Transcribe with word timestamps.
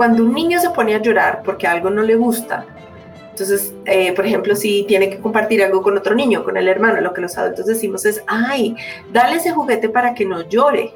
cuando 0.00 0.24
un 0.24 0.32
niño 0.32 0.58
se 0.58 0.70
pone 0.70 0.94
a 0.94 1.02
llorar 1.02 1.42
porque 1.44 1.66
algo 1.66 1.90
no 1.90 2.00
le 2.00 2.16
gusta, 2.16 2.64
entonces, 3.32 3.74
eh, 3.84 4.14
por 4.14 4.24
ejemplo, 4.24 4.56
si 4.56 4.84
tiene 4.84 5.10
que 5.10 5.18
compartir 5.18 5.62
algo 5.62 5.82
con 5.82 5.94
otro 5.94 6.14
niño, 6.14 6.42
con 6.42 6.56
el 6.56 6.68
hermano, 6.68 7.02
lo 7.02 7.12
que 7.12 7.20
los 7.20 7.36
adultos 7.36 7.66
decimos 7.66 8.06
es, 8.06 8.24
ay, 8.26 8.74
dale 9.12 9.36
ese 9.36 9.50
juguete 9.50 9.90
para 9.90 10.14
que 10.14 10.24
no 10.24 10.48
llore, 10.48 10.94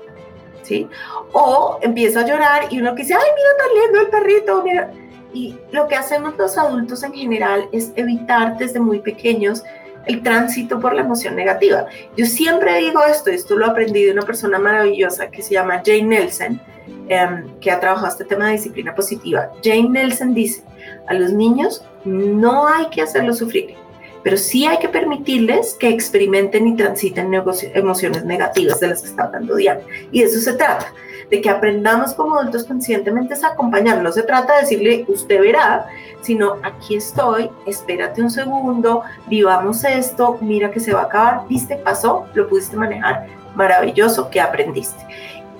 ¿sí? 0.62 0.88
O 1.32 1.78
empieza 1.82 2.20
a 2.20 2.26
llorar 2.26 2.62
y 2.70 2.80
uno 2.80 2.94
que 2.94 3.02
dice, 3.02 3.12
ay, 3.12 3.28
mira 3.36 3.50
tan 3.58 3.82
lindo 3.82 4.00
el 4.00 4.06
perrito, 4.06 4.62
mira. 4.62 4.90
Y 5.34 5.54
lo 5.70 5.86
que 5.86 5.96
hacemos 5.96 6.38
los 6.38 6.56
adultos 6.56 7.02
en 7.02 7.12
general 7.12 7.68
es 7.72 7.92
evitar 7.96 8.56
desde 8.56 8.80
muy 8.80 9.00
pequeños 9.00 9.62
el 10.06 10.22
tránsito 10.22 10.80
por 10.80 10.94
la 10.94 11.02
emoción 11.02 11.36
negativa. 11.36 11.86
Yo 12.16 12.26
siempre 12.26 12.78
digo 12.78 13.02
esto, 13.04 13.30
esto 13.30 13.56
lo 13.56 13.66
aprendí 13.66 14.04
de 14.04 14.12
una 14.12 14.22
persona 14.22 14.58
maravillosa 14.58 15.30
que 15.30 15.42
se 15.42 15.54
llama 15.54 15.82
Jane 15.84 16.02
Nelson, 16.04 16.60
em, 17.08 17.58
que 17.60 17.70
ha 17.70 17.80
trabajado 17.80 18.08
este 18.08 18.24
tema 18.24 18.46
de 18.46 18.52
disciplina 18.52 18.94
positiva. 18.94 19.50
Jane 19.62 19.88
Nelson 19.88 20.34
dice, 20.34 20.62
a 21.06 21.14
los 21.14 21.32
niños 21.32 21.84
no 22.04 22.66
hay 22.66 22.86
que 22.90 23.02
hacerlos 23.02 23.38
sufrir, 23.38 23.74
pero 24.22 24.36
sí 24.36 24.66
hay 24.66 24.78
que 24.78 24.88
permitirles 24.88 25.74
que 25.74 25.88
experimenten 25.88 26.66
y 26.66 26.76
transiten 26.76 27.32
emociones 27.74 28.24
negativas 28.24 28.80
de 28.80 28.88
las 28.88 29.02
que 29.02 29.08
está 29.08 29.24
hablando 29.24 29.56
Diana. 29.56 29.80
Y 30.12 30.20
de 30.20 30.26
eso 30.26 30.40
se 30.40 30.54
trata, 30.54 30.92
de 31.30 31.40
que 31.40 31.50
aprendamos 31.50 32.14
como 32.14 32.38
adultos 32.38 32.64
conscientemente 32.64 33.34
a 33.34 33.48
acompañar. 33.48 34.02
No 34.02 34.12
se 34.12 34.22
trata 34.22 34.54
de 34.54 34.60
decirle, 34.62 35.04
usted 35.08 35.40
verá, 35.40 35.86
sino 36.22 36.56
aquí 36.62 36.96
estoy, 36.96 37.50
espérate 37.66 38.22
un 38.22 38.30
segundo, 38.30 39.02
vivamos 39.26 39.84
esto, 39.84 40.38
mira 40.40 40.70
que 40.70 40.80
se 40.80 40.92
va 40.92 41.02
a 41.02 41.04
acabar, 41.04 41.48
viste, 41.48 41.76
pasó, 41.76 42.26
lo 42.34 42.48
pudiste 42.48 42.76
manejar, 42.76 43.26
maravilloso, 43.54 44.30
que 44.30 44.40
aprendiste. 44.40 45.04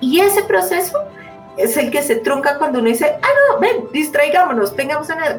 Y 0.01 0.19
ese 0.19 0.43
proceso 0.43 0.97
es 1.57 1.77
el 1.77 1.91
que 1.91 2.01
se 2.01 2.17
trunca 2.17 2.57
cuando 2.57 2.79
uno 2.79 2.89
dice, 2.89 3.17
ah, 3.21 3.27
no, 3.49 3.59
ven, 3.59 3.85
distraigámonos, 3.93 4.73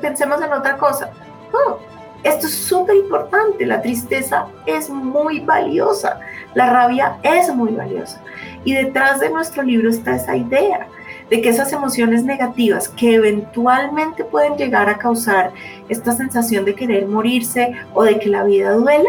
pensemos 0.01 0.41
en 0.41 0.53
otra 0.53 0.77
cosa. 0.77 1.11
No, 1.53 1.79
esto 2.23 2.47
es 2.47 2.55
súper 2.55 2.97
importante, 2.97 3.67
la 3.67 3.81
tristeza 3.81 4.47
es 4.65 4.91
muy 4.91 5.41
valiosa, 5.41 6.19
la 6.55 6.71
rabia 6.73 7.19
es 7.23 7.55
muy 7.55 7.73
valiosa. 7.73 8.23
Y 8.67 8.75
detrás 8.75 9.21
de 9.21 9.31
nuestro 9.31 9.63
libro 9.63 9.89
está 9.89 10.17
esa 10.17 10.37
idea 10.37 10.89
de 11.31 11.41
que 11.41 11.49
esas 11.49 11.73
emociones 11.73 12.25
negativas 12.25 12.89
que 12.89 13.15
eventualmente 13.15 14.25
pueden 14.25 14.57
llegar 14.57 14.89
a 14.89 14.99
causar 14.99 15.53
esta 15.89 16.13
sensación 16.13 16.65
de 16.65 16.75
querer 16.75 17.07
morirse 17.07 17.73
o 17.95 18.03
de 18.03 18.19
que 18.19 18.29
la 18.29 18.43
vida 18.43 18.73
duele, 18.73 19.09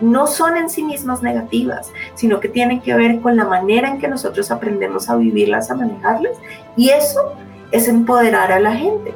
no 0.00 0.26
son 0.26 0.56
en 0.56 0.68
sí 0.68 0.82
mismas 0.82 1.22
negativas, 1.22 1.92
sino 2.14 2.40
que 2.40 2.48
tienen 2.48 2.80
que 2.80 2.94
ver 2.94 3.20
con 3.20 3.36
la 3.36 3.44
manera 3.44 3.88
en 3.88 3.98
que 4.00 4.08
nosotros 4.08 4.50
aprendemos 4.50 5.08
a 5.08 5.16
vivirlas, 5.16 5.70
a 5.70 5.76
manejarlas, 5.76 6.36
y 6.76 6.90
eso 6.90 7.34
es 7.70 7.86
empoderar 7.86 8.50
a 8.50 8.58
la 8.58 8.74
gente. 8.74 9.14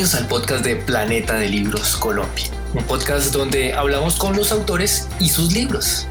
Al 0.00 0.26
podcast 0.28 0.64
de 0.64 0.76
Planeta 0.76 1.34
de 1.34 1.50
Libros 1.50 1.94
Colombia, 1.94 2.46
un 2.72 2.82
podcast 2.84 3.34
donde 3.34 3.74
hablamos 3.74 4.16
con 4.16 4.34
los 4.34 4.50
autores 4.50 5.08
y 5.18 5.28
sus 5.28 5.52
libros. 5.52 6.08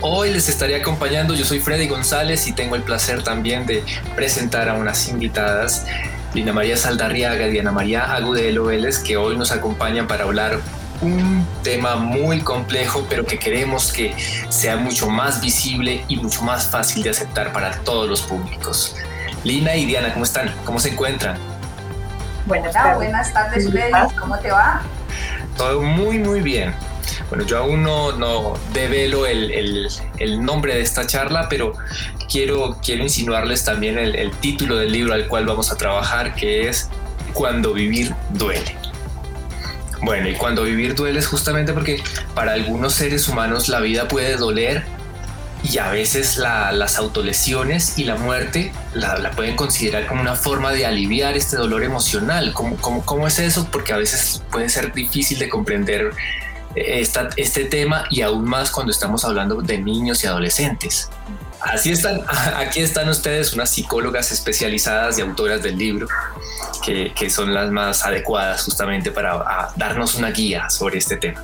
Hoy 0.00 0.32
les 0.32 0.48
estaré 0.48 0.76
acompañando, 0.76 1.34
yo 1.34 1.44
soy 1.44 1.58
Freddy 1.58 1.88
González 1.88 2.46
y 2.46 2.52
tengo 2.52 2.76
el 2.76 2.82
placer 2.82 3.24
también 3.24 3.66
de 3.66 3.82
presentar 4.14 4.68
a 4.68 4.74
unas 4.74 5.08
invitadas 5.08 5.84
Lina 6.32 6.52
María 6.52 6.76
Saldarriaga 6.76 7.48
y 7.48 7.50
Diana 7.50 7.72
María 7.72 8.14
Agudelo 8.14 8.66
Vélez, 8.66 9.00
que 9.00 9.16
hoy 9.16 9.36
nos 9.36 9.50
acompañan 9.50 10.06
para 10.06 10.22
hablar 10.22 10.60
un 11.00 11.44
tema 11.64 11.96
muy 11.96 12.40
complejo, 12.42 13.04
pero 13.10 13.26
que 13.26 13.40
queremos 13.40 13.92
que 13.92 14.14
sea 14.48 14.76
mucho 14.76 15.10
más 15.10 15.40
visible 15.40 16.04
y 16.06 16.18
mucho 16.18 16.42
más 16.42 16.68
fácil 16.68 17.02
de 17.02 17.10
aceptar 17.10 17.52
para 17.52 17.80
todos 17.80 18.08
los 18.08 18.22
públicos. 18.22 18.94
Lina 19.42 19.74
y 19.74 19.86
Diana, 19.86 20.12
¿cómo 20.12 20.24
están? 20.24 20.54
¿Cómo 20.64 20.78
se 20.78 20.90
encuentran? 20.90 21.55
Buenas 22.46 22.72
tardes, 22.72 22.96
buenas 22.96 23.32
tardes, 23.32 23.70
Freddy. 23.70 24.14
¿Cómo 24.20 24.38
te 24.38 24.52
va? 24.52 24.80
Todo 25.56 25.82
muy, 25.82 26.18
muy 26.20 26.40
bien. 26.40 26.72
Bueno, 27.28 27.44
yo 27.44 27.58
aún 27.58 27.82
no, 27.82 28.12
no 28.12 28.54
develo 28.72 29.26
el, 29.26 29.50
el, 29.50 29.88
el, 30.18 30.44
nombre 30.44 30.74
de 30.74 30.80
esta 30.80 31.06
charla, 31.06 31.48
pero 31.48 31.72
quiero, 32.30 32.78
quiero 32.84 33.02
insinuarles 33.02 33.64
también 33.64 33.98
el, 33.98 34.14
el 34.14 34.30
título 34.30 34.76
del 34.76 34.92
libro 34.92 35.14
al 35.14 35.26
cual 35.26 35.44
vamos 35.44 35.72
a 35.72 35.76
trabajar, 35.76 36.36
que 36.36 36.68
es 36.68 36.88
Cuando 37.32 37.72
vivir 37.72 38.14
duele. 38.30 38.76
Bueno, 40.02 40.28
y 40.28 40.34
cuando 40.34 40.62
vivir 40.62 40.94
duele 40.94 41.18
es 41.18 41.26
justamente 41.26 41.72
porque 41.72 42.00
para 42.34 42.52
algunos 42.52 42.92
seres 42.92 43.26
humanos 43.28 43.68
la 43.68 43.80
vida 43.80 44.06
puede 44.06 44.36
doler 44.36 44.84
y 45.68 45.78
a 45.78 45.90
veces 45.90 46.36
la, 46.36 46.70
las 46.72 46.96
autolesiones 46.96 47.98
y 47.98 48.04
la 48.04 48.16
muerte 48.16 48.72
la, 48.94 49.18
la, 49.18 49.30
pueden 49.32 49.56
considerar 49.56 50.06
como 50.06 50.20
una 50.20 50.36
forma 50.36 50.72
de 50.72 50.86
aliviar 50.86 51.36
este 51.36 51.56
dolor 51.56 51.82
emocional. 51.82 52.52
¿Cómo, 52.52 52.76
cómo, 52.76 53.04
cómo 53.04 53.26
es 53.26 53.38
eso? 53.38 53.66
Porque 53.70 53.92
a 53.92 53.96
veces 53.96 54.42
puede 54.50 54.68
ser 54.68 54.92
difícil 54.92 55.38
de 55.38 55.48
comprender 55.48 56.12
esta, 56.76 57.30
este 57.36 57.64
tema 57.64 58.04
y 58.10 58.20
aún 58.20 58.44
más 58.44 58.70
cuando 58.70 58.92
estamos 58.92 59.24
hablando 59.24 59.60
de 59.60 59.78
niños 59.78 60.22
y 60.22 60.26
adolescentes. 60.26 61.10
Así 61.60 61.90
están, 61.90 62.20
aquí 62.56 62.80
están 62.80 63.08
ustedes, 63.08 63.52
unas 63.54 63.70
psicólogas 63.70 64.30
especializadas 64.30 65.18
y 65.18 65.22
autoras 65.22 65.62
del 65.62 65.78
libro, 65.78 66.06
que, 66.84 67.12
que 67.14 67.28
son 67.28 67.52
las 67.52 67.70
más 67.70 68.04
adecuadas 68.04 68.62
justamente 68.62 69.10
para 69.10 69.72
darnos 69.74 70.14
una 70.14 70.30
guía 70.30 70.70
sobre 70.70 70.98
este 70.98 71.16
tema. 71.16 71.42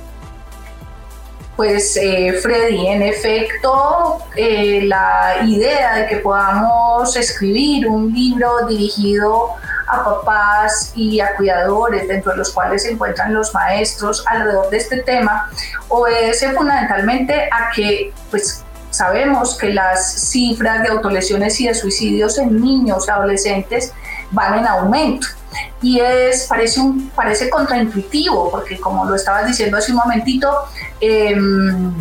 Pues 1.55 1.95
eh, 1.97 2.33
Freddy, 2.41 2.87
en 2.87 3.03
efecto, 3.03 4.19
eh, 4.35 4.81
la 4.85 5.43
idea 5.45 5.95
de 5.97 6.07
que 6.07 6.15
podamos 6.17 7.15
escribir 7.15 7.87
un 7.87 8.11
libro 8.11 8.65
dirigido 8.67 9.49
a 9.87 10.03
papás 10.03 10.93
y 10.95 11.19
a 11.19 11.35
cuidadores, 11.35 12.07
dentro 12.07 12.31
de 12.31 12.39
los 12.39 12.51
cuales 12.51 12.83
se 12.83 12.91
encuentran 12.91 13.33
los 13.35 13.53
maestros 13.53 14.23
alrededor 14.25 14.71
de 14.71 14.77
este 14.77 15.03
tema, 15.03 15.51
obedece 15.89 16.51
fundamentalmente 16.53 17.49
a 17.51 17.69
que 17.75 18.11
pues 18.31 18.63
sabemos 18.89 19.55
que 19.55 19.73
las 19.73 20.29
cifras 20.29 20.81
de 20.81 20.89
autolesiones 20.89 21.59
y 21.59 21.67
de 21.67 21.75
suicidios 21.75 22.39
en 22.39 22.59
niños 22.59 23.05
y 23.07 23.11
adolescentes 23.11 23.93
van 24.31 24.59
en 24.59 24.67
aumento. 24.67 25.27
Y 25.81 25.99
es, 25.99 26.45
parece, 26.47 26.79
un, 26.79 27.09
parece 27.09 27.49
contraintuitivo, 27.49 28.49
porque 28.49 28.79
como 28.79 29.05
lo 29.05 29.15
estabas 29.15 29.47
diciendo 29.47 29.77
hace 29.77 29.91
un 29.91 29.97
momentito, 29.97 30.49
em, 30.99 31.93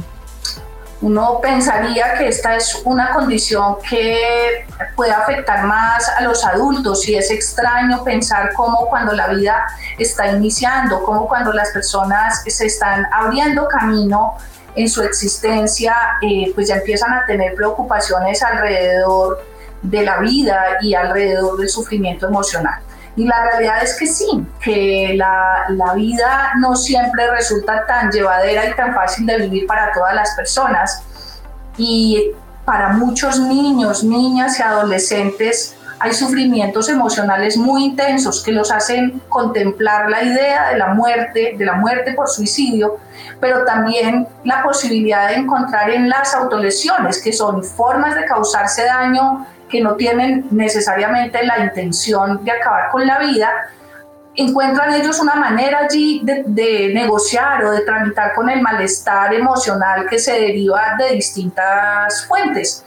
uno 1.02 1.40
pensaría 1.42 2.14
que 2.14 2.28
esta 2.28 2.54
es 2.54 2.80
una 2.84 3.12
condición 3.12 3.76
que 3.88 4.64
puede 4.94 5.10
afectar 5.10 5.64
más 5.64 6.08
a 6.08 6.22
los 6.22 6.44
adultos 6.44 7.08
y 7.08 7.16
es 7.16 7.30
extraño 7.32 8.04
pensar 8.04 8.52
cómo 8.54 8.86
cuando 8.86 9.12
la 9.12 9.26
vida 9.28 9.66
está 9.98 10.28
iniciando, 10.28 11.02
cómo 11.02 11.26
cuando 11.26 11.52
las 11.52 11.70
personas 11.70 12.44
se 12.46 12.66
están 12.66 13.04
abriendo 13.12 13.66
camino 13.66 14.36
en 14.76 14.88
su 14.88 15.02
existencia, 15.02 15.94
eh, 16.22 16.52
pues 16.54 16.68
ya 16.68 16.76
empiezan 16.76 17.12
a 17.12 17.26
tener 17.26 17.56
preocupaciones 17.56 18.40
alrededor 18.42 19.44
de 19.82 20.02
la 20.04 20.18
vida 20.18 20.78
y 20.80 20.94
alrededor 20.94 21.58
del 21.58 21.68
sufrimiento 21.68 22.28
emocional. 22.28 22.80
Y 23.14 23.26
la 23.26 23.44
realidad 23.44 23.82
es 23.82 23.96
que 23.98 24.06
sí, 24.06 24.46
que 24.60 25.14
la, 25.16 25.66
la, 25.68 25.92
vida 25.94 26.52
no 26.60 26.74
siempre 26.74 27.30
resulta 27.30 27.84
tan 27.86 28.10
llevadera 28.10 28.66
y 28.70 28.74
tan 28.74 28.94
fácil 28.94 29.26
de 29.26 29.38
vivir 29.38 29.66
para 29.66 29.92
todas 29.92 30.14
las 30.14 30.34
personas. 30.34 31.02
Y 31.76 32.32
para 32.64 32.90
muchos 32.90 33.38
niños, 33.38 34.02
niñas 34.02 34.58
y 34.58 34.62
adolescentes 34.62 35.76
hay 36.04 36.12
sufrimientos 36.14 36.88
emocionales 36.88 37.56
muy 37.56 37.84
intensos 37.84 38.42
que 38.42 38.50
los 38.50 38.72
hacen 38.72 39.22
contemplar 39.28 40.10
la 40.10 40.24
idea 40.24 40.70
de 40.70 40.78
la 40.78 40.88
muerte, 40.94 41.54
de 41.56 41.64
la 41.64 41.74
muerte 41.74 42.12
por 42.14 42.28
suicidio, 42.28 42.96
pero 43.38 43.64
también 43.64 44.26
la 44.42 44.64
posibilidad 44.64 45.28
de 45.28 45.36
encontrar 45.36 45.90
en 45.90 46.08
las 46.08 46.34
autolesiones, 46.34 47.22
que 47.22 47.32
son 47.32 47.62
formas 47.62 48.16
de 48.16 48.24
causarse 48.24 48.84
daño 48.84 49.46
que 49.72 49.80
no 49.80 49.96
tienen 49.96 50.46
necesariamente 50.50 51.44
la 51.44 51.64
intención 51.64 52.44
de 52.44 52.52
acabar 52.52 52.90
con 52.90 53.06
la 53.06 53.18
vida, 53.18 53.50
encuentran 54.34 54.92
ellos 54.92 55.18
una 55.18 55.34
manera 55.34 55.80
allí 55.84 56.20
de, 56.22 56.92
negociar 56.94 57.64
o 57.64 57.70
de 57.72 57.80
tramitar 57.80 58.34
con 58.34 58.50
el 58.50 58.60
malestar 58.60 59.32
emocional 59.34 60.06
que 60.08 60.18
se 60.18 60.32
deriva 60.32 60.96
de 60.98 61.14
distintas 61.14 62.26
fuentes, 62.26 62.84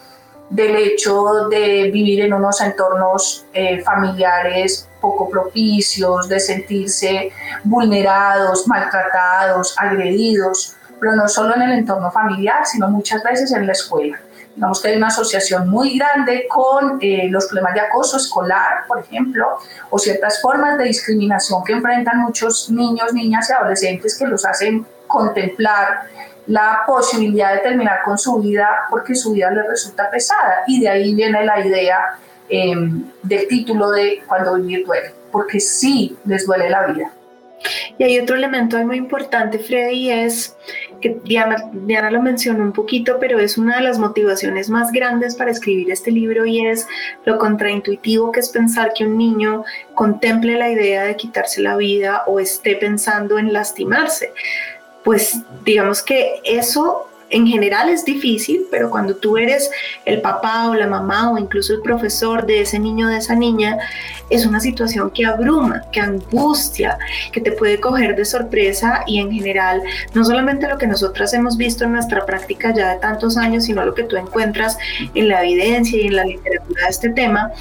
del 0.50 0.76
hecho 0.76 1.48
de 1.50 1.90
vivir 1.92 2.22
en 2.22 2.34
unos 2.34 2.62
entornos 2.62 3.46
eh, 3.52 3.82
familiares 3.82 4.88
poco 5.02 5.28
propicios, 5.28 6.30
de 6.30 6.40
sentirse 6.40 7.32
vulnerados, 7.64 8.68
maltratados, 8.68 9.76
agredidos, 9.80 10.76
pero 11.00 11.16
no 11.16 11.28
solo 11.28 11.56
en 11.56 11.64
el 11.64 11.72
entorno 11.80 12.12
familiar, 12.12 12.66
sino 12.66 12.88
muchas 12.90 13.24
veces 13.24 13.52
en 13.52 13.66
la 13.66 13.74
escuela. 13.74 14.20
Digamos 14.56 14.82
que 14.82 14.88
hay 14.88 14.98
una 14.98 15.08
asociación 15.08 15.70
muy 15.70 15.98
grande 15.98 16.48
con 16.48 16.98
eh, 17.02 17.28
los 17.30 17.46
problemas 17.48 17.74
de 17.74 17.82
acoso 17.82 18.16
escolar, 18.18 18.86
por 18.88 19.00
ejemplo, 19.00 19.58
o 19.90 20.00
ciertas 20.00 20.42
formas 20.42 20.78
de 20.78 20.86
discriminación 20.86 21.64
que 21.64 21.74
enfrentan 21.74 22.20
muchos 22.20 22.70
niños, 22.70 23.14
niñas 23.14 23.50
y 23.50 23.54
adolescentes 23.54 24.18
que 24.18 24.26
los 24.26 24.46
hacen 24.46 24.86
contemplar 25.08 26.04
la 26.48 26.84
posibilidad 26.86 27.54
de 27.54 27.60
terminar 27.60 28.02
con 28.04 28.18
su 28.18 28.40
vida 28.40 28.70
porque 28.90 29.16
su 29.16 29.34
vida 29.34 29.52
le 29.52 29.64
resulta 29.64 30.10
pesada. 30.10 30.64
Y 30.68 30.82
de 30.82 30.90
ahí 30.90 31.14
viene 31.14 31.44
la 31.44 31.60
idea 31.60 32.18
em, 32.48 33.12
del 33.24 33.48
título 33.48 33.92
de 33.92 34.24
Cuando 34.26 34.56
vivir 34.56 34.86
duele, 34.86 35.14
porque 35.32 35.60
sí 35.60 36.18
les 36.26 36.46
duele 36.46 36.70
la 36.70 36.88
vida. 36.88 37.12
Y 37.98 38.04
hay 38.04 38.20
otro 38.20 38.36
elemento 38.36 38.78
muy 38.86 38.98
importante, 38.98 39.60
Freddy, 39.60 40.12
es 40.12 40.56
que 41.02 41.18
Diana, 41.24 41.70
Diana 41.72 42.12
lo 42.12 42.22
mencionó 42.22 42.64
un 42.64 42.74
poquito, 42.74 43.18
pero 43.20 43.40
es 43.40 43.58
una 43.58 43.78
de 43.78 43.84
las 43.84 44.00
motivaciones 44.00 44.70
más 44.70 44.92
grandes 44.92 45.36
para 45.36 45.52
escribir 45.52 45.92
este 45.92 46.12
libro 46.12 46.46
y 46.46 46.66
es 46.66 46.88
lo 47.26 47.38
contraintuitivo 47.38 48.32
que 48.32 48.40
es 48.40 48.50
pensar 48.50 48.92
que 48.94 49.06
un 49.06 49.18
niño 49.18 49.64
contemple 49.94 50.58
la 50.58 50.70
idea 50.70 51.04
de 51.04 51.16
quitarse 51.16 51.62
la 51.62 51.78
vida 51.78 52.24
o 52.28 52.40
esté 52.40 52.76
pensando 52.76 53.40
en 53.40 53.54
lastimarse. 53.54 54.34
Pues 55.04 55.40
digamos 55.64 56.02
que 56.02 56.42
eso 56.44 57.08
en 57.30 57.48
general 57.48 57.90
es 57.90 58.06
difícil, 58.06 58.66
pero 58.70 58.90
cuando 58.90 59.16
tú 59.16 59.38
eres 59.38 59.70
el 60.06 60.22
papá 60.22 60.70
o 60.70 60.76
la 60.76 60.88
mamá 60.88 61.32
o 61.32 61.38
incluso 61.38 61.74
el 61.74 61.82
profesor 61.82 62.46
de 62.46 62.62
ese 62.62 62.80
niño 62.80 63.08
o 63.08 63.10
de 63.10 63.18
esa 63.18 63.36
niña, 63.36 63.78
es 64.30 64.46
una 64.46 64.60
situación 64.60 65.12
que 65.12 65.26
abruma, 65.26 65.84
que 65.92 66.00
angustia, 66.00 66.98
que 67.32 67.42
te 67.42 67.52
puede 67.52 67.80
coger 67.80 68.16
de 68.16 68.26
sorpresa 68.26 69.04
y 69.06 69.20
en 69.20 69.32
general 69.32 69.82
no 70.14 70.26
solamente 70.26 70.68
lo 70.68 70.78
que 70.78 70.88
nosotras 70.88 71.34
hemos 71.34 71.58
visto 71.58 71.84
en 71.84 71.94
nuestra 71.94 72.26
práctica 72.26 72.74
ya 72.74 72.94
de 72.94 73.00
tantos 73.00 73.38
años, 73.38 73.66
sino 73.66 73.86
lo 73.86 73.94
que 73.94 74.04
tú 74.04 74.18
encuentras 74.18 74.78
en 75.14 75.28
la 75.28 75.44
evidencia 75.44 76.00
y 76.00 76.08
en 76.08 76.16
la 76.16 76.26
literatura 76.26 76.84
de 76.84 76.90
este 76.90 77.10
tema, 77.10 77.52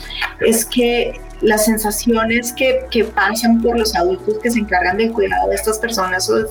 es 0.41 0.65
que 0.65 1.21
las 1.45 1.67
sensaciones 1.67 2.53
que, 2.53 2.87
que, 2.91 3.05
pasan 3.05 3.61
por 3.61 3.79
los 3.79 3.95
adultos 3.95 4.39
que 4.43 4.51
se 4.51 4.59
encargan 4.59 4.97
del 4.97 5.13
cuidado 5.13 5.49
de 5.49 5.55
estas 5.55 5.79
personas 5.79 6.29
es, 6.29 6.47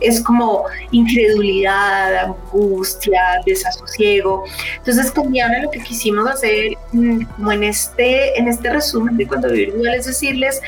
es, 0.00 0.20
como 0.20 0.64
incredulidad, 0.92 2.16
angustia, 2.26 3.20
desasosiego. 3.44 4.44
Entonces, 4.78 5.10
con 5.10 5.32
lo 5.32 5.70
que 5.70 5.80
quisimos 5.80 6.30
hacer, 6.30 6.72
mm, 6.92 7.24
como 7.36 7.52
en 7.52 7.64
este, 7.64 8.38
en 8.38 8.48
este 8.48 8.70
resumen 8.70 9.16
de 9.16 9.26
cuando 9.26 9.50
vivir 9.50 9.74
duele, 9.74 9.96
es 9.96 10.06
decirles, 10.06 10.60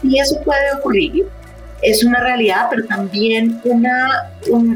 si 0.00 0.18
eso 0.18 0.40
puede 0.44 0.72
ocurrir, 0.78 1.26
es 1.84 2.02
una 2.02 2.20
realidad, 2.20 2.66
pero 2.70 2.84
también 2.86 3.60
una, 3.64 4.30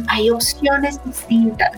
hay 0.09 0.31
opciones 0.31 1.03
distintas 1.05 1.73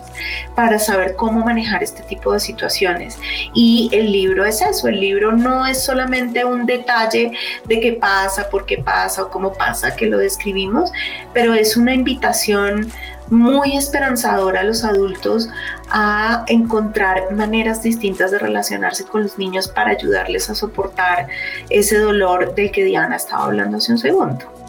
para 0.55 0.77
saber 0.77 1.15
cómo 1.15 1.43
manejar 1.45 1.81
este 1.81 2.03
tipo 2.03 2.33
de 2.33 2.39
situaciones. 2.39 3.17
Y 3.53 3.89
el 3.93 4.11
libro 4.11 4.45
es 4.45 4.61
eso, 4.61 4.87
el 4.87 4.99
libro 4.99 5.31
no 5.31 5.65
es 5.65 5.81
solamente 5.83 6.43
un 6.45 6.65
detalle 6.65 7.31
de 7.65 7.79
qué 7.79 7.93
pasa, 7.93 8.49
por 8.49 8.65
qué 8.65 8.77
pasa 8.77 9.23
o 9.23 9.29
cómo 9.29 9.53
pasa, 9.53 9.95
que 9.95 10.05
lo 10.07 10.17
describimos, 10.17 10.91
pero 11.33 11.53
es 11.53 11.77
una 11.77 11.93
invitación 11.93 12.91
muy 13.29 13.77
esperanzadora 13.77 14.59
a 14.59 14.63
los 14.63 14.83
adultos 14.83 15.47
a 15.89 16.43
encontrar 16.47 17.31
maneras 17.31 17.81
distintas 17.81 18.31
de 18.31 18.39
relacionarse 18.39 19.05
con 19.05 19.23
los 19.23 19.37
niños 19.37 19.69
para 19.69 19.91
ayudarles 19.91 20.49
a 20.49 20.55
soportar 20.55 21.27
ese 21.69 21.97
dolor 21.97 22.53
del 22.55 22.71
que 22.71 22.83
Diana 22.83 23.15
estaba 23.15 23.45
hablando 23.45 23.77
hace 23.77 23.93
un 23.93 23.97
segundo. 23.97 24.60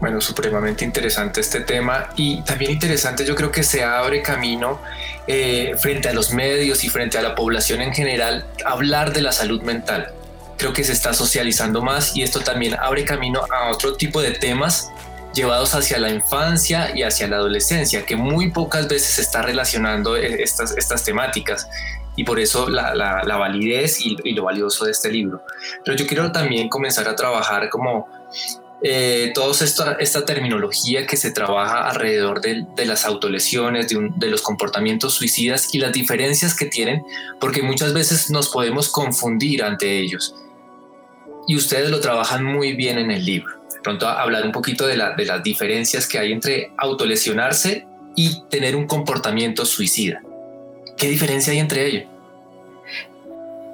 Bueno, 0.00 0.20
supremamente 0.20 0.84
interesante 0.84 1.40
este 1.40 1.60
tema 1.60 2.10
y 2.14 2.40
también 2.42 2.70
interesante 2.70 3.24
yo 3.24 3.34
creo 3.34 3.50
que 3.50 3.64
se 3.64 3.82
abre 3.82 4.22
camino 4.22 4.80
eh, 5.26 5.74
frente 5.80 6.08
a 6.08 6.12
los 6.12 6.32
medios 6.32 6.84
y 6.84 6.88
frente 6.88 7.18
a 7.18 7.22
la 7.22 7.34
población 7.34 7.82
en 7.82 7.92
general 7.92 8.46
hablar 8.64 9.12
de 9.12 9.22
la 9.22 9.32
salud 9.32 9.60
mental. 9.62 10.12
Creo 10.56 10.72
que 10.72 10.84
se 10.84 10.92
está 10.92 11.14
socializando 11.14 11.82
más 11.82 12.16
y 12.16 12.22
esto 12.22 12.40
también 12.40 12.76
abre 12.78 13.04
camino 13.04 13.40
a 13.50 13.70
otro 13.70 13.94
tipo 13.96 14.22
de 14.22 14.32
temas 14.32 14.88
llevados 15.34 15.74
hacia 15.74 15.98
la 15.98 16.10
infancia 16.10 16.96
y 16.96 17.02
hacia 17.02 17.26
la 17.26 17.36
adolescencia, 17.36 18.06
que 18.06 18.14
muy 18.14 18.50
pocas 18.50 18.86
veces 18.88 19.14
se 19.14 19.22
está 19.22 19.42
relacionando 19.42 20.16
eh, 20.16 20.42
estas, 20.42 20.76
estas 20.76 21.02
temáticas 21.02 21.68
y 22.14 22.24
por 22.24 22.38
eso 22.38 22.68
la, 22.68 22.94
la, 22.94 23.36
validez 23.36 24.00
y, 24.00 24.16
y, 24.24 24.32
lo 24.32 24.44
valioso 24.44 24.84
de 24.84 24.92
este 24.92 25.10
libro. 25.10 25.44
Pero 25.84 25.96
yo 25.96 26.06
quiero 26.06 26.32
también 26.32 26.68
comenzar 26.68 27.06
a 27.08 27.14
trabajar 27.14 27.68
como 27.68 28.08
eh, 28.82 29.32
toda 29.34 29.52
esta, 29.64 30.24
terminología 30.24 31.06
que 31.06 31.16
se 31.16 31.32
trabaja 31.32 31.88
alrededor 31.88 32.40
de, 32.40 32.86
las 32.86 33.04
autolesiones, 33.04 33.88
de, 33.88 34.10
de, 34.16 34.28
los 34.28 34.42
comportamientos 34.42 35.14
suicidas 35.14 35.74
y 35.74 35.78
las 35.78 35.92
diferencias 35.92 36.54
que 36.54 36.66
tienen, 36.66 37.02
porque 37.40 37.62
muchas 37.62 37.92
veces 37.92 38.30
nos 38.30 38.50
podemos 38.50 38.88
confundir 38.88 39.64
ante 39.64 39.98
ellos. 39.98 40.34
Y 41.48 41.56
ustedes 41.56 41.90
lo 41.90 42.00
trabajan 42.00 42.44
muy 42.44 42.74
bien 42.74 42.98
en 42.98 43.10
el 43.10 43.24
libro. 43.24 43.54
De 43.74 43.80
pronto 43.80 44.06
hablar 44.06 44.44
un 44.44 44.52
poquito 44.52 44.86
de, 44.86 44.96
la, 44.96 45.14
de 45.14 45.24
las 45.24 45.42
diferencias 45.42 46.06
que 46.06 46.18
hay 46.18 46.32
entre 46.32 46.72
autolesionarse 46.76 47.86
y 48.14 48.42
tener 48.48 48.76
un 48.76 48.86
comportamiento 48.86 49.64
suicida. 49.64 50.22
¿Qué 50.96 51.08
diferencia 51.08 51.52
hay 51.52 51.58
entre 51.58 51.86
ellos? 51.86 52.04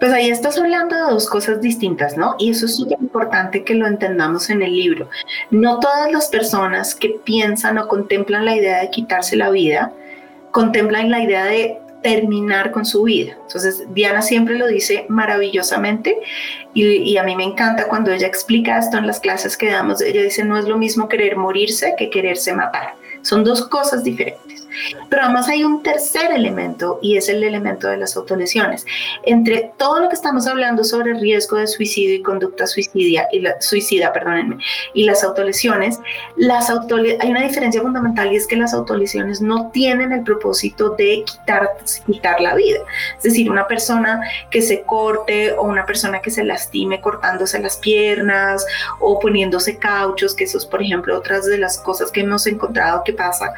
Pues 0.00 0.12
ahí 0.12 0.28
estás 0.28 0.58
hablando 0.58 0.96
de 0.96 1.02
dos 1.02 1.28
cosas 1.28 1.60
distintas, 1.60 2.16
¿no? 2.16 2.34
Y 2.38 2.50
eso 2.50 2.66
es 2.66 2.76
súper 2.76 2.98
importante 3.00 3.64
que 3.64 3.74
lo 3.74 3.86
entendamos 3.86 4.50
en 4.50 4.62
el 4.62 4.76
libro. 4.76 5.08
No 5.50 5.78
todas 5.80 6.10
las 6.12 6.28
personas 6.28 6.94
que 6.94 7.20
piensan 7.24 7.78
o 7.78 7.88
contemplan 7.88 8.44
la 8.44 8.56
idea 8.56 8.80
de 8.80 8.90
quitarse 8.90 9.36
la 9.36 9.50
vida, 9.50 9.92
contemplan 10.50 11.10
la 11.10 11.22
idea 11.22 11.44
de 11.44 11.78
terminar 12.04 12.70
con 12.70 12.84
su 12.84 13.04
vida. 13.04 13.34
Entonces, 13.46 13.84
Diana 13.94 14.20
siempre 14.20 14.58
lo 14.58 14.66
dice 14.66 15.06
maravillosamente 15.08 16.18
y, 16.74 16.84
y, 16.84 17.16
a 17.16 17.22
mí 17.22 17.34
me 17.34 17.44
encanta 17.44 17.88
cuando 17.88 18.12
ella 18.12 18.26
explica 18.26 18.78
esto 18.78 18.98
en 18.98 19.06
las 19.06 19.20
clases 19.20 19.56
que 19.56 19.70
damos. 19.70 20.02
Ella 20.02 20.22
dice, 20.22 20.44
no 20.44 20.58
es 20.58 20.66
lo 20.66 20.76
mismo 20.76 21.08
querer 21.08 21.36
morirse 21.36 21.94
que 21.96 22.10
quererse 22.10 22.52
matar. 22.52 22.94
Son 23.22 23.42
dos 23.42 23.66
cosas 23.68 24.04
diferentes. 24.04 24.53
Pero 25.08 25.22
además 25.22 25.48
hay 25.48 25.64
un 25.64 25.82
tercer 25.82 26.32
elemento 26.32 26.98
y 27.02 27.16
es 27.16 27.28
el 27.28 27.42
elemento 27.42 27.88
de 27.88 27.96
las 27.96 28.16
autolesiones. 28.16 28.86
Entre 29.22 29.72
todo 29.76 30.00
lo 30.00 30.08
que 30.08 30.14
estamos 30.14 30.46
hablando 30.46 30.84
sobre 30.84 31.14
riesgo 31.14 31.56
de 31.56 31.66
suicidio 31.66 32.14
y 32.16 32.22
conducta 32.22 32.66
suicidia 32.66 33.28
y 33.32 33.40
la, 33.40 33.60
suicida, 33.60 34.12
perdónenme, 34.12 34.58
y 34.92 35.04
las 35.04 35.24
autolesiones, 35.24 36.00
las 36.36 36.70
hay 36.70 37.30
una 37.30 37.42
diferencia 37.42 37.80
fundamental 37.80 38.32
y 38.32 38.36
es 38.36 38.46
que 38.46 38.56
las 38.56 38.74
autolesiones 38.74 39.40
no 39.40 39.70
tienen 39.70 40.12
el 40.12 40.22
propósito 40.22 40.90
de 40.90 41.24
quitar, 41.24 41.70
quitar 42.06 42.40
la 42.40 42.54
vida. 42.54 42.80
Es 43.16 43.22
decir, 43.22 43.50
una 43.50 43.66
persona 43.66 44.20
que 44.50 44.62
se 44.62 44.82
corte 44.82 45.52
o 45.52 45.62
una 45.62 45.86
persona 45.86 46.20
que 46.20 46.30
se 46.30 46.44
lastime 46.44 47.00
cortándose 47.00 47.58
las 47.58 47.76
piernas 47.76 48.64
o 49.00 49.18
poniéndose 49.18 49.78
cauchos, 49.78 50.34
que 50.34 50.44
eso 50.44 50.58
es, 50.58 50.66
por 50.66 50.82
ejemplo, 50.82 51.16
otras 51.16 51.46
de 51.46 51.58
las 51.58 51.78
cosas 51.78 52.10
que 52.10 52.20
hemos 52.20 52.46
encontrado 52.46 53.02
que 53.04 53.12
pasa, 53.12 53.52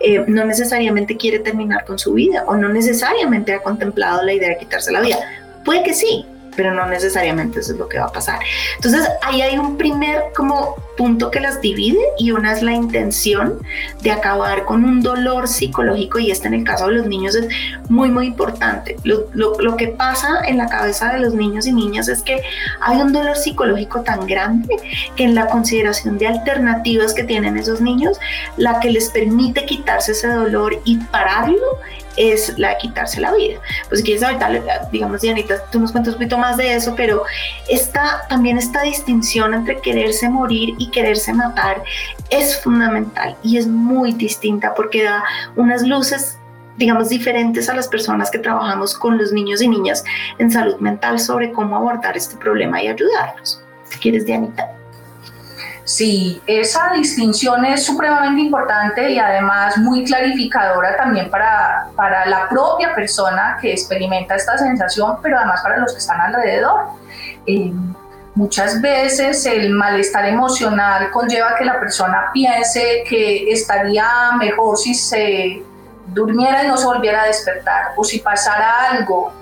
eh, 0.00 0.24
no 0.26 0.44
necesariamente 0.44 0.61
necesariamente 0.62 1.16
quiere 1.16 1.40
terminar 1.40 1.84
con 1.84 1.98
su 1.98 2.12
vida 2.14 2.44
o 2.46 2.56
no 2.56 2.68
necesariamente 2.68 3.52
ha 3.52 3.62
contemplado 3.62 4.22
la 4.22 4.32
idea 4.32 4.50
de 4.50 4.58
quitarse 4.58 4.92
la 4.92 5.00
vida. 5.00 5.18
Puede 5.64 5.82
que 5.82 5.92
sí, 5.92 6.24
pero 6.56 6.72
no 6.72 6.86
necesariamente 6.86 7.60
eso 7.60 7.72
es 7.72 7.78
lo 7.78 7.88
que 7.88 7.98
va 7.98 8.06
a 8.06 8.12
pasar. 8.12 8.38
Entonces, 8.76 9.08
ahí 9.22 9.42
hay 9.42 9.58
un 9.58 9.76
primer 9.76 10.22
como 10.36 10.76
punto 10.96 11.30
que 11.30 11.40
las 11.40 11.60
divide 11.60 11.98
y 12.18 12.30
una 12.32 12.52
es 12.52 12.62
la 12.62 12.72
intención 12.72 13.58
de 14.02 14.10
acabar 14.10 14.64
con 14.64 14.84
un 14.84 15.02
dolor 15.02 15.48
psicológico 15.48 16.18
y 16.18 16.30
este 16.30 16.48
en 16.48 16.54
el 16.54 16.64
caso 16.64 16.88
de 16.88 16.94
los 16.94 17.06
niños 17.06 17.34
es 17.34 17.48
muy, 17.88 18.10
muy 18.10 18.26
importante. 18.26 18.96
Lo, 19.04 19.26
lo, 19.32 19.58
lo 19.60 19.76
que 19.76 19.88
pasa 19.88 20.42
en 20.46 20.58
la 20.58 20.68
cabeza 20.68 21.12
de 21.12 21.20
los 21.20 21.34
niños 21.34 21.66
y 21.66 21.72
niñas 21.72 22.08
es 22.08 22.22
que 22.22 22.42
hay 22.80 22.98
un 22.98 23.12
dolor 23.12 23.36
psicológico 23.36 24.02
tan 24.02 24.26
grande 24.26 24.76
que 25.16 25.24
en 25.24 25.34
la 25.34 25.46
consideración 25.46 26.18
de 26.18 26.26
alternativas 26.26 27.14
que 27.14 27.24
tienen 27.24 27.56
esos 27.56 27.80
niños, 27.80 28.18
la 28.56 28.80
que 28.80 28.90
les 28.90 29.08
permite 29.10 29.64
quitarse 29.64 30.12
ese 30.12 30.28
dolor 30.28 30.80
y 30.84 30.96
pararlo 30.96 31.78
es 32.16 32.58
la 32.58 32.70
de 32.70 32.78
quitarse 32.78 33.20
la 33.20 33.32
vida. 33.32 33.58
Pues 33.88 34.00
si 34.00 34.04
quieres 34.04 34.22
ahorita, 34.22 34.88
digamos, 34.90 35.20
Dianita, 35.20 35.64
tú 35.70 35.80
nos 35.80 35.92
cuentas 35.92 36.14
un 36.14 36.18
poquito 36.18 36.38
más 36.38 36.56
de 36.56 36.74
eso, 36.74 36.94
pero 36.96 37.24
esta, 37.68 38.26
también 38.28 38.58
esta 38.58 38.82
distinción 38.82 39.54
entre 39.54 39.80
quererse 39.80 40.28
morir 40.28 40.74
y 40.82 40.90
quererse 40.90 41.32
matar 41.32 41.82
es 42.30 42.60
fundamental 42.60 43.36
y 43.42 43.56
es 43.56 43.66
muy 43.66 44.12
distinta 44.12 44.74
porque 44.74 45.04
da 45.04 45.22
unas 45.56 45.82
luces 45.82 46.38
digamos, 46.76 47.10
diferentes 47.10 47.68
a 47.68 47.74
las 47.74 47.86
personas 47.86 48.30
que 48.30 48.38
trabajamos 48.38 48.96
con 48.96 49.18
los 49.18 49.30
niños 49.30 49.60
y 49.60 49.68
niñas 49.68 50.02
en 50.38 50.50
salud 50.50 50.76
mental 50.78 51.20
sobre 51.20 51.52
cómo 51.52 51.76
abordar 51.76 52.16
este 52.16 52.36
problema 52.36 52.82
y 52.82 52.88
ayudarlos. 52.88 53.62
Si 53.84 53.98
quieres, 53.98 54.24
Dianita. 54.24 54.70
Sí, 55.84 56.40
esa 56.46 56.92
distinción 56.94 57.64
es 57.66 57.84
supremamente 57.84 58.40
importante 58.40 59.10
y 59.10 59.18
además 59.18 59.76
muy 59.78 60.04
clarificadora 60.04 60.96
también 60.96 61.28
para, 61.28 61.88
para 61.94 62.24
la 62.26 62.48
propia 62.48 62.94
persona 62.94 63.58
que 63.60 63.72
experimenta 63.72 64.36
esta 64.36 64.56
sensación, 64.56 65.16
pero 65.22 65.36
además 65.36 65.60
para 65.62 65.76
los 65.76 65.92
que 65.92 65.98
están 65.98 66.20
alrededor. 66.20 66.80
Eh, 67.46 67.72
muchas 68.34 68.80
veces 68.80 69.44
el 69.46 69.70
malestar 69.70 70.26
emocional 70.26 71.10
conlleva 71.10 71.54
que 71.56 71.64
la 71.64 71.78
persona 71.78 72.30
piense 72.32 73.04
que 73.08 73.50
estaría 73.52 74.32
mejor 74.38 74.76
si 74.78 74.94
se 74.94 75.62
durmiera 76.06 76.64
y 76.64 76.68
no 76.68 76.76
se 76.76 76.86
volviera 76.86 77.22
a 77.22 77.26
despertar 77.26 77.92
o 77.96 78.04
si 78.04 78.18
pasara 78.18 78.90
algo 78.90 79.32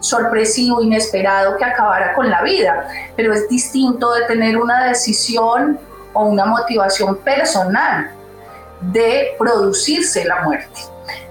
sorpresivo, 0.00 0.80
inesperado 0.80 1.56
que 1.56 1.64
acabara 1.64 2.14
con 2.14 2.30
la 2.30 2.42
vida, 2.42 2.88
pero 3.16 3.32
es 3.34 3.48
distinto 3.48 4.14
de 4.14 4.26
tener 4.26 4.56
una 4.56 4.84
decisión 4.84 5.78
o 6.12 6.24
una 6.26 6.46
motivación 6.46 7.16
personal 7.18 8.10
de 8.80 9.34
producirse 9.38 10.24
la 10.24 10.42
muerte. 10.42 10.80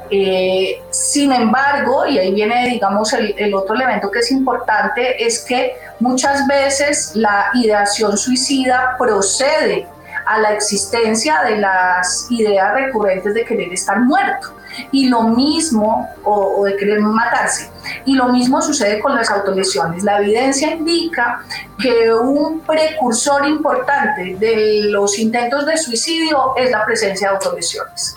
Eh, 0.09 0.81
sin 0.89 1.31
embargo, 1.33 2.05
y 2.05 2.17
ahí 2.17 2.33
viene, 2.33 2.69
digamos, 2.69 3.11
el, 3.13 3.35
el, 3.37 3.53
otro 3.53 3.75
elemento 3.75 4.09
que 4.09 4.19
es 4.19 4.31
importante, 4.31 5.23
es 5.25 5.43
que 5.43 5.75
muchas 5.99 6.47
veces 6.47 7.11
la 7.15 7.49
ideación 7.53 8.17
suicida 8.17 8.95
procede 8.97 9.87
a 10.25 10.39
la 10.39 10.53
existencia 10.53 11.41
de 11.43 11.57
las 11.57 12.27
ideas 12.29 12.73
recurrentes 12.73 13.33
de 13.33 13.45
querer 13.45 13.71
estar 13.73 13.99
muerto 13.99 14.57
y 14.91 15.07
lo 15.07 15.23
mismo, 15.23 16.07
o, 16.23 16.65
de 16.65 16.75
querer 16.75 16.99
matarse. 16.99 17.69
Y 18.05 18.13
lo 18.13 18.29
mismo 18.29 18.61
sucede 18.61 18.99
con 18.99 19.15
las 19.15 19.29
autolesiones. 19.29 20.03
La 20.03 20.19
evidencia 20.19 20.71
indica 20.71 21.41
que 21.79 22.13
un 22.13 22.61
precursor 22.61 23.47
importante 23.47 24.35
de 24.39 24.89
los 24.89 25.17
intentos 25.19 25.65
de 25.65 25.77
suicidio 25.77 26.53
es 26.57 26.71
la 26.71 26.85
presencia 26.85 27.29
de 27.29 27.35
autolesiones. 27.35 28.15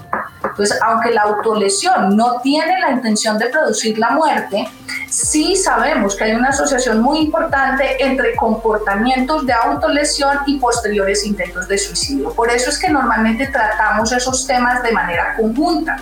Entonces, 0.61 0.79
aunque 0.87 1.11
la 1.11 1.23
autolesión 1.23 2.15
no 2.17 2.39
tiene 2.43 2.79
la 2.81 2.91
intención 2.91 3.39
de 3.39 3.47
producir 3.47 3.99
la 3.99 4.11
muerte, 4.11 4.69
sí 5.09 5.57
sabemos 5.57 6.15
que 6.15 6.25
hay 6.25 6.33
una 6.33 6.51
asociación 6.51 7.01
muy 7.01 7.21
importante 7.21 8.05
entre 8.05 8.37
comportamientos 8.37 9.47
de 9.47 9.55
autolesión 9.55 10.37
y 10.45 10.59
posteriores 10.59 11.25
intentos 11.25 11.67
de 11.67 11.79
suicidio. 11.79 12.35
Por 12.35 12.51
eso 12.51 12.69
es 12.69 12.79
que 12.79 12.91
normalmente 12.91 13.47
tratamos 13.47 14.13
esos 14.13 14.47
temas 14.47 14.83
de 14.83 14.93
manera 14.93 15.35
conjunta 15.35 15.97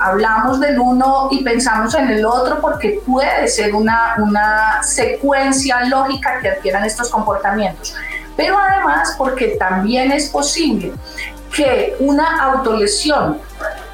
hablamos 0.00 0.58
del 0.60 0.80
uno 0.80 1.28
y 1.30 1.44
pensamos 1.44 1.94
en 1.94 2.08
el 2.08 2.24
otro 2.24 2.58
porque 2.58 3.00
puede 3.06 3.46
ser 3.48 3.74
una, 3.74 4.14
una 4.16 4.82
secuencia 4.82 5.84
lógica 5.84 6.40
que 6.40 6.48
adquieran 6.48 6.84
estos 6.86 7.10
comportamientos. 7.10 7.94
Pero 8.34 8.58
además 8.58 9.14
porque 9.18 9.56
también 9.58 10.10
es 10.10 10.30
posible 10.30 10.94
que 11.54 11.96
una 11.98 12.42
autolesión 12.44 13.40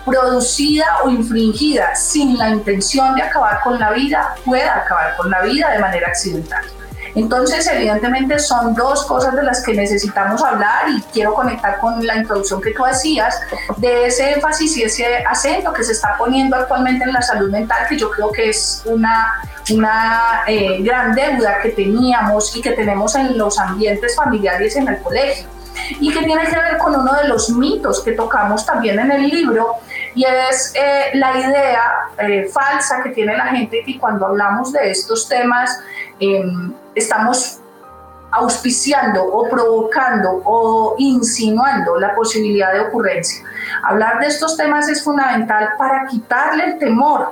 producida 0.05 0.87
o 1.05 1.11
infringida 1.11 1.95
sin 1.95 2.37
la 2.39 2.51
intención 2.51 3.15
de 3.15 3.23
acabar 3.23 3.61
con 3.63 3.79
la 3.79 3.93
vida 3.93 4.35
pueda 4.45 4.77
acabar 4.77 5.17
con 5.17 5.31
la 5.31 5.43
vida 5.43 5.71
de 5.71 5.79
manera 5.79 6.09
accidental. 6.09 6.65
Entonces, 7.15 7.67
evidentemente 7.69 8.39
son 8.41 8.75
dos 8.75 9.05
cosas 9.05 9.37
de 9.37 9.43
las 9.45 9.63
que 9.63 9.73
necesitamos 9.73 10.43
hablar 10.43 10.89
y 10.91 11.01
quiero 11.13 11.33
conectar 11.33 11.79
con 11.79 12.05
la 12.05 12.17
introducción 12.17 12.61
que 12.61 12.73
tú 12.73 12.85
hacías 12.85 13.41
de 13.77 14.07
ese 14.07 14.33
énfasis 14.33 14.77
y 14.77 14.83
ese 14.83 15.19
acento 15.25 15.73
que 15.73 15.85
se 15.85 15.93
está 15.93 16.17
poniendo 16.19 16.57
actualmente 16.57 17.05
en 17.05 17.13
la 17.13 17.23
salud 17.23 17.51
mental, 17.51 17.87
que 17.89 17.97
yo 17.97 18.11
creo 18.11 18.33
que 18.33 18.51
es 18.51 18.83
una, 18.87 19.43
una 19.71 20.43
eh, 20.49 20.83
gran 20.83 21.15
deuda 21.15 21.61
que 21.63 21.71
teníamos 21.71 22.57
y 22.57 22.61
que 22.61 22.73
tenemos 22.73 23.15
en 23.15 23.39
los 23.39 23.61
ambientes 23.61 24.17
familiares 24.17 24.75
en 24.75 24.89
el 24.89 25.01
colegio 25.01 25.49
y 26.01 26.13
que 26.13 26.25
tiene 26.25 26.45
que 26.47 26.57
ver 26.57 26.79
con 26.79 26.97
uno 26.97 27.13
de 27.15 27.29
los 27.29 27.51
mitos 27.51 28.01
que 28.03 28.13
tocamos 28.13 28.65
también 28.65 28.99
en 28.99 29.13
el 29.13 29.29
libro 29.29 29.77
y 30.15 30.25
es 30.25 30.73
eh, 30.75 31.11
la 31.15 31.39
idea 31.39 31.83
eh, 32.19 32.49
falsa 32.53 33.03
que 33.03 33.11
tiene 33.11 33.37
la 33.37 33.47
gente 33.47 33.83
que 33.85 33.99
cuando 33.99 34.27
hablamos 34.27 34.73
de 34.73 34.91
estos 34.91 35.29
temas 35.29 35.81
em, 36.21 36.73
estamos 36.95 37.61
auspiciando 38.31 39.25
o 39.25 39.49
provocando 39.49 40.43
o 40.45 40.97
insinuando 40.99 41.99
la 41.99 42.15
posibilidad 42.15 42.73
de 42.73 42.81
ocurrencia. 42.81 43.45
Hablar 43.83 44.21
de 44.21 44.27
estos 44.27 44.57
temas 44.57 44.89
es 44.89 45.03
fundamental 45.03 45.71
para 45.79 46.07
quitarle 46.07 46.65
el 46.65 46.79
temor 46.79 47.31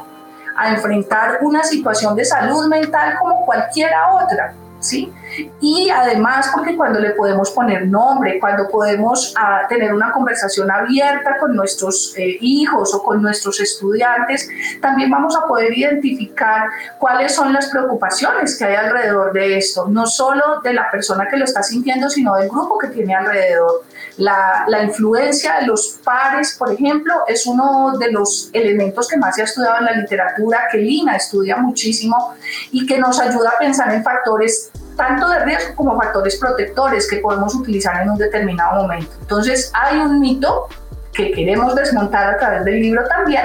a 0.57 0.71
enfrentar 0.71 1.39
una 1.43 1.65
situación 1.65 2.15
de 2.15 2.25
salud 2.25 2.67
mental 2.69 3.17
como 3.19 3.45
cualquiera 3.45 4.13
otra. 4.13 4.55
¿sí? 4.81 5.13
Y 5.61 5.91
además 5.91 6.51
porque 6.55 6.77
cuando 6.77 7.01
le 7.01 7.11
podemos 7.11 7.51
poner 7.51 7.87
nombre, 7.87 8.39
cuando 8.41 8.69
podemos 8.69 9.35
ah, 9.37 9.63
tener 9.69 9.93
una 9.95 10.13
conversación 10.13 10.71
abierta 10.71 11.39
con 11.39 11.55
nuestros 11.55 12.15
eh, 12.17 12.39
hijos 12.41 12.95
o 12.95 13.03
con 13.03 13.23
nuestros 13.23 13.61
estudiantes, 13.61 14.49
también 14.81 15.11
vamos 15.11 15.37
a 15.37 15.47
poder 15.47 15.77
identificar 15.77 16.69
cuáles 16.99 17.35
son 17.35 17.53
las 17.53 17.69
preocupaciones 17.71 18.59
que 18.59 18.65
hay 18.65 18.75
alrededor 18.75 19.33
de 19.33 19.59
esto, 19.59 19.87
no 19.89 20.07
solo 20.07 20.61
de 20.63 20.73
la 20.75 20.91
persona 20.91 21.27
que 21.29 21.37
lo 21.37 21.45
está 21.45 21.63
sintiendo, 21.63 22.09
sino 22.11 22.35
del 22.35 22.49
grupo 22.49 22.79
que 22.79 22.89
tiene 22.89 23.15
alrededor. 23.15 23.85
La, 24.19 24.65
la 24.69 24.83
influencia 24.83 25.61
de 25.61 25.67
los 25.67 25.99
pares, 26.05 26.57
por 26.59 26.71
ejemplo, 26.71 27.15
es 27.27 27.47
uno 27.47 27.97
de 27.99 28.11
los 28.11 28.51
elementos 28.53 29.09
que 29.09 29.17
más 29.17 29.37
se 29.37 29.43
ha 29.43 29.45
estudiado 29.45 29.79
en 29.79 29.85
la 29.87 29.93
literatura, 29.93 30.69
que 30.71 30.79
Lina 30.79 31.17
estudia 31.17 31.57
muchísimo 31.57 32.35
y 32.71 32.87
que 32.87 32.99
nos 32.99 33.19
ayuda 33.21 33.51
a 33.51 33.59
pensar 33.59 33.93
en 33.95 34.05
factores 34.05 34.71
tanto 34.97 35.29
de 35.29 35.45
riesgo 35.45 35.75
como 35.75 35.97
factores 35.97 36.37
protectores 36.37 37.09
que 37.09 37.17
podemos 37.17 37.55
utilizar 37.55 38.03
en 38.03 38.11
un 38.11 38.19
determinado 38.19 38.83
momento. 38.83 39.11
Entonces 39.21 39.71
hay 39.75 39.99
un 39.99 40.21
mito 40.21 40.69
que 41.13 41.33
queremos 41.33 41.75
desmontar 41.75 42.35
a 42.35 42.39
través 42.39 42.65
del 42.65 42.81
libro 42.81 43.07
también 43.07 43.45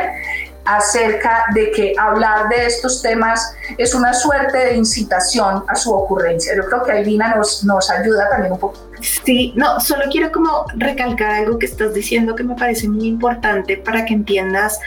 acerca 0.67 1.45
de 1.53 1.71
que 1.71 1.93
hablar 1.97 2.49
de 2.49 2.65
estos 2.65 3.01
temas 3.01 3.55
es 3.77 3.95
una 3.95 4.13
suerte 4.13 4.57
de 4.57 4.75
incitación 4.75 5.63
a 5.67 5.75
su 5.75 5.93
ocurrencia. 5.93 6.55
Yo 6.55 6.65
creo 6.65 6.83
que 6.83 6.91
Ailina 6.91 7.35
nos, 7.35 7.63
nos 7.63 7.89
ayuda 7.89 8.29
también 8.29 8.53
un 8.53 8.59
poco. 8.59 8.77
Sí, 9.01 9.53
no, 9.55 9.79
solo 9.79 10.03
quiero 10.11 10.31
como 10.31 10.65
recalcar 10.75 11.31
algo 11.31 11.57
que 11.57 11.67
estás 11.67 11.93
diciendo 11.93 12.35
que 12.35 12.43
me 12.43 12.55
parece 12.55 12.89
muy 12.89 13.07
importante 13.07 13.77
para 13.77 14.03
que 14.03 14.13
entiendas 14.13 14.79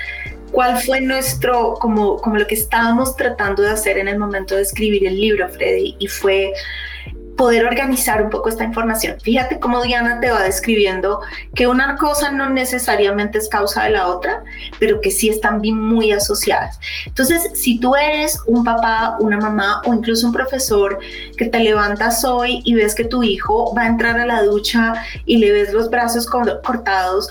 ¿Cuál 0.52 0.80
fue 0.82 1.00
nuestro, 1.00 1.74
como, 1.74 2.16
como 2.18 2.36
lo 2.36 2.46
que 2.46 2.54
estábamos 2.54 3.16
tratando 3.16 3.62
de 3.62 3.70
hacer 3.70 3.98
en 3.98 4.08
el 4.08 4.18
momento 4.18 4.56
de 4.56 4.62
escribir 4.62 5.06
el 5.06 5.20
libro, 5.20 5.48
Freddy? 5.48 5.96
Y 5.98 6.06
fue 6.08 6.52
poder 7.40 7.64
organizar 7.64 8.22
un 8.22 8.28
poco 8.28 8.50
esta 8.50 8.64
información. 8.64 9.18
Fíjate 9.18 9.58
cómo 9.58 9.80
Diana 9.82 10.20
te 10.20 10.30
va 10.30 10.42
describiendo 10.42 11.22
que 11.54 11.66
una 11.66 11.96
cosa 11.96 12.30
no 12.30 12.50
necesariamente 12.50 13.38
es 13.38 13.48
causa 13.48 13.84
de 13.84 13.92
la 13.92 14.08
otra, 14.08 14.44
pero 14.78 15.00
que 15.00 15.10
sí 15.10 15.30
están 15.30 15.62
bien 15.62 15.80
muy 15.80 16.12
asociadas. 16.12 16.78
Entonces, 17.06 17.50
si 17.54 17.80
tú 17.80 17.96
eres 17.96 18.38
un 18.46 18.62
papá, 18.62 19.16
una 19.20 19.38
mamá 19.38 19.80
o 19.86 19.94
incluso 19.94 20.26
un 20.26 20.34
profesor 20.34 20.98
que 21.38 21.46
te 21.46 21.60
levantas 21.60 22.26
hoy 22.26 22.60
y 22.66 22.74
ves 22.74 22.94
que 22.94 23.04
tu 23.04 23.22
hijo 23.22 23.74
va 23.74 23.84
a 23.84 23.86
entrar 23.86 24.20
a 24.20 24.26
la 24.26 24.42
ducha 24.42 24.92
y 25.24 25.38
le 25.38 25.50
ves 25.50 25.72
los 25.72 25.88
brazos 25.88 26.26
cortados, 26.26 27.30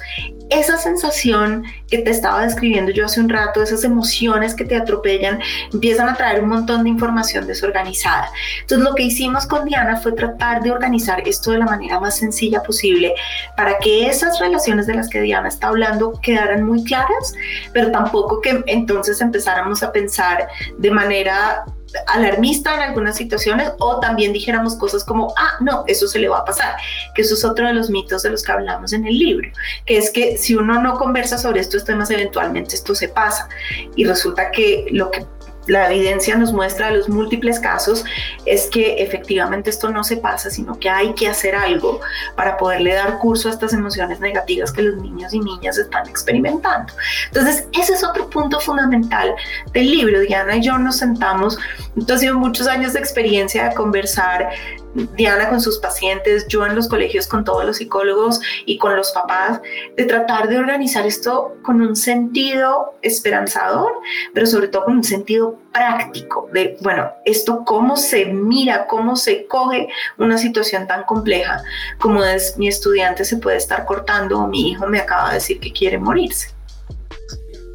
esa 0.49 0.77
sensación 0.77 1.63
que 1.89 1.99
te 1.99 2.11
estaba 2.11 2.43
describiendo 2.43 2.91
yo 2.91 3.05
hace 3.05 3.19
un 3.19 3.29
rato, 3.29 3.61
esas 3.61 3.83
emociones 3.83 4.55
que 4.55 4.65
te 4.65 4.75
atropellan, 4.75 5.39
empiezan 5.73 6.09
a 6.09 6.15
traer 6.15 6.43
un 6.43 6.49
montón 6.49 6.83
de 6.83 6.89
información 6.89 7.47
desorganizada. 7.47 8.29
Entonces 8.61 8.87
lo 8.87 8.95
que 8.95 9.03
hicimos 9.03 9.45
con 9.45 9.65
Diana 9.65 9.97
fue 9.97 10.13
tratar 10.13 10.61
de 10.61 10.71
organizar 10.71 11.27
esto 11.27 11.51
de 11.51 11.59
la 11.59 11.65
manera 11.65 11.99
más 11.99 12.17
sencilla 12.17 12.63
posible 12.63 13.13
para 13.55 13.77
que 13.79 14.07
esas 14.07 14.39
relaciones 14.39 14.87
de 14.87 14.95
las 14.95 15.09
que 15.09 15.21
Diana 15.21 15.47
está 15.47 15.67
hablando 15.67 16.13
quedaran 16.21 16.63
muy 16.63 16.83
claras, 16.83 17.33
pero 17.73 17.91
tampoco 17.91 18.41
que 18.41 18.63
entonces 18.67 19.21
empezáramos 19.21 19.83
a 19.83 19.91
pensar 19.91 20.47
de 20.77 20.91
manera 20.91 21.65
alarmista 22.07 22.73
en 22.75 22.81
algunas 22.81 23.17
situaciones 23.17 23.71
o 23.79 23.99
también 23.99 24.33
dijéramos 24.33 24.75
cosas 24.75 25.03
como, 25.03 25.33
ah, 25.37 25.57
no, 25.61 25.83
eso 25.87 26.07
se 26.07 26.19
le 26.19 26.29
va 26.29 26.39
a 26.39 26.45
pasar, 26.45 26.75
que 27.15 27.21
eso 27.21 27.33
es 27.33 27.43
otro 27.45 27.67
de 27.67 27.73
los 27.73 27.89
mitos 27.89 28.23
de 28.23 28.29
los 28.29 28.43
que 28.43 28.51
hablamos 28.51 28.93
en 28.93 29.05
el 29.05 29.17
libro, 29.17 29.49
que 29.85 29.97
es 29.97 30.11
que 30.11 30.37
si 30.37 30.55
uno 30.55 30.81
no 30.81 30.95
conversa 30.97 31.37
sobre 31.37 31.61
estos 31.61 31.85
temas, 31.85 32.09
eventualmente 32.11 32.75
esto 32.75 32.95
se 32.95 33.09
pasa 33.09 33.47
y 33.95 34.05
resulta 34.05 34.51
que 34.51 34.87
lo 34.91 35.11
que 35.11 35.25
la 35.69 35.91
evidencia 35.91 36.35
nos 36.35 36.51
muestra 36.51 36.91
los 36.91 37.07
múltiples 37.07 37.59
casos 37.59 38.03
es 38.45 38.67
que 38.67 39.01
efectivamente 39.03 39.69
esto 39.69 39.89
no 39.89 40.03
se 40.03 40.17
pasa, 40.17 40.49
sino 40.49 40.79
que 40.79 40.89
hay 40.89 41.13
que 41.13 41.27
hacer 41.27 41.55
algo 41.55 42.01
para 42.35 42.57
poderle 42.57 42.93
dar 42.93 43.19
curso 43.19 43.49
a 43.49 43.51
estas 43.51 43.73
emociones 43.73 44.19
negativas 44.19 44.71
que 44.71 44.81
los 44.81 45.01
niños 45.01 45.33
y 45.33 45.39
niñas 45.39 45.77
están 45.77 46.07
experimentando. 46.09 46.91
Entonces, 47.27 47.67
ese 47.79 47.93
es 47.93 48.03
otro 48.03 48.29
punto 48.29 48.59
fundamental 48.59 49.33
del 49.71 49.91
libro. 49.91 50.19
Diana 50.21 50.57
y 50.57 50.61
yo 50.61 50.77
nos 50.77 50.97
sentamos, 50.97 51.57
entonces 51.95 52.33
muchos 52.33 52.67
años 52.67 52.93
de 52.93 52.99
experiencia 52.99 53.69
de 53.69 53.75
conversar 53.75 54.49
Diana 54.93 55.49
con 55.49 55.61
sus 55.61 55.77
pacientes, 55.77 56.47
yo 56.47 56.65
en 56.65 56.75
los 56.75 56.87
colegios 56.87 57.27
con 57.27 57.43
todos 57.43 57.65
los 57.65 57.77
psicólogos 57.77 58.41
y 58.65 58.77
con 58.77 58.95
los 58.95 59.11
papás, 59.11 59.61
de 59.95 60.05
tratar 60.05 60.47
de 60.47 60.57
organizar 60.57 61.05
esto 61.05 61.55
con 61.61 61.81
un 61.81 61.95
sentido 61.95 62.95
esperanzador, 63.01 63.93
pero 64.33 64.47
sobre 64.47 64.67
todo 64.67 64.85
con 64.85 64.97
un 64.97 65.03
sentido 65.03 65.59
práctico 65.71 66.49
de, 66.51 66.77
bueno, 66.81 67.11
esto 67.25 67.63
cómo 67.65 67.97
se 67.97 68.25
mira, 68.25 68.87
cómo 68.87 69.15
se 69.15 69.45
coge 69.45 69.89
una 70.17 70.37
situación 70.37 70.87
tan 70.87 71.03
compleja 71.03 71.61
como 71.99 72.23
es 72.23 72.57
mi 72.57 72.67
estudiante 72.67 73.25
se 73.25 73.37
puede 73.37 73.57
estar 73.57 73.85
cortando 73.85 74.39
o 74.39 74.47
mi 74.47 74.71
hijo 74.71 74.87
me 74.87 74.99
acaba 74.99 75.29
de 75.29 75.35
decir 75.35 75.59
que 75.59 75.71
quiere 75.71 75.97
morirse 75.97 76.49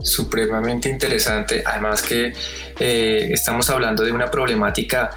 supremamente 0.04 0.88
interesante. 0.90 1.62
Además 1.64 2.02
que 2.02 2.34
eh, 2.78 3.28
estamos 3.32 3.70
hablando 3.70 4.04
de 4.04 4.12
una 4.12 4.30
problemática 4.30 5.10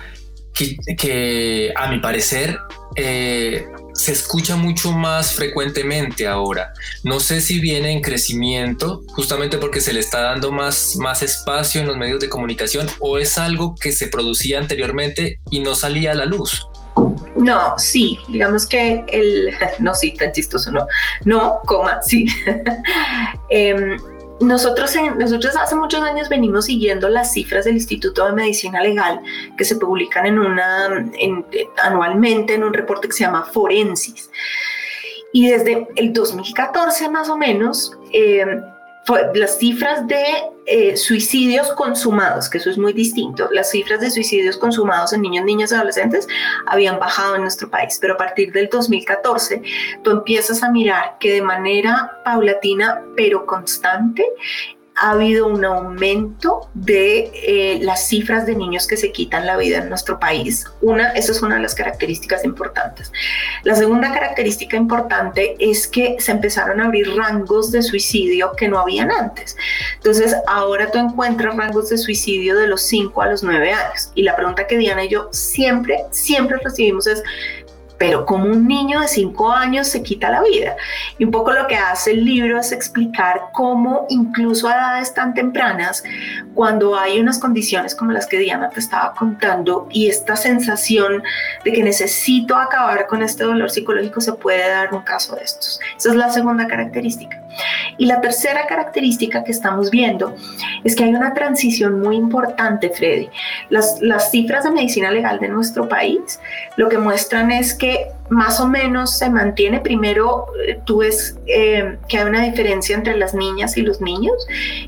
que, 0.57 1.73
a 1.75 1.87
mi 1.89 1.99
parecer 1.99 2.57
eh, 2.95 3.67
se 3.93 4.11
escucha 4.11 4.55
mucho 4.55 4.91
más 4.91 5.33
frecuentemente 5.33 6.27
ahora. 6.27 6.73
No 7.03 7.19
sé 7.19 7.41
si 7.41 7.59
viene 7.59 7.91
en 7.91 8.01
crecimiento 8.01 9.03
justamente 9.09 9.57
porque 9.57 9.81
se 9.81 9.93
le 9.93 9.99
está 9.99 10.21
dando 10.21 10.51
más, 10.51 10.95
más 10.97 11.21
espacio 11.23 11.81
en 11.81 11.87
los 11.87 11.97
medios 11.97 12.19
de 12.19 12.29
comunicación 12.29 12.87
o 12.99 13.17
es 13.17 13.37
algo 13.37 13.75
que 13.75 13.91
se 13.91 14.07
producía 14.07 14.59
anteriormente 14.59 15.39
y 15.49 15.59
no 15.59 15.75
salía 15.75 16.11
a 16.11 16.15
la 16.15 16.25
luz. 16.25 16.67
No, 17.35 17.77
sí, 17.77 18.19
digamos 18.27 18.65
que 18.65 19.03
el, 19.07 19.53
no, 19.79 19.93
sí, 19.93 20.13
tan 20.13 20.31
chistoso, 20.31 20.71
no, 20.71 20.87
no, 21.25 21.59
coma, 21.65 22.01
sí. 22.01 22.25
Em, 23.49 23.97
nosotros, 24.39 24.93
nosotros 25.17 25.55
hace 25.55 25.75
muchos 25.75 26.01
años 26.01 26.29
venimos 26.29 26.65
siguiendo 26.65 27.09
las 27.09 27.33
cifras 27.33 27.65
del 27.65 27.75
Instituto 27.75 28.25
de 28.25 28.33
Medicina 28.33 28.81
Legal 28.81 29.21
que 29.57 29.65
se 29.65 29.75
publican 29.75 30.25
anualmente 31.83 32.53
en 32.53 32.63
un 32.63 32.73
reporte 32.73 33.07
que 33.07 33.13
se 33.13 33.23
llama 33.23 33.45
Forensis. 33.45 34.29
Y 35.33 35.49
desde 35.49 35.87
el 35.95 36.13
2014 36.13 37.09
más 37.09 37.29
o 37.29 37.37
menos, 37.37 37.91
em, 38.11 38.61
las 39.33 39.57
cifras 39.57 40.07
de 40.07 40.23
eh, 40.65 40.97
suicidios 40.97 41.71
consumados, 41.73 42.49
que 42.49 42.57
eso 42.57 42.69
es 42.69 42.77
muy 42.77 42.93
distinto, 42.93 43.47
las 43.51 43.71
cifras 43.71 44.01
de 44.01 44.11
suicidios 44.11 44.57
consumados 44.57 45.13
en 45.13 45.21
niños, 45.21 45.45
niñas 45.45 45.71
y 45.71 45.75
adolescentes 45.75 46.27
habían 46.65 46.99
bajado 46.99 47.35
en 47.35 47.41
nuestro 47.41 47.69
país, 47.69 47.97
pero 48.01 48.15
a 48.15 48.17
partir 48.17 48.51
del 48.51 48.67
2014 48.67 49.61
tú 50.03 50.11
empiezas 50.11 50.63
a 50.63 50.71
mirar 50.71 51.17
que 51.19 51.33
de 51.33 51.41
manera 51.41 52.11
paulatina 52.25 53.01
pero 53.15 53.45
constante 53.45 54.25
ha 54.99 55.11
habido 55.11 55.47
un 55.47 55.63
aumento 55.63 56.69
de 56.73 57.31
eh, 57.33 57.79
las 57.83 58.07
cifras 58.07 58.47
de 58.47 58.55
niños 58.55 58.87
que 58.87 58.97
se 58.97 59.11
quitan 59.11 59.45
la 59.45 59.55
vida 59.55 59.77
en 59.77 59.89
nuestro 59.89 60.19
país. 60.19 60.65
Una, 60.81 61.09
esa 61.09 61.33
es 61.33 61.41
una 61.43 61.55
de 61.55 61.61
las 61.61 61.75
características 61.75 62.43
importantes. 62.43 63.11
La 63.63 63.75
segunda 63.75 64.11
característica 64.11 64.75
importante 64.75 65.55
es 65.59 65.87
que 65.87 66.15
se 66.19 66.31
empezaron 66.31 66.81
a 66.81 66.85
abrir 66.85 67.15
rangos 67.15 67.71
de 67.71 67.83
suicidio 67.83 68.53
que 68.57 68.67
no 68.67 68.79
habían 68.79 69.11
antes. 69.11 69.55
Entonces, 69.95 70.35
ahora 70.47 70.89
tú 70.89 70.97
encuentras 70.97 71.55
rangos 71.55 71.89
de 71.89 71.97
suicidio 71.99 72.55
de 72.55 72.67
los 72.67 72.81
5 72.81 73.21
a 73.21 73.27
los 73.27 73.43
9 73.43 73.71
años. 73.71 74.11
Y 74.15 74.23
la 74.23 74.35
pregunta 74.35 74.65
que 74.65 74.77
Diana 74.77 75.05
y 75.05 75.09
yo 75.09 75.29
siempre, 75.31 76.05
siempre 76.09 76.57
recibimos 76.63 77.05
es, 77.05 77.21
pero 77.97 78.25
como 78.25 78.45
un 78.45 78.67
niño 78.67 79.01
de 79.01 79.07
5 79.07 79.51
años 79.51 79.87
se 79.87 80.03
quita 80.03 80.29
la 80.29 80.41
vida. 80.41 80.75
Y 81.17 81.25
un 81.25 81.31
poco 81.31 81.51
lo 81.51 81.67
que 81.67 81.75
hace 81.75 82.11
el 82.11 82.25
libro 82.25 82.59
es 82.59 82.71
explicar 82.71 83.49
cómo 83.53 84.05
incluso 84.09 84.67
a 84.67 84.73
edades 84.73 85.13
tan 85.13 85.33
tempranas, 85.33 86.03
cuando 86.53 86.97
hay 86.97 87.19
unas 87.19 87.39
condiciones 87.39 87.95
como 87.95 88.11
las 88.11 88.27
que 88.27 88.39
Diana 88.39 88.69
te 88.69 88.79
estaba 88.79 89.13
contando 89.13 89.87
y 89.91 90.07
esta 90.07 90.35
sensación 90.35 91.23
de 91.63 91.71
que 91.71 91.83
necesito 91.83 92.55
acabar 92.55 93.07
con 93.07 93.21
este 93.23 93.43
dolor 93.43 93.69
psicológico, 93.69 94.21
se 94.21 94.33
puede 94.33 94.69
dar 94.69 94.93
un 94.93 95.01
caso 95.01 95.35
de 95.35 95.43
estos. 95.43 95.79
Esa 95.97 96.09
es 96.09 96.15
la 96.15 96.29
segunda 96.29 96.67
característica. 96.67 97.41
Y 97.97 98.05
la 98.05 98.21
tercera 98.21 98.67
característica 98.67 99.43
que 99.43 99.51
estamos 99.51 99.89
viendo 99.89 100.35
es 100.83 100.95
que 100.95 101.03
hay 101.03 101.13
una 101.13 101.33
transición 101.33 101.99
muy 101.99 102.15
importante, 102.15 102.89
Freddy. 102.89 103.29
Las, 103.69 103.99
cifras 104.31 104.63
de 104.63 104.71
medicina 104.71 105.11
legal 105.11 105.39
de 105.39 105.47
nuestro 105.47 105.87
país 105.87 106.39
lo 106.75 106.89
que 106.89 106.97
muestran 106.97 107.51
es 107.51 107.73
que 107.73 108.07
más 108.29 108.59
o 108.59 108.67
menos 108.67 109.17
se 109.17 109.29
mantiene. 109.29 109.79
Primero, 109.79 110.47
eh, 110.67 110.79
tú 110.85 110.97
ves 110.97 111.37
eh, 111.47 111.97
que 112.07 112.17
hay 112.17 112.25
una 112.25 112.43
diferencia 112.43 112.95
entre 112.95 113.17
las 113.17 113.33
niñas 113.33 113.77
y 113.77 113.81
los 113.81 114.01
niños 114.01 114.35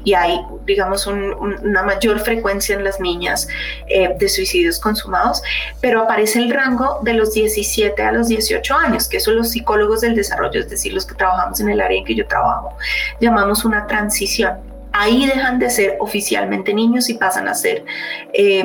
y 0.04 0.14
hay, 0.14 0.40
digamos, 0.70 1.06
una 1.08 1.84
mayor 1.84 2.20
frecuencia 2.20 2.76
en 2.76 2.84
las 2.84 3.00
niñas 3.00 3.48
eh, 3.88 4.16
de 4.18 4.30
suicidios 4.30 4.80
consumados, 4.80 5.42
pero 5.82 6.02
aparece 6.02 6.40
el 6.40 6.52
rango 6.52 7.00
de 7.02 7.14
los 7.14 7.34
17 7.34 8.02
a 8.02 8.12
los 8.12 8.28
18 8.28 8.76
años, 8.76 9.10
que 9.10 9.20
son 9.20 9.36
los 9.36 9.50
psicólogos 9.50 10.02
del 10.02 10.16
desarrollo, 10.16 10.62
es 10.62 10.70
decir, 10.70 10.94
los 10.94 11.06
que 11.06 11.16
trabajamos 11.16 11.60
en 11.60 11.70
el 11.70 11.82
área 11.82 11.98
en 11.98 12.06
que 12.06 12.16
yo 12.16 12.26
trabajo, 12.28 12.78
llamamos 13.20 13.66
una 13.66 13.88
transición. 13.88 14.58
Ahí 14.92 15.28
dejan 15.28 15.60
de 15.60 15.70
ser 15.70 15.98
oficialmente 16.00 16.74
niños 16.74 17.10
y 17.10 17.16
pasan 17.16 17.48
a 17.48 17.54
ser 17.54 17.84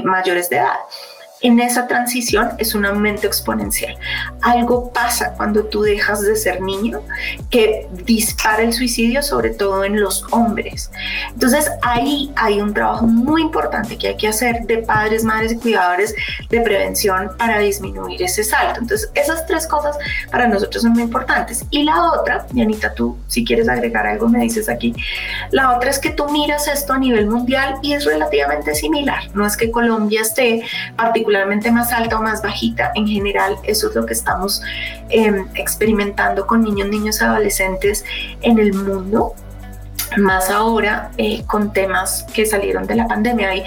mayores 0.05 0.49
de 0.49 0.57
edad 0.57 0.79
en 1.45 1.61
esa 1.61 1.87
transición 1.87 2.53
es 2.57 2.75
un 2.75 2.87
aumento 2.87 3.27
exponencial. 3.27 3.97
Algo 4.41 4.91
pasa 4.93 5.35
cuando 5.37 5.65
tú 5.65 5.83
dejas 5.83 6.23
de 6.23 6.37
ser 6.37 6.63
niño 6.63 7.03
que 7.51 7.87
dispara 8.05 8.63
el 8.63 8.73
suicidio, 8.73 9.23
sobre 9.23 9.51
todo 9.51 9.85
en 9.85 10.01
los 10.01 10.25
hombres. 10.31 10.91
Entonces 11.35 11.71
ahí 11.83 12.33
hay 12.37 12.63
un 12.63 12.73
trabajo 12.73 13.07
muy 13.07 13.43
importante 13.43 13.99
que 13.99 14.09
hay 14.09 14.17
que 14.17 14.29
hacer 14.29 14.63
de 14.63 14.79
padres, 14.79 15.23
madres 15.23 15.53
y 15.53 15.57
cuidadores 15.59 16.15
de 16.49 16.63
prevención 16.63 17.31
para 17.37 17.59
disminuir 17.59 18.23
ese 18.23 18.43
salto. 18.43 18.81
Entonces 18.81 19.11
esas 19.15 19.47
tres 19.47 19.67
cosas 19.67 19.99
para 20.31 20.49
nosotros 20.49 20.83
son 20.83 20.93
muy 20.93 21.03
importantes. 21.03 21.67
Y 21.71 21.83
la 21.83 22.11
otra, 22.11 22.47
y 22.55 22.63
Anita, 22.63 22.95
tú 22.95 23.19
si 23.29 23.45
quieres 23.45 23.69
agregar 23.69 24.07
algo 24.07 24.31
me 24.31 24.41
dices 24.41 24.71
aquí, 24.71 24.95
la 25.51 25.77
otra 25.77 25.91
es 25.91 25.99
que 25.99 26.09
tú 26.09 26.27
miras 26.31 26.69
esto 26.69 26.95
a 26.95 26.99
nivel 26.99 27.27
mundial 27.27 27.77
y 27.83 27.93
es 27.93 28.07
relativamente 28.07 28.75
similar. 28.75 29.25
No 29.35 29.47
es 29.47 29.59
que 29.59 29.71
Colombia 29.71 30.23
esté 30.23 30.63
particularmente 30.97 31.34
más 31.71 31.93
alta 31.93 32.19
o 32.19 32.23
más 32.23 32.43
bajita. 32.43 32.93
En 32.95 33.07
general, 33.07 33.57
eso 33.65 33.89
es 33.89 33.95
lo 33.95 34.07
que 34.07 34.13
estamos 34.15 34.63
em, 35.09 35.47
experimentando 35.55 36.47
con 36.47 36.63
niños, 36.63 36.89
niños, 36.89 37.23
adolescentes 37.23 38.05
en 38.43 38.59
el 38.59 38.73
mundo 38.73 39.35
más 40.17 40.51
ahora 40.51 41.11
eh, 41.17 41.43
con 41.47 41.73
temas 41.73 42.25
que 42.33 42.47
salieron 42.47 42.87
de 42.87 42.95
la 42.97 43.07
pandemia. 43.07 43.55
Y, 43.55 43.65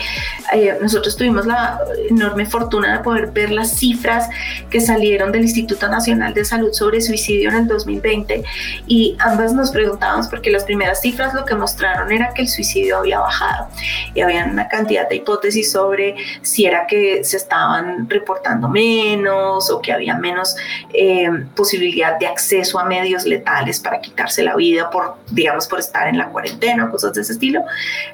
eh, 0.54 0.78
nosotros 0.82 1.16
tuvimos 1.16 1.46
la 1.46 1.80
enorme 2.10 2.46
fortuna 2.46 2.98
de 2.98 3.04
poder 3.04 3.28
ver 3.28 3.52
las 3.52 3.72
cifras 3.72 4.30
que 4.70 4.80
salieron 4.80 5.32
del 5.32 5.44
Instituto 5.44 5.88
Nacional 5.88 6.34
de 6.34 6.46
Salud 6.46 6.72
sobre 6.72 7.02
suicidio 7.02 7.50
en 7.50 7.56
el 7.58 7.68
2020 7.68 8.44
y 8.88 9.16
ambas 9.20 9.54
nos 9.54 9.72
preguntábamos 9.72 10.28
porque 10.28 10.50
las 10.50 10.64
primeras 10.64 11.02
cifras 11.02 11.34
lo 11.34 11.46
que 11.46 11.56
mostraron 11.56 12.12
era 12.12 12.34
que 12.34 12.44
el 12.44 12.48
suicidio 12.48 12.98
había 12.98 13.20
bajado 13.20 13.68
y 14.14 14.22
había 14.22 14.46
una 14.46 14.68
cantidad 14.68 15.08
de 15.10 15.18
hipótesis 15.18 15.72
sobre 15.72 16.16
si 16.42 16.66
era 16.66 16.88
que 16.88 17.24
se 17.24 17.38
estaban 17.38 18.10
reportando 18.10 18.70
menos 18.70 19.70
o 19.70 19.82
que 19.82 19.92
había 19.92 20.16
menos 20.16 20.56
eh, 20.94 21.30
posibilidad 21.56 22.18
de 22.20 22.28
acceso 22.28 22.80
a 22.80 22.86
medios 22.86 23.26
letales 23.26 23.80
para 23.80 24.00
quitarse 24.00 24.44
la 24.44 24.56
vida 24.56 24.90
por, 24.90 25.16
digamos, 25.30 25.68
por 25.68 25.80
estar 25.80 26.08
en 26.08 26.18
la 26.18 26.27
cuarentena, 26.30 26.90
cosas 26.90 27.14
de 27.14 27.22
ese 27.22 27.34
estilo, 27.34 27.62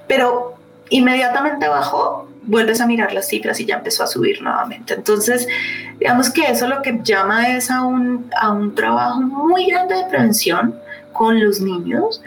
pero 0.07 0.55
inmediatamente 0.89 1.67
bajó, 1.67 2.27
vuelves 2.43 2.81
a 2.81 2.87
mirar 2.87 3.13
las 3.13 3.27
cifras 3.27 3.59
y 3.59 3.65
ya 3.65 3.75
empezó 3.75 4.03
a 4.03 4.07
subir 4.07 4.41
nuevamente. 4.41 4.93
Entonces, 4.93 5.47
digamos 5.99 6.29
que 6.29 6.43
eso 6.43 6.67
lo 6.67 6.81
que 6.81 6.99
llama 7.03 7.55
es 7.55 7.71
a 7.71 7.83
un, 7.83 8.29
a 8.39 8.51
un 8.51 8.75
trabajo 8.75 9.21
muy 9.21 9.67
grande 9.67 9.95
de 9.95 10.05
prevención 10.05 10.75
con 11.13 11.43
los 11.43 11.61
niños, 11.61 12.21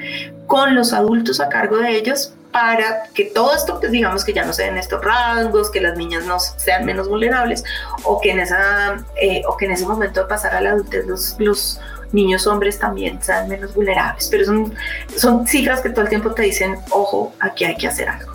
con 0.47 0.75
los 0.75 0.93
adultos 0.93 1.41
a 1.41 1.49
cargo 1.49 1.79
de 1.79 1.97
ellos, 1.97 2.33
para 2.57 3.03
que 3.13 3.25
todo 3.25 3.55
esto, 3.55 3.79
pues 3.79 3.93
digamos 3.93 4.25
que 4.25 4.33
ya 4.33 4.43
no 4.43 4.55
se 4.55 4.63
den 4.63 4.79
estos 4.79 5.05
rasgos, 5.05 5.71
que 5.71 5.79
las 5.79 5.99
niñas 5.99 6.25
no 6.25 6.41
sean 6.41 6.87
menos 6.87 7.07
vulnerables 7.07 7.63
o 8.03 8.19
que 8.19 8.31
en, 8.31 8.39
esa, 8.39 9.05
eh, 9.21 9.43
o 9.47 9.59
que 9.59 9.67
en 9.67 9.73
ese 9.73 9.85
momento 9.85 10.23
de 10.23 10.27
pasar 10.27 10.55
a 10.55 10.63
la 10.63 10.71
adultez 10.71 11.07
los, 11.07 11.37
los 11.39 11.79
niños 12.13 12.47
hombres 12.47 12.79
también 12.79 13.23
sean 13.23 13.49
menos 13.49 13.75
vulnerables. 13.75 14.29
Pero 14.31 14.45
son, 14.45 14.75
son 15.17 15.47
cifras 15.47 15.81
que 15.81 15.91
todo 15.91 16.03
el 16.03 16.09
tiempo 16.09 16.33
te 16.33 16.43
dicen, 16.43 16.77
ojo, 16.91 17.35
aquí 17.41 17.65
hay 17.65 17.77
que 17.77 17.89
hacer 17.89 18.09
algo. 18.09 18.33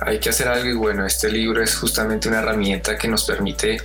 Hay 0.00 0.20
que 0.20 0.28
hacer 0.28 0.48
algo 0.48 0.68
y 0.68 0.74
bueno, 0.74 1.04
este 1.04 1.30
libro 1.30 1.62
es 1.62 1.76
justamente 1.76 2.28
una 2.28 2.38
herramienta 2.38 2.96
que 2.96 3.08
nos 3.08 3.24
permite 3.24 3.78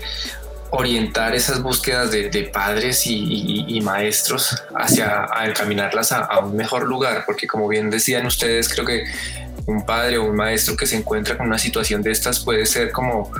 orientar 0.75 1.35
esas 1.35 1.61
búsquedas 1.61 2.09
de, 2.11 2.49
padres 2.51 3.03
y, 3.05 3.79
maestros 3.81 4.63
hacia 4.75 5.27
encaminarlas 5.45 6.11
a, 6.11 6.39
un 6.39 6.55
mejor 6.55 6.87
lugar, 6.87 7.23
porque 7.27 7.45
como 7.45 7.67
bien 7.67 7.91
decían 7.91 8.25
ustedes, 8.25 8.69
creo 8.69 8.83
que 8.83 9.03
un 9.67 9.85
padre 9.85 10.17
o 10.17 10.23
un 10.23 10.35
maestro 10.35 10.75
que 10.75 10.87
se 10.87 10.95
encuentra 10.97 11.37
con 11.37 11.45
una 11.45 11.59
situación 11.59 12.01
de 12.01 12.11
estas 12.11 12.39
puede 12.39 12.65
ser 12.65 12.91
como 12.91 13.31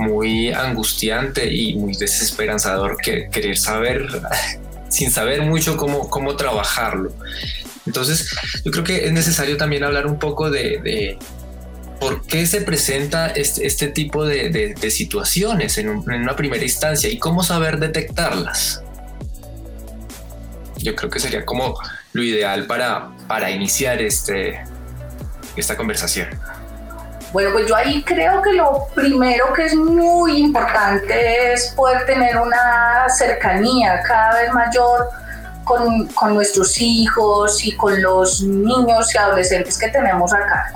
muy 0.00 0.52
angustiante 0.52 1.52
y 1.52 1.74
muy 1.76 1.94
desesperanzador 1.94 2.96
que 2.96 3.28
querer 3.30 3.56
saber, 3.56 4.08
sin 4.88 5.10
saber 5.10 5.42
mucho 5.42 5.76
cómo, 5.76 6.08
cómo 6.08 6.36
trabajarlo. 6.36 7.12
Entonces, 7.86 8.30
yo 8.64 8.70
creo 8.70 8.84
que 8.84 9.06
es 9.06 9.12
necesario 9.12 9.56
también 9.56 9.84
hablar 9.84 10.06
un 10.06 10.18
poco 10.18 10.50
de, 10.50 11.18
por 12.00 12.26
qué 12.26 12.46
se 12.46 12.62
presenta 12.62 13.28
este, 13.28 13.66
este 13.66 13.88
tipo 13.88 14.24
de, 14.24 14.74
situaciones 14.90 15.78
en, 15.78 15.88
una 15.88 16.36
primera 16.36 16.62
instancia 16.62 17.10
y 17.10 17.18
cómo 17.18 17.42
saber 17.42 17.78
detectarlas. 17.78 18.82
Yo 20.78 20.94
creo 20.94 21.10
que 21.10 21.20
sería 21.20 21.44
como 21.44 21.78
lo 22.12 22.22
ideal 22.22 22.66
para, 22.66 23.10
para 23.28 23.50
iniciar 23.50 24.00
este, 24.00 24.60
esta 25.56 25.76
conversación. 25.76 26.28
Bueno, 27.32 27.50
pues 27.52 27.68
yo 27.68 27.76
ahí 27.76 28.02
creo 28.02 28.42
que 28.42 28.52
lo 28.54 28.88
primero 28.94 29.52
que 29.52 29.66
es 29.66 29.74
muy 29.76 30.38
importante 30.38 31.52
es 31.52 31.68
poder 31.76 32.04
tener 32.04 32.36
una 32.36 33.08
cercanía 33.08 34.02
cada 34.02 34.40
vez 34.40 34.52
mayor 34.52 35.10
con, 35.62 36.08
con 36.08 36.34
nuestros 36.34 36.80
hijos 36.80 37.64
y 37.64 37.76
con 37.76 38.02
los 38.02 38.42
niños 38.42 39.14
y 39.14 39.18
adolescentes 39.18 39.78
que 39.78 39.88
tenemos 39.88 40.32
acá. 40.32 40.72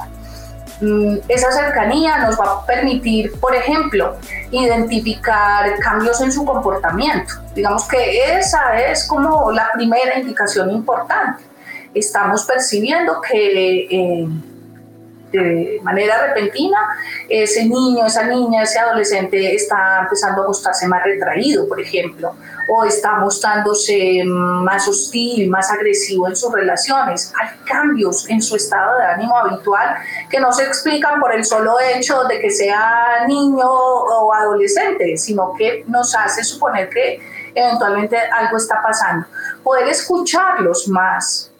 Mm, 0.81 1.17
esa 1.27 1.51
cercanía 1.51 2.19
nos 2.19 2.39
va 2.39 2.53
a 2.53 2.67
permitir, 2.67 3.33
por 3.41 3.55
ejemplo, 3.55 4.17
identificar 4.53 5.77
cambios 5.81 6.21
en 6.21 6.31
su 6.31 6.45
comportamiento. 6.45 7.35
Digamos 7.57 7.89
que 7.89 8.39
esa 8.39 8.79
es 8.81 9.09
como 9.09 9.51
la 9.51 9.71
primera 9.75 10.19
indicación 10.21 10.71
importante. 10.71 11.43
Estamos 11.93 12.45
percibiendo 12.45 13.21
que... 13.21 13.89
Eh, 13.91 14.29
de 15.43 15.81
manera 15.83 16.27
repentina, 16.27 16.79
ese 17.29 17.65
niño, 17.65 18.07
esa 18.07 18.25
niña, 18.25 18.63
ese 18.63 18.79
adolescente 18.79 19.55
está 19.55 20.01
empezando 20.03 20.43
a 20.43 20.47
mostrarse 20.47 20.87
más 20.89 21.03
retraído, 21.05 21.69
por 21.69 21.81
ejemplo, 21.81 22.35
o 22.69 22.85
está 22.85 23.17
mostrándose 23.17 24.23
más 24.25 24.87
hostil, 24.89 25.49
más 25.51 25.71
agresivo 25.71 26.29
en 26.29 26.37
sus 26.37 26.53
relaciones. 26.53 27.33
Hay 27.41 27.49
cambios 27.65 28.29
en 28.29 28.41
su 28.41 28.57
estado 28.57 28.99
de 28.99 29.05
ánimo 29.05 29.37
habitual 29.37 29.97
que 30.31 30.41
no 30.41 30.53
se 30.53 30.65
explican 30.65 31.21
por 31.21 31.35
el 31.35 31.45
solo 31.45 31.77
hecho 31.81 32.25
de 32.25 32.41
que 32.41 32.51
sea 32.51 33.25
niño 33.27 33.69
o 33.69 34.33
adolescente, 34.33 35.17
sino 35.17 35.53
que 35.57 35.85
nos 35.87 36.15
hace 36.15 36.45
suponer 36.45 36.89
que 36.89 37.21
eventualmente 37.55 38.17
algo 38.17 38.57
está 38.57 38.83
pasando. 38.83 39.27
Poder 39.63 39.89
escucharlos 39.89 40.89
más, 40.89 41.51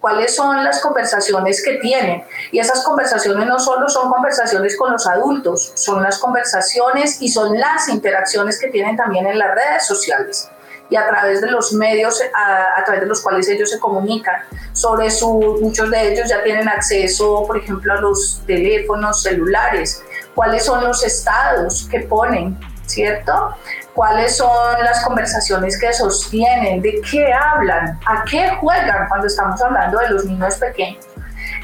cuáles 0.00 0.34
son 0.34 0.64
las 0.64 0.80
conversaciones 0.80 1.62
que 1.62 1.74
tienen. 1.74 2.24
Y 2.50 2.58
esas 2.58 2.82
conversaciones 2.82 3.46
no 3.46 3.58
solo 3.58 3.88
son 3.88 4.10
conversaciones 4.10 4.76
con 4.76 4.92
los 4.92 5.06
adultos, 5.06 5.72
son 5.74 6.02
las 6.02 6.18
conversaciones 6.18 7.20
y 7.20 7.28
son 7.28 7.58
las 7.58 7.88
interacciones 7.88 8.58
que 8.58 8.68
tienen 8.68 8.96
también 8.96 9.26
en 9.26 9.38
las 9.38 9.54
redes 9.54 9.86
sociales 9.86 10.48
y 10.90 10.96
a 10.96 11.06
través 11.06 11.40
de 11.40 11.50
los 11.50 11.72
medios 11.72 12.20
a, 12.34 12.84
través 12.84 13.02
de 13.02 13.06
los 13.06 13.20
cuales 13.20 13.48
ellos 13.48 13.70
se 13.70 13.78
comunican. 13.78 14.42
Sobre 14.72 15.10
su, 15.10 15.58
muchos 15.60 15.88
de 15.90 16.12
ellos 16.12 16.28
ya 16.28 16.42
tienen 16.42 16.68
acceso, 16.68 17.44
por 17.46 17.58
ejemplo, 17.58 17.92
a 17.92 18.00
los 18.00 18.42
teléfonos 18.46 19.22
celulares, 19.22 20.02
cuáles 20.34 20.64
son 20.64 20.82
los 20.82 21.04
estados 21.04 21.86
que 21.90 22.00
ponen, 22.00 22.58
¿cierto? 22.86 23.54
Cuáles 23.94 24.36
son 24.36 24.82
las 24.82 25.04
conversaciones 25.04 25.78
que 25.78 25.92
sostienen, 25.92 26.80
de 26.80 27.00
qué 27.10 27.32
hablan, 27.32 27.98
a 28.06 28.24
qué 28.24 28.50
juegan 28.60 29.08
cuando 29.08 29.26
estamos 29.26 29.60
hablando 29.62 29.98
de 29.98 30.08
los 30.10 30.24
niños 30.24 30.54
pequeños. 30.56 31.09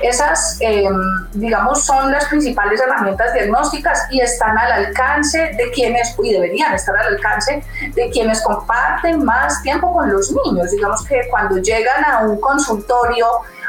Esas, 0.03 0.59
em, 0.61 0.95
digamos, 1.33 1.85
son 1.85 2.13
las 2.13 2.27
principales 2.27 2.81
herramientas 2.81 3.33
diagnósticas 3.33 4.07
y 4.11 4.21
están 4.21 4.57
al 4.59 4.73
alcance 4.73 5.39
de 5.57 5.71
quienes, 5.73 6.15
y 6.23 6.33
deberían 6.33 6.75
estar 6.75 6.97
al 6.97 7.15
alcance 7.15 7.63
de 7.95 8.11
quienes 8.11 8.43
comparten 8.43 9.25
más 9.25 9.63
tiempo 9.63 9.93
con 9.93 10.13
los 10.13 10.31
niños. 10.45 10.71
Digamos 10.71 11.05
que 11.05 11.27
cuando 11.31 11.59
llegan 11.59 12.05
a 12.05 12.21
un 12.21 12.41
consultorio, 12.41 13.27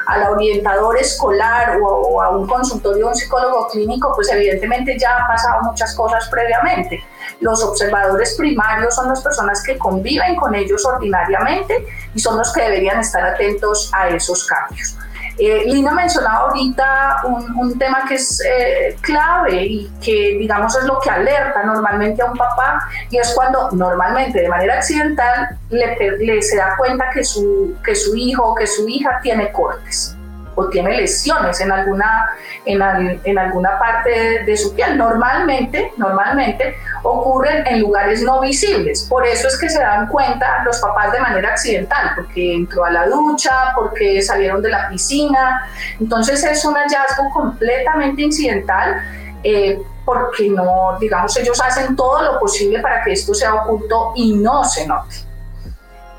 al 0.07 0.23
orientador 0.23 0.97
escolar 0.97 1.79
o, 1.81 2.21
a 2.21 2.29
un 2.29 2.47
consultorio 2.47 3.09
un 3.09 3.15
psicólogo 3.15 3.67
clínico, 3.67 4.13
pues 4.15 4.31
evidentemente 4.31 4.97
ya 4.97 5.17
han 5.17 5.27
pasado 5.27 5.63
muchas 5.63 5.93
cosas 5.95 6.27
previamente. 6.29 7.03
Los 7.41 7.61
observadores 7.61 8.35
primarios 8.37 8.95
son 8.95 9.09
las 9.09 9.21
personas 9.21 9.61
que 9.63 9.77
conviven 9.77 10.35
con 10.37 10.55
ellos 10.55 10.85
ordinariamente 10.85 11.85
y 12.15 12.19
son 12.19 12.37
los 12.37 12.53
que 12.53 12.61
deberían 12.61 13.01
estar 13.01 13.23
atentos 13.23 13.91
a 13.93 14.07
esos 14.07 14.47
cambios. 14.47 14.95
Eh, 15.39 15.63
Lina 15.65 15.91
mencionaba 15.91 16.47
ahorita 16.47 17.21
un, 17.55 17.77
tema 17.77 18.05
que 18.07 18.15
es 18.15 18.41
eh, 18.41 18.97
clave 19.01 19.65
y 19.65 19.91
que 20.01 20.35
digamos 20.39 20.75
es 20.75 20.83
lo 20.85 20.99
que 20.99 21.11
alerta 21.11 21.63
normalmente 21.63 22.23
a 22.23 22.25
un 22.25 22.37
papá 22.37 22.79
y 23.11 23.17
es 23.17 23.33
cuando 23.35 23.69
normalmente 23.71 24.41
de 24.41 24.49
manera 24.49 24.75
accidental 24.75 25.49
le, 25.69 25.95
le 26.17 26.41
se 26.41 26.57
da 26.57 26.75
cuenta 26.75 27.11
que 27.13 27.23
su, 27.23 27.75
que 27.83 27.93
su 27.93 28.15
hijo 28.15 28.51
o 28.51 28.55
que 28.55 28.65
su 28.65 28.87
hija 28.89 29.19
tiene 29.21 29.51
cortes 29.51 30.16
o 30.57 30.67
tiene 30.69 30.97
lesiones 30.97 31.61
en 31.61 31.71
alguna, 31.71 32.31
en, 32.65 32.81
en 33.23 33.37
alguna 33.37 33.77
parte 33.77 34.43
de, 34.43 34.57
su 34.57 34.73
piel. 34.73 34.97
Normalmente, 34.97 35.93
normalmente 35.97 36.75
ocurren 37.03 37.65
en 37.67 37.81
lugares 37.81 38.23
no 38.23 38.41
visibles. 38.41 39.03
Por 39.03 39.25
eso 39.25 39.47
es 39.47 39.57
que 39.59 39.69
se 39.69 39.79
dan 39.79 40.07
cuenta 40.07 40.63
los 40.65 40.79
papás 40.79 41.11
de 41.11 41.19
manera 41.19 41.49
accidental, 41.49 42.13
porque 42.15 42.55
entró 42.55 42.85
a 42.85 42.89
la 42.89 43.07
ducha, 43.07 43.71
porque 43.75 44.19
salieron 44.23 44.63
de 44.63 44.69
la 44.69 44.89
piscina. 44.89 45.61
Entonces 45.99 46.43
es 46.43 46.65
un 46.65 46.73
hallazgo 46.73 47.29
completamente 47.33 48.23
incidental. 48.23 48.95
Eh, 49.43 49.79
porque 50.03 50.49
no, 50.49 50.97
digamos, 50.99 51.35
ellos 51.37 51.61
hacen 51.61 51.95
todo 51.95 52.23
lo 52.23 52.39
posible 52.39 52.79
para 52.79 53.03
que 53.03 53.11
esto 53.11 53.33
sea 53.33 53.53
oculto 53.53 54.13
y 54.15 54.33
no 54.35 54.63
se 54.63 54.87
note. 54.87 55.26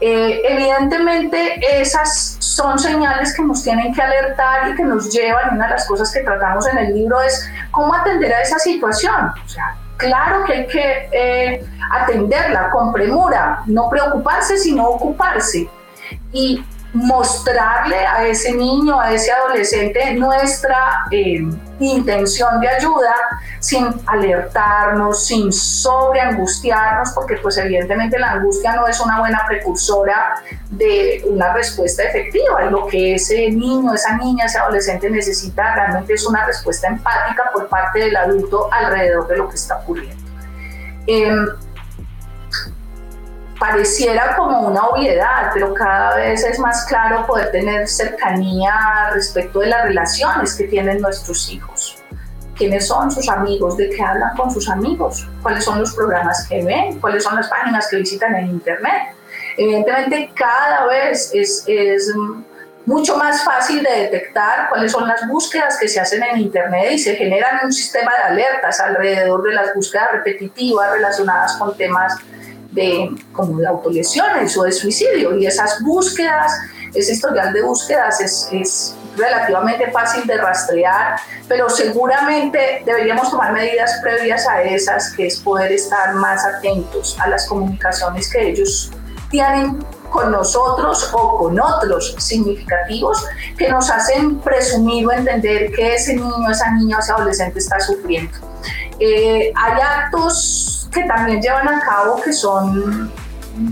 Eh, 0.01 0.43
evidentemente 0.45 1.61
esas 1.81 2.37
son 2.39 2.79
señales 2.79 3.35
que 3.35 3.43
nos 3.43 3.65
tienen 3.65 3.93
que 3.93 4.01
alertar 4.01 4.71
y 4.71 4.75
que 4.77 4.85
nos 4.85 5.13
llevan, 5.13 5.55
una 5.55 5.67
de 5.67 5.73
las 5.73 5.87
cosas 5.87 6.13
que 6.13 6.21
tratamos 6.21 6.69
en 6.69 6.79
el 6.79 6.95
libro 6.95 7.21
es 7.21 7.49
cómo 7.71 7.95
atender 7.95 8.33
a 8.33 8.43
esa 8.43 8.59
situación. 8.59 9.33
O 9.45 9.49
sea, 9.49 9.77
claro 9.97 10.45
que 10.45 10.53
hay 10.53 10.67
que 10.67 11.09
eh, 11.13 11.67
atenderla 11.93 12.71
con 12.71 12.93
premura, 12.93 13.63
no 13.67 13.89
preocuparse, 13.89 14.57
sino 14.57 14.89
ocuparse. 14.89 15.69
Y 16.33 16.65
mostrarle 16.93 17.99
a 18.07 18.27
ese 18.27 18.53
niño, 18.53 18.99
a 18.99 19.13
ese 19.13 19.33
adolescente 19.33 20.15
nuestra 20.15 21.07
eh, 21.11 21.47
intención 21.87 22.61
de 22.61 22.69
ayuda 22.69 23.15
sin 23.61 23.87
alertarnos, 24.07 25.27
sin 25.27 25.53
sobreangustiarnos, 25.53 27.13
porque 27.13 27.37
pues 27.37 27.57
evidentemente 27.59 28.19
la 28.19 28.33
angustia 28.33 28.75
no 28.75 28.87
es 28.87 29.01
una 29.01 29.21
buena 29.21 29.45
precursora 29.47 30.43
de 30.71 31.23
una 31.27 31.53
respuesta 31.53 32.03
efectiva. 32.03 32.63
Lo 32.71 32.87
que 32.87 33.15
ese 33.15 33.51
niño, 33.51 33.95
esa 33.95 34.17
niña, 34.17 34.47
ese 34.47 34.59
adolescente 34.59 35.11
necesita 35.11 35.75
realmente 35.75 36.15
es 36.15 36.27
una 36.27 36.45
respuesta 36.47 36.89
empática 36.89 37.51
por 37.53 37.69
parte 37.69 38.01
del 38.01 38.17
adulto 38.17 38.69
alrededor 38.73 39.27
de 39.29 39.37
lo 39.37 39.49
que 39.49 39.57
está 39.57 39.79
ocurriendo. 39.79 40.29
Em, 41.07 41.47
pareciera 43.59 44.37
como 44.37 44.61
una 44.61 44.87
obviedad, 44.87 45.51
pero 45.53 45.75
cada 45.75 46.17
vez 46.17 46.45
es 46.45 46.59
más 46.59 46.85
claro 46.87 47.27
poder 47.27 47.51
tener 47.51 47.89
cercanía 47.89 49.11
respecto 49.13 49.61
de 49.61 49.69
las 49.69 49.85
relaciones 49.85 50.55
que 50.55 50.65
tienen 50.65 51.01
nuestros 51.01 51.51
hijos. 51.51 52.03
¿Quiénes 52.57 52.87
son 52.87 53.11
sus 53.11 53.29
amigos? 53.29 53.77
¿De 53.77 53.91
qué 53.91 54.03
hablan 54.03 54.37
con 54.37 54.51
sus 54.51 54.69
amigos? 54.69 55.29
¿Cuáles 55.43 55.65
son 55.65 55.81
los 55.81 55.95
programas 55.95 56.47
que 56.49 56.63
ven? 56.65 57.01
¿Cuáles 57.01 57.23
son 57.25 57.37
las 57.37 57.49
páginas 57.49 57.89
que 57.89 57.97
visitan 57.97 58.35
en 58.35 58.47
Internet? 58.47 59.15
Evidentemente 59.57 60.31
cada 60.35 60.87
vez 60.87 61.31
es, 61.35 61.65
es 61.67 62.13
mucho 62.87 63.17
más 63.17 63.45
fácil 63.45 63.83
de 63.83 63.91
detectar 63.91 64.69
cuáles 64.71 64.93
son 64.93 65.07
las 65.07 65.27
búsquedas 65.29 65.79
que 65.79 65.89
se 65.89 66.01
hacen 66.01 66.23
en 66.23 66.39
Internet 66.39 66.93
y 66.93 66.99
se 66.99 67.17
generan 67.17 67.61
un 67.65 67.73
sistema 67.73 68.11
de 68.17 68.23
alertas 68.23 68.81
alrededor 68.81 69.43
de 69.43 69.53
las 69.53 69.75
búsquedas 69.75 70.11
repetitivas 70.13 70.93
relacionadas 70.93 71.57
con 71.57 71.77
temas 71.77 72.17
de, 72.79 73.11
como 73.33 73.59
de 73.59 73.67
autolesiones 73.67 74.57
o 74.57 74.63
de 74.63 74.73
suicidio. 74.73 75.37
Y 75.37 75.47
esas 75.47 75.83
búsquedas, 75.83 76.53
ese 76.95 77.13
historial 77.13 77.53
de 77.53 77.63
búsquedas 77.63 78.21
es, 78.21 78.49
es 78.53 78.95
relativamente 79.17 79.91
fácil 79.91 80.27
de 80.27 80.37
rastrear, 80.39 81.19
pero 81.49 81.69
seguramente 81.69 82.83
deberíamos 82.87 83.31
tomar 83.31 83.53
medidas 83.53 83.99
previas 84.03 84.47
a 84.47 84.63
esas, 84.63 85.13
que 85.15 85.27
es 85.27 85.39
poder 85.41 85.73
estar 85.73 86.15
más 86.15 86.45
atentos 86.45 87.17
a 87.21 87.29
las 87.29 87.47
comunicaciones 87.47 88.31
que 88.33 88.51
ellos 88.51 88.91
tienen 89.31 89.85
con 90.11 90.33
nosotros 90.33 91.11
o 91.13 91.39
con 91.39 91.61
otros 91.61 92.15
significativos 92.19 93.23
que 93.59 93.69
nos 93.69 93.91
hacen 93.91 94.39
presumir 94.39 95.07
o 95.07 95.13
entender 95.13 95.71
que 95.73 95.95
ese 95.95 96.15
niño, 96.15 96.51
esa 96.51 96.71
niña 96.73 96.97
o 96.97 97.01
ese 97.01 97.13
adolescente 97.13 97.59
está 97.59 97.79
sufriendo. 97.81 98.48
Eh, 99.01 99.53
hay 99.55 99.81
actos 99.81 100.89
que 100.93 101.05
también 101.05 101.41
llevan 101.41 101.69
a 101.69 101.81
cabo 101.81 102.21
que 102.21 102.33
son, 102.33 103.13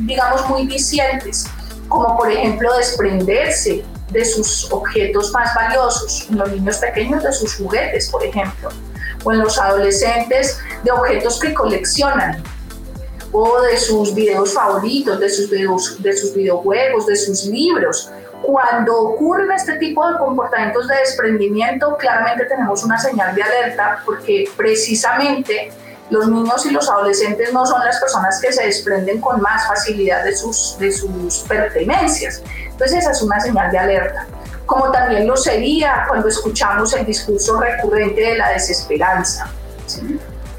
digamos, 0.07 0.49
muy 0.49 0.67
vicientes, 0.67 1.47
como 1.89 2.17
por 2.17 2.31
ejemplo 2.31 2.77
desprenderse 2.77 3.85
de 4.11 4.25
sus 4.25 4.71
objetos 4.71 5.33
más 5.33 5.55
valiosos, 5.55 6.27
en 6.31 6.39
los 6.39 6.51
niños 6.51 6.77
pequeños 6.79 7.23
de 7.23 7.33
sus 7.33 7.57
juguetes, 7.57 8.09
por 8.09 8.25
ejemplo, 8.25 8.69
o 9.25 9.33
en 9.33 9.41
los 9.41 9.59
adolescentes 9.59 10.59
de 10.85 10.91
objetos 10.93 11.41
que 11.41 11.53
coleccionan, 11.53 12.43
o 13.33 13.61
de 13.63 13.77
sus 13.77 14.15
videos 14.15 14.55
favoritos, 14.55 15.19
de 15.19 15.29
sus, 15.29 15.51
videos, 15.51 16.03
de 16.03 16.17
sus 16.17 16.35
videojuegos, 16.35 17.07
de 17.07 17.17
sus 17.17 17.45
libros. 17.45 18.11
Cuando 18.47 18.97
ocurren 18.97 19.51
este 19.51 19.77
tipo 19.79 20.09
de 20.09 20.19
comportamientos 20.19 20.87
de 20.87 20.95
desprendimiento, 20.99 21.97
claramente 21.97 22.45
tenemos 22.45 22.85
una 22.85 22.97
señal 22.97 23.35
de 23.35 23.43
alerta 23.43 24.01
porque 24.05 24.49
precisamente 24.57 25.73
los 26.11 26.29
niños 26.29 26.65
y 26.65 26.71
los 26.71 26.89
adolescentes 26.89 27.53
no 27.53 27.67
son 27.67 27.85
las 27.85 27.99
personas 27.99 28.41
que 28.41 28.53
se 28.53 28.65
desprenden 28.65 29.21
con 29.21 29.41
más 29.41 29.67
facilidad 29.67 30.23
de 30.23 30.37
sus, 30.37 30.77
de 30.79 30.93
sus 30.93 31.41
pertenencias. 31.49 32.41
Entonces 32.71 32.99
esa 32.99 33.11
es 33.11 33.23
una 33.23 33.41
señal 33.41 33.73
de 33.73 33.79
alerta. 33.79 34.27
Como 34.65 34.93
también 34.93 35.27
lo 35.27 35.37
sería 35.37 36.05
cuando 36.07 36.29
escuchamos 36.29 36.95
el 36.95 37.05
discurso 37.05 37.59
recurrente 37.61 38.21
de 38.21 38.39
la 38.39 38.51
desesperanza. 38.51 39.51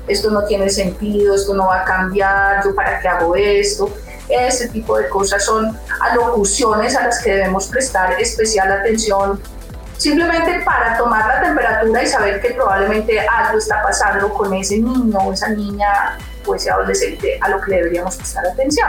Esto 0.10 0.30
no 0.30 0.44
tiene 0.44 0.70
sentido, 0.70 1.36
esto 1.36 1.54
no 1.54 1.68
va 1.68 1.84
a 1.84 1.86
cambiar, 1.86 2.66
yo 2.66 2.76
para 2.76 3.00
qué 3.00 3.08
hago 3.08 3.34
esto. 3.34 3.90
Ese 4.30 4.68
tipo 4.70 4.98
de 4.98 5.08
cosas 5.10 5.46
son 5.46 5.78
alocuciones 6.02 6.96
a 6.96 7.04
las 7.04 7.24
que 7.24 7.32
debemos 7.32 7.68
prestar 7.68 8.20
especial 8.20 8.72
atención 8.72 9.42
simplemente 9.98 10.62
para 10.64 10.98
tomar 10.98 11.28
la 11.28 11.42
temperatura 11.42 12.04
y 12.04 12.08
saber 12.08 12.42
que 12.42 12.52
probablemente 12.52 13.20
algo 13.20 13.58
está 13.58 13.82
pasando 13.82 14.32
con 14.34 14.54
ese 14.54 14.78
niño 14.78 15.18
o 15.18 15.34
esa 15.34 15.50
niña 15.50 16.18
o 16.46 16.56
ese 16.56 16.70
adolescente 16.70 17.38
a 17.42 17.50
lo 17.50 17.62
que 17.62 17.76
deberíamos 17.76 18.16
prestar 18.16 18.46
atención. 18.46 18.88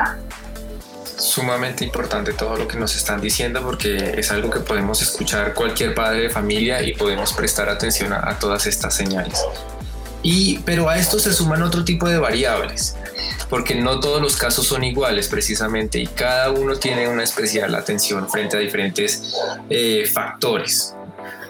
sumamente 1.17 1.85
importante 1.85 2.33
todo 2.33 2.57
lo 2.57 2.69
que 2.69 2.77
nos 2.77 2.95
están 2.95 3.21
diciendo 3.21 3.61
porque 3.63 4.15
es 4.17 4.31
algo 4.31 4.51
que 4.51 4.61
podemos 4.61 5.03
escuchar 5.03 5.53
cualquier 5.53 5.93
padre 5.93 6.21
de 6.23 6.31
familia 6.31 6.81
y 6.81 6.95
podemos 6.95 7.33
prestar 7.33 7.69
atención 7.69 8.13
a, 8.13 8.39
todas 8.39 8.67
estas 8.67 8.95
señales. 8.95 9.45
Y, 10.23 10.59
pero 10.61 10.89
a 10.89 10.97
esto 10.97 11.19
se 11.19 11.33
suman 11.33 11.63
otro 11.63 11.85
tipo 11.85 12.09
de 12.09 12.19
variables, 12.19 12.97
porque 13.49 13.75
no 13.75 14.01
todos 14.01 14.21
los 14.21 14.37
casos 14.37 14.67
son 14.67 14.85
iguales 14.85 15.29
precisamente 15.29 15.99
y 15.99 16.07
cada 16.07 16.51
uno 16.51 16.77
tiene 16.77 17.09
una 17.09 17.23
especial 17.23 17.75
atención 17.75 18.29
frente 18.29 18.57
a 18.57 18.61
diferentes 18.61 19.35
eh, 19.71 20.09
factores. 20.13 20.95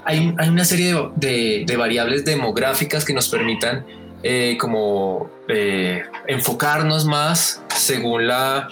Hay, 0.04 0.35
hay, 0.38 0.48
una 0.48 0.64
serie 0.64 0.94
de, 1.16 1.64
de 1.66 1.76
variables 1.76 2.24
demográficas 2.24 3.04
que 3.04 3.12
nos 3.12 3.28
permitan 3.28 3.85
eh, 4.24 4.57
como 4.59 5.31
eh, 5.46 6.02
enfocarnos 6.26 7.04
más 7.04 7.62
según 7.68 8.26
la, 8.26 8.68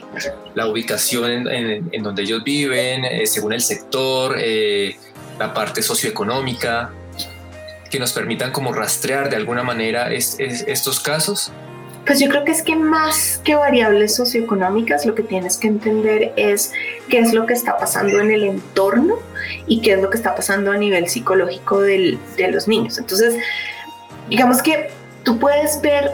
la 0.56 0.66
ubicación 0.66 1.46
en, 1.46 1.88
en, 1.92 2.02
donde 2.02 2.22
ellos 2.22 2.42
viven, 2.42 3.04
eh, 3.04 3.28
según 3.28 3.52
el 3.52 3.60
sector, 3.60 4.36
la 5.38 5.54
parte 5.54 5.82
socioeconómica, 5.82 6.90
que 7.88 8.00
nos 8.00 8.12
permitan 8.12 8.50
como 8.50 8.72
rastrear 8.72 9.30
de 9.30 9.36
alguna 9.36 9.62
manera 9.62 10.12
estos 10.12 10.98
casos. 10.98 11.52
Pues 12.06 12.20
yo 12.20 12.28
creo 12.28 12.44
que 12.44 12.52
es 12.52 12.62
que 12.62 12.76
más 12.76 13.40
que 13.42 13.56
variables 13.56 14.14
socioeconómicas, 14.14 15.04
lo 15.06 15.14
que 15.16 15.24
tienes 15.24 15.56
que 15.56 15.66
entender 15.66 16.32
es 16.36 16.72
qué 17.08 17.18
es 17.18 17.32
lo 17.32 17.46
que 17.46 17.54
está 17.54 17.76
pasando 17.78 18.20
en 18.20 18.30
el 18.30 18.44
entorno 18.44 19.16
y 19.66 19.80
qué 19.80 19.94
es 19.94 20.00
lo 20.00 20.08
que 20.08 20.16
está 20.16 20.36
pasando 20.36 20.70
a 20.70 20.76
nivel 20.76 21.08
psicológico 21.08 21.80
del, 21.80 22.18
de 22.36 22.48
los 22.52 22.68
niños. 22.68 22.98
Entonces, 22.98 23.34
digamos 24.28 24.62
que 24.62 24.90
tú 25.24 25.40
puedes 25.40 25.80
ver, 25.80 26.08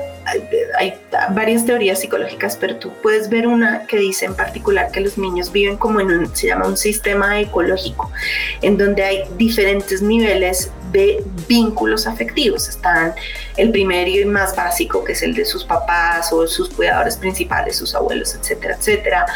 hay 0.79 0.95
varias 1.35 1.67
teorías 1.67 2.01
psicológicas, 2.01 2.57
pero 2.57 2.77
tú 2.77 2.91
puedes 3.03 3.29
ver 3.29 3.47
una 3.47 3.87
que 3.87 3.99
dice 3.99 4.25
en 4.25 4.35
particular 4.35 4.91
que 4.91 5.01
los 5.01 5.19
niños 5.19 5.53
viven 5.53 5.77
como 5.77 6.01
en 6.01 6.11
un, 6.11 6.35
se 6.35 6.47
llama 6.47 6.67
un 6.67 6.79
sistema 6.79 7.39
ecológico, 7.39 8.11
en 8.63 8.79
donde 8.79 9.05
hay 9.05 9.25
diferentes 9.37 10.01
niveles 10.01 10.71
de 10.93 11.23
vínculos 11.49 12.07
afectivos. 12.07 12.69
Están 12.69 13.15
el 13.57 13.71
primero 13.71 14.11
y 14.11 14.25
más 14.25 14.55
básico, 14.55 15.03
que 15.05 15.13
es 15.13 15.23
el 15.23 15.35
de 15.35 15.45
sus 15.45 15.65
papás 15.65 16.33
o 16.33 16.47
sus 16.47 16.69
cuidadores 16.69 17.17
principales, 17.17 17.77
sus 17.77 17.95
abuelos, 17.95 18.35
etcétera, 18.35 18.77
etcétera. 18.77 19.27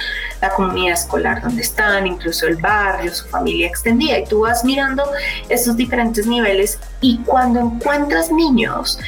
La 0.41 0.51
comunidad 0.51 0.95
escolar 0.95 1.43
donde 1.43 1.63
están, 1.63 2.07
incluso 2.07 2.47
el 2.47 2.57
barrio, 2.57 3.13
su 3.13 3.27
familia 3.29 3.67
extendida. 3.67 4.19
Y 4.19 4.25
tú 4.27 4.41
vas 4.41 4.65
mirando 4.65 5.05
esos 5.49 5.77
diferentes 5.77 6.27
niveles 6.27 6.79
y 7.01 7.19
cuando 7.25 7.61
encuentras 7.61 8.31
niños 8.31 8.99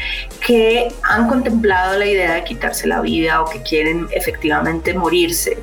que 0.46 0.92
han 1.02 1.28
contemplado 1.28 1.98
la 1.98 2.06
idea 2.06 2.34
de 2.34 2.44
quitarse 2.44 2.86
la 2.86 3.00
vida 3.00 3.42
o 3.42 3.48
que 3.48 3.62
quieren 3.62 4.08
efectivamente 4.10 4.94
morirse, 4.94 5.58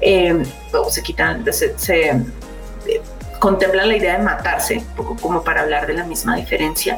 eh, 0.00 0.42
o 0.72 0.90
se 0.90 1.02
quitan, 1.02 1.44
se, 1.52 1.78
se 1.78 2.24
contemplan 3.40 3.88
la 3.88 3.96
idea 3.96 4.18
de 4.18 4.22
matarse, 4.22 4.84
poco 4.94 5.16
como 5.16 5.42
para 5.42 5.62
hablar 5.62 5.88
de 5.88 5.94
la 5.94 6.04
misma 6.04 6.36
diferencia, 6.36 6.96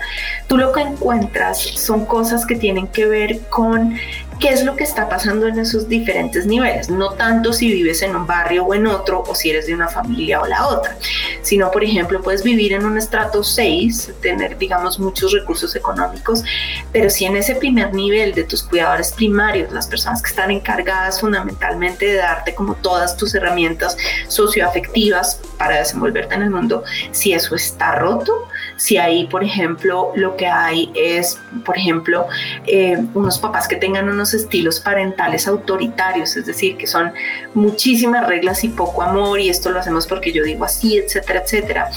tú 0.48 0.58
lo 0.58 0.72
que 0.72 0.82
encuentras 0.82 1.58
son 1.58 2.04
cosas 2.04 2.44
que 2.44 2.56
tienen 2.56 2.88
que 2.88 3.06
ver 3.06 3.40
con 3.48 3.96
qué 4.42 4.48
es 4.48 4.64
lo 4.64 4.74
que 4.74 4.82
está 4.82 5.08
pasando 5.08 5.46
en 5.46 5.60
esos 5.60 5.88
diferentes 5.88 6.46
niveles, 6.46 6.90
no 6.90 7.12
tanto 7.12 7.52
si 7.52 7.72
vives 7.72 8.02
en 8.02 8.16
un 8.16 8.26
barrio 8.26 8.64
o 8.64 8.74
en 8.74 8.88
otro 8.88 9.22
o 9.24 9.36
si 9.36 9.50
eres 9.50 9.68
de 9.68 9.74
una 9.74 9.86
familia 9.86 10.40
o 10.40 10.46
la 10.46 10.66
otra, 10.66 10.96
sino 11.42 11.70
por 11.70 11.84
ejemplo 11.84 12.20
puedes 12.20 12.42
vivir 12.42 12.72
en 12.72 12.84
un 12.84 12.98
estrato 12.98 13.44
6, 13.44 14.14
tener 14.20 14.58
digamos 14.58 14.98
muchos 14.98 15.30
recursos 15.30 15.76
económicos, 15.76 16.42
pero 16.90 17.08
si 17.08 17.24
en 17.24 17.36
ese 17.36 17.54
primer 17.54 17.94
nivel 17.94 18.34
de 18.34 18.42
tus 18.42 18.64
cuidadores 18.64 19.12
primarios, 19.12 19.70
las 19.70 19.86
personas 19.86 20.20
que 20.20 20.30
están 20.30 20.50
encargadas 20.50 21.20
fundamentalmente 21.20 22.06
de 22.06 22.16
darte 22.16 22.52
como 22.52 22.74
todas 22.74 23.16
tus 23.16 23.36
herramientas 23.36 23.96
socioafectivas 24.26 25.40
para 25.56 25.78
desenvolverte 25.78 26.34
en 26.34 26.42
el 26.42 26.50
mundo, 26.50 26.82
si 27.12 27.32
eso 27.32 27.54
está 27.54 27.94
roto, 27.94 28.48
si 28.76 28.96
ahí, 28.96 29.26
por 29.26 29.44
ejemplo, 29.44 30.12
lo 30.14 30.36
que 30.36 30.46
hay 30.46 30.92
es, 30.94 31.38
por 31.64 31.76
ejemplo, 31.76 32.26
eh, 32.66 32.98
unos 33.14 33.38
papás 33.38 33.68
que 33.68 33.76
tengan 33.76 34.08
unos 34.08 34.34
estilos 34.34 34.80
parentales 34.80 35.46
autoritarios, 35.46 36.36
es 36.36 36.46
decir, 36.46 36.76
que 36.76 36.86
son 36.86 37.12
muchísimas 37.54 38.26
reglas 38.26 38.64
y 38.64 38.68
poco 38.68 39.02
amor, 39.02 39.40
y 39.40 39.48
esto 39.48 39.70
lo 39.70 39.80
hacemos 39.80 40.06
porque 40.06 40.32
yo 40.32 40.42
digo 40.44 40.64
así, 40.64 40.98
etcétera, 40.98 41.42
etcétera. 41.44 41.90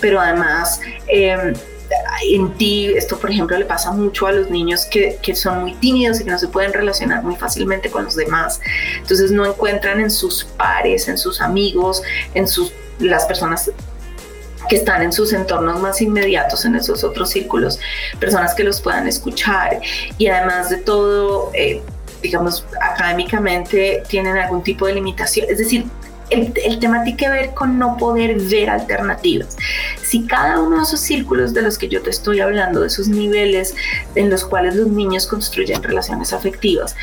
Pero 0.00 0.20
además, 0.20 0.80
em, 1.06 1.54
en 2.22 2.52
ti, 2.54 2.92
esto 2.96 3.18
por 3.18 3.30
ejemplo 3.30 3.56
le 3.56 3.64
pasa 3.64 3.90
mucho 3.92 4.26
a 4.26 4.32
los 4.32 4.50
niños 4.50 4.84
que, 4.86 5.18
que, 5.22 5.34
son 5.34 5.60
muy 5.62 5.74
tímidos 5.74 6.20
y 6.20 6.24
que 6.24 6.30
no 6.30 6.38
se 6.38 6.48
pueden 6.48 6.72
relacionar 6.72 7.22
muy 7.22 7.36
fácilmente 7.36 7.90
con 7.90 8.04
los 8.04 8.16
demás. 8.16 8.60
Entonces 8.98 9.30
no 9.30 9.46
encuentran 9.46 10.00
en 10.00 10.10
sus 10.10 10.44
pares, 10.44 11.08
en 11.08 11.16
sus 11.18 11.40
amigos, 11.40 12.02
en 12.34 12.46
sus, 12.46 12.72
las 12.98 13.24
personas 13.26 13.70
que 14.68 14.76
están 14.76 15.02
en 15.02 15.12
sus 15.12 15.32
entornos 15.32 15.80
más 15.80 16.00
inmediatos, 16.00 16.64
en 16.64 16.76
esos 16.76 17.04
otros 17.04 17.30
círculos, 17.30 17.78
personas 18.20 18.54
que 18.54 18.64
los 18.64 18.80
puedan 18.80 19.06
escuchar 19.06 19.80
y 20.18 20.28
además 20.28 20.70
de 20.70 20.78
todo, 20.78 21.50
eh, 21.54 21.82
digamos, 22.22 22.64
académicamente 22.80 24.02
tienen 24.08 24.36
algún 24.36 24.62
tipo 24.62 24.86
de 24.86 24.94
limitación. 24.94 25.46
Es 25.48 25.58
decir, 25.58 25.86
el, 26.30 26.52
el, 26.62 26.78
tema 26.78 27.02
tiene 27.04 27.16
que 27.16 27.28
ver 27.28 27.54
con 27.54 27.78
no 27.78 27.96
poder 27.96 28.38
ver 28.38 28.68
alternativas. 28.68 29.56
Si 30.02 30.26
cada 30.26 30.60
uno 30.60 30.76
de 30.76 30.82
esos 30.82 31.00
círculos 31.00 31.54
de 31.54 31.62
los 31.62 31.78
que 31.78 31.88
yo 31.88 32.02
te 32.02 32.10
estoy 32.10 32.40
hablando, 32.40 32.80
de 32.80 32.88
esos 32.88 33.08
niveles 33.08 33.74
en 34.14 34.28
los 34.28 34.44
cuales 34.44 34.76
los 34.76 34.88
niños 34.88 35.26
construyen 35.26 35.82
relaciones 35.82 36.32
afectivas, 36.32 36.94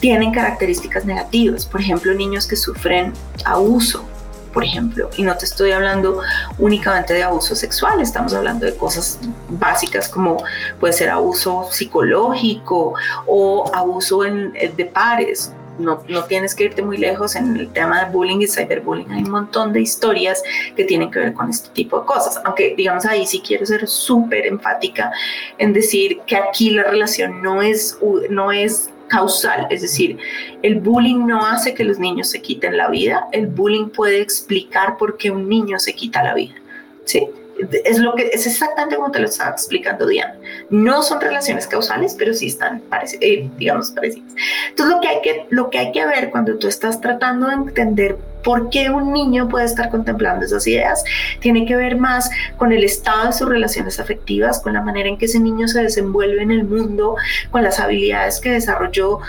tienen 0.00 0.32
características 0.32 1.04
negativas, 1.04 1.66
por 1.66 1.80
ejemplo, 1.80 2.14
niños 2.14 2.46
que 2.46 2.56
sufren 2.56 3.12
abuso, 3.44 4.08
por 4.52 4.64
ejemplo, 4.64 5.10
y 5.16 5.22
no 5.22 5.36
te 5.36 5.44
estoy 5.44 5.72
hablando 5.72 6.20
únicamente 6.58 7.14
de 7.14 7.22
abuso 7.22 7.54
sexual, 7.54 8.00
estamos 8.00 8.34
hablando 8.34 8.66
de 8.66 8.74
cosas 8.74 9.18
básicas 9.48 10.08
como 10.08 10.42
puede 10.78 10.92
ser 10.92 11.10
abuso 11.10 11.68
psicológico 11.70 12.94
o 13.26 13.70
abuso 13.74 14.24
en, 14.24 14.52
eh, 14.54 14.72
de 14.76 14.86
pares. 14.86 15.52
No, 15.78 16.02
no, 16.08 16.24
tienes 16.24 16.54
que 16.54 16.64
irte 16.64 16.82
muy 16.82 16.98
lejos 16.98 17.36
en 17.36 17.56
el 17.56 17.72
tema 17.72 18.04
de 18.04 18.10
bullying 18.12 18.40
y 18.40 18.46
cyberbullying. 18.46 19.10
Hay 19.12 19.22
un 19.22 19.30
montón 19.30 19.72
de 19.72 19.80
historias 19.80 20.42
que 20.76 20.84
tienen 20.84 21.10
que 21.10 21.20
ver 21.20 21.32
con 21.32 21.48
este 21.48 21.70
tipo 21.70 22.00
de 22.00 22.06
cosas. 22.06 22.38
Aunque, 22.44 22.74
digamos, 22.76 23.06
ahí 23.06 23.26
sí 23.26 23.40
quiero 23.40 23.64
ser 23.64 23.88
súper 23.88 24.46
enfática 24.46 25.10
en 25.56 25.72
decir 25.72 26.20
que 26.26 26.36
aquí 26.36 26.68
la 26.70 26.82
relación 26.82 27.40
no 27.40 27.62
es, 27.62 27.98
no 28.28 28.52
es 28.52 28.90
causal, 29.10 29.66
es 29.70 29.82
decir, 29.82 30.18
el 30.62 30.80
bullying 30.80 31.26
no 31.26 31.44
hace 31.44 31.74
que 31.74 31.84
los 31.84 31.98
niños 31.98 32.30
se 32.30 32.40
quiten 32.40 32.76
la 32.76 32.88
vida, 32.88 33.26
el 33.32 33.48
bullying 33.48 33.88
puede 33.88 34.20
explicar 34.20 34.96
por 34.96 35.16
qué 35.16 35.32
un 35.32 35.48
niño 35.48 35.78
se 35.80 35.94
quita 35.94 36.22
la 36.22 36.34
vida. 36.34 36.54
¿sí? 37.04 37.28
Es, 37.84 37.98
lo 37.98 38.14
que, 38.14 38.30
es 38.32 38.46
exactamente 38.46 38.96
como 38.96 39.10
te 39.10 39.18
lo 39.18 39.26
estaba 39.26 39.50
explicando 39.50 40.06
Diana. 40.06 40.36
No 40.70 41.02
son 41.02 41.20
relaciones 41.20 41.66
causales, 41.66 42.14
pero 42.18 42.34
sí 42.34 42.48
están, 42.48 42.82
eh, 43.20 43.48
digamos, 43.56 43.90
parecidas. 43.90 44.32
Entonces, 44.68 44.94
lo 44.94 45.00
que, 45.00 45.08
hay 45.08 45.20
que, 45.22 45.46
lo 45.50 45.70
que 45.70 45.78
hay 45.78 45.92
que 45.92 46.06
ver 46.06 46.30
cuando 46.30 46.56
tú 46.58 46.68
estás 46.68 47.00
tratando 47.00 47.48
de 47.48 47.54
entender 47.54 48.18
por 48.42 48.70
qué 48.70 48.90
un 48.90 49.12
niño 49.12 49.48
puede 49.48 49.66
estar 49.66 49.90
contemplando 49.90 50.46
esas 50.46 50.66
ideas 50.66 51.04
tiene 51.40 51.66
que 51.66 51.76
ver 51.76 51.96
más 51.96 52.30
con 52.56 52.72
el 52.72 52.84
estado 52.84 53.26
de 53.26 53.32
sus 53.32 53.48
relaciones 53.48 54.00
afectivas, 54.00 54.60
con 54.60 54.72
la 54.72 54.80
manera 54.80 55.08
en 55.08 55.18
que 55.18 55.26
ese 55.26 55.40
niño 55.40 55.68
se 55.68 55.82
desenvuelve 55.82 56.42
en 56.42 56.50
el 56.50 56.64
mundo, 56.64 57.16
con 57.50 57.62
las 57.62 57.80
habilidades 57.80 58.40
que 58.40 58.50
desarrolló 58.50 59.20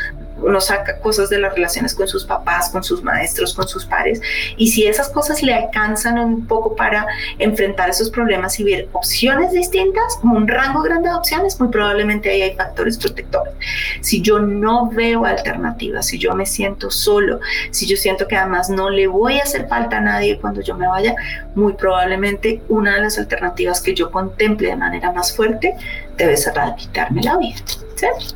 uno 0.42 0.62
saca 0.62 1.00
cosas 1.00 1.30
de 1.30 1.40
las 1.40 1.54
relaciones 1.54 1.96
con 1.96 2.08
sus 2.08 2.26
papás, 2.26 2.70
con 2.70 2.84
sus 2.84 3.04
maestros, 3.04 3.54
con 3.54 3.68
sus 3.68 3.86
pares, 3.86 4.22
y 4.58 4.72
si 4.72 4.86
esas 4.86 5.10
cosas 5.10 5.42
le 5.44 5.54
alcanzan 5.54 6.18
un 6.20 6.46
poco 6.46 6.76
para 6.76 7.06
enfrentar 7.40 7.90
esos 7.90 8.10
problemas 8.10 8.60
y 8.60 8.64
ver 8.64 8.90
opciones 8.94 9.52
distintas, 9.52 10.20
un 10.24 10.48
rango 10.48 10.82
grande 10.82 11.10
de 11.10 11.16
opciones, 11.16 11.60
muy 11.60 11.70
probablemente 11.70 12.30
ahí 12.30 12.42
hay 12.42 12.56
factores 12.56 12.98
protectores. 12.98 13.54
Si 14.02 14.22
yo 14.22 14.40
no 14.40 14.90
veo 14.90 15.26
alternativas, 15.26 16.08
si 16.08 16.18
yo 16.18 16.34
me 16.34 16.46
siento 16.46 16.92
solo, 16.92 17.40
si 17.72 17.88
yo 17.88 17.98
siento 17.98 18.28
que 18.28 18.36
además 18.36 18.70
no 18.70 18.90
le 18.90 19.08
voy 19.08 19.40
a 19.40 19.44
hacer 19.44 19.68
falta 19.68 19.98
a 19.98 20.02
nadie 20.02 20.40
cuando 20.40 20.62
yo 20.62 20.76
me 20.76 20.88
vaya, 20.88 21.16
muy 21.56 21.74
probablemente 21.74 22.62
una 22.70 22.96
de 22.96 23.02
las 23.02 23.18
alternativas 23.18 23.82
que 23.82 23.94
yo 23.94 24.12
contemple 24.12 24.70
de 24.70 24.76
manera 24.76 25.12
más 25.12 25.36
fuerte 25.36 25.76
debe 26.18 26.38
ser 26.38 26.54
quitarme 26.78 27.24
la 27.24 27.38
vida. 27.38 27.58
¿sí? 27.96 28.36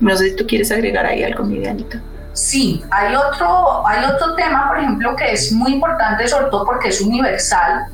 No 0.00 0.16
sé 0.16 0.30
si 0.30 0.36
tú 0.36 0.46
quieres 0.46 0.70
agregar 0.70 1.06
ahí 1.06 1.24
algo, 1.24 1.44
mi 1.44 1.62
Sí, 2.32 2.84
hay 2.90 3.14
otro, 3.14 3.86
hay 3.86 4.04
otro 4.04 4.34
tema, 4.34 4.68
por 4.68 4.78
ejemplo, 4.78 5.16
que 5.16 5.32
es 5.32 5.50
muy 5.52 5.72
importante, 5.72 6.28
sobre 6.28 6.50
todo 6.50 6.66
porque 6.66 6.90
es 6.90 7.00
universal 7.00 7.86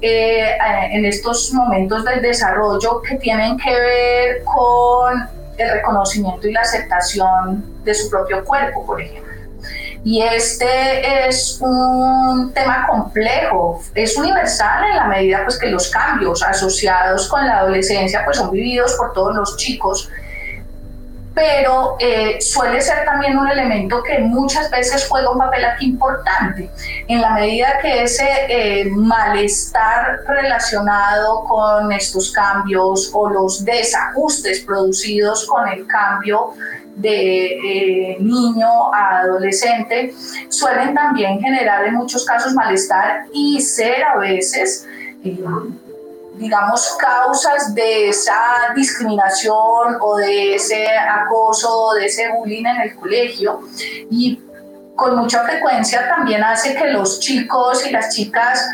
eh, 0.00 0.56
en 0.92 1.04
estos 1.04 1.52
momentos 1.52 2.02
del 2.06 2.22
desarrollo 2.22 3.02
que 3.02 3.16
tienen 3.16 3.58
que 3.58 3.70
ver 3.70 4.42
con 4.44 5.28
el 5.58 5.70
reconocimiento 5.70 6.48
y 6.48 6.52
la 6.52 6.62
aceptación 6.62 7.62
de 7.84 7.94
su 7.94 8.08
propio 8.08 8.42
cuerpo, 8.42 8.86
por 8.86 9.02
ejemplo. 9.02 9.30
Y 10.02 10.22
este 10.22 11.28
es 11.28 11.58
un 11.60 12.52
tema 12.54 12.86
complejo, 12.86 13.82
es 13.94 14.16
universal 14.16 14.82
en 14.90 14.96
la 14.96 15.04
medida 15.04 15.42
pues, 15.44 15.58
que 15.58 15.66
los 15.66 15.90
cambios 15.90 16.42
asociados 16.42 17.28
con 17.28 17.46
la 17.46 17.58
adolescencia 17.58 18.24
pues, 18.24 18.38
son 18.38 18.50
vividos 18.50 18.94
por 18.94 19.12
todos 19.12 19.36
los 19.36 19.58
chicos 19.58 20.08
pero 21.40 21.96
eh, 21.98 22.38
suele 22.38 22.82
ser 22.82 23.06
también 23.06 23.38
un 23.38 23.48
elemento 23.48 24.02
que 24.02 24.18
muchas 24.18 24.70
veces 24.70 25.06
juega 25.08 25.30
un 25.30 25.38
papel 25.38 25.64
aquí 25.64 25.86
importante, 25.86 26.68
en 27.08 27.18
la 27.18 27.30
medida 27.30 27.78
que 27.80 28.02
ese 28.02 28.28
eh, 28.46 28.90
malestar 28.90 30.20
relacionado 30.26 31.44
con 31.44 31.92
estos 31.92 32.30
cambios 32.30 33.10
o 33.14 33.30
los 33.30 33.64
desajustes 33.64 34.60
producidos 34.60 35.46
con 35.46 35.66
el 35.66 35.86
cambio 35.86 36.52
de 36.96 37.46
eh, 37.46 38.16
niño 38.20 38.92
a 38.92 39.20
adolescente 39.20 40.12
suelen 40.50 40.94
también 40.94 41.40
generar 41.40 41.86
en 41.86 41.94
muchos 41.94 42.26
casos 42.26 42.52
malestar 42.52 43.24
y 43.32 43.62
ser 43.62 44.04
a 44.04 44.18
veces 44.18 44.86
digamos, 46.40 46.96
causas 46.98 47.74
de 47.74 48.08
esa 48.08 48.40
discriminación 48.74 49.98
o 50.00 50.16
de 50.16 50.54
ese 50.54 50.88
acoso 50.88 51.68
o 51.70 51.94
de 51.94 52.06
ese 52.06 52.30
bullying 52.32 52.64
en 52.64 52.80
el 52.80 52.96
colegio. 52.96 53.60
Y 54.10 54.40
con 54.96 55.16
mucha 55.16 55.44
frecuencia 55.44 56.08
también 56.08 56.42
hace 56.42 56.74
que 56.74 56.86
los 56.88 57.20
chicos 57.20 57.86
y 57.86 57.90
las 57.90 58.14
chicas 58.14 58.66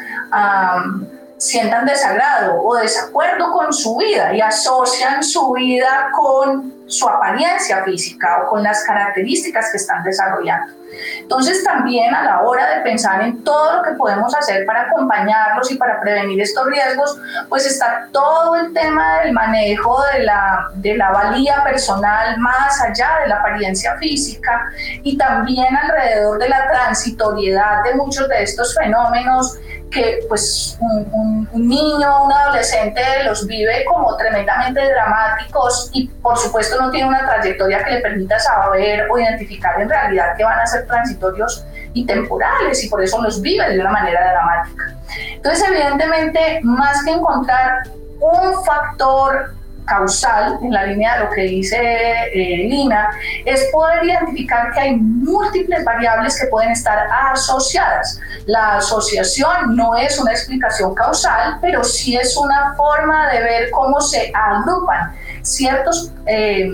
sientan 1.38 1.84
desagrado 1.84 2.62
o 2.62 2.76
desacuerdo 2.76 3.52
con 3.52 3.72
su 3.72 3.96
vida 3.96 4.32
y 4.32 4.40
asocian 4.40 5.22
su 5.22 5.52
vida 5.52 6.10
con 6.14 6.72
su 6.86 7.08
apariencia 7.08 7.82
física 7.84 8.42
o 8.42 8.48
con 8.48 8.62
las 8.62 8.84
características 8.84 9.70
que 9.70 9.76
están 9.76 10.02
desarrollando. 10.04 10.74
Entonces 11.20 11.62
también 11.64 12.14
a 12.14 12.22
la 12.22 12.42
hora 12.42 12.76
de 12.76 12.82
pensar 12.82 13.20
en 13.22 13.42
todo 13.42 13.76
lo 13.76 13.82
que 13.82 13.90
podemos 13.92 14.34
hacer 14.34 14.64
para 14.64 14.82
acompañarlos 14.82 15.70
y 15.70 15.76
para 15.76 16.00
prevenir 16.00 16.40
estos 16.40 16.66
riesgos, 16.66 17.18
pues 17.48 17.66
está 17.66 18.08
todo 18.12 18.56
el 18.56 18.72
tema 18.72 19.20
del 19.20 19.32
manejo 19.32 20.00
de 20.12 20.22
la, 20.22 20.70
de 20.74 20.96
la 20.96 21.10
valía 21.10 21.62
personal 21.64 22.38
más 22.38 22.80
allá 22.80 23.08
de 23.22 23.28
la 23.28 23.36
apariencia 23.36 23.96
física 23.98 24.70
y 25.02 25.18
también 25.18 25.76
alrededor 25.76 26.38
de 26.38 26.48
la 26.48 26.68
transitoriedad 26.68 27.82
de 27.84 27.94
muchos 27.94 28.28
de 28.28 28.42
estos 28.42 28.74
fenómenos 28.74 29.58
que 29.96 30.18
pues 30.28 30.76
un, 30.78 31.48
un, 31.52 31.68
niño, 31.68 32.24
un 32.24 32.32
adolescente 32.32 33.00
los 33.24 33.46
vive 33.46 33.84
como 33.86 34.14
tremendamente 34.16 34.80
dramáticos 34.92 35.90
y 35.94 36.06
por 36.08 36.36
supuesto 36.36 36.80
no 36.80 36.90
tiene 36.90 37.08
una 37.08 37.24
trayectoria 37.26 37.82
que 37.82 37.92
le 37.92 38.00
permita 38.00 38.38
saber 38.38 39.08
o 39.10 39.18
identificar 39.18 39.80
en 39.80 39.88
realidad 39.88 40.36
que 40.36 40.44
van 40.44 40.60
a 40.60 40.66
ser 40.66 40.86
transitorios 40.86 41.64
y 41.94 42.04
temporales 42.04 42.84
y 42.84 42.88
por 42.90 43.02
eso 43.02 43.22
los 43.22 43.40
vive 43.40 43.68
de 43.70 43.80
una 43.80 43.90
manera 43.90 44.32
dramática. 44.32 44.94
Entonces 45.32 45.66
evidentemente 45.66 46.60
más 46.62 47.02
que 47.04 47.12
encontrar 47.12 47.84
un 48.20 48.64
factor 48.64 49.54
causal, 49.86 50.58
en 50.62 50.72
la 50.72 50.86
línea 50.86 51.14
de 51.14 51.24
lo 51.24 51.30
que 51.30 51.42
dice 51.42 51.76
eh, 51.78 52.68
Lina, 52.68 53.10
es 53.44 53.68
poder 53.72 54.04
identificar 54.04 54.72
que 54.72 54.80
hay 54.80 54.96
múltiples 54.96 55.84
variables 55.84 56.38
que 56.38 56.46
pueden 56.48 56.72
estar 56.72 56.98
asociadas. 57.32 58.20
La 58.46 58.76
asociación 58.76 59.76
no 59.76 59.94
es 59.94 60.18
una 60.18 60.32
explicación 60.32 60.94
causal, 60.94 61.58
pero 61.60 61.82
sí 61.84 62.16
es 62.16 62.36
una 62.36 62.74
forma 62.76 63.30
de 63.30 63.42
ver 63.42 63.70
cómo 63.70 64.00
se 64.00 64.30
agrupan 64.34 65.14
ciertos... 65.42 66.12
Eh, 66.26 66.70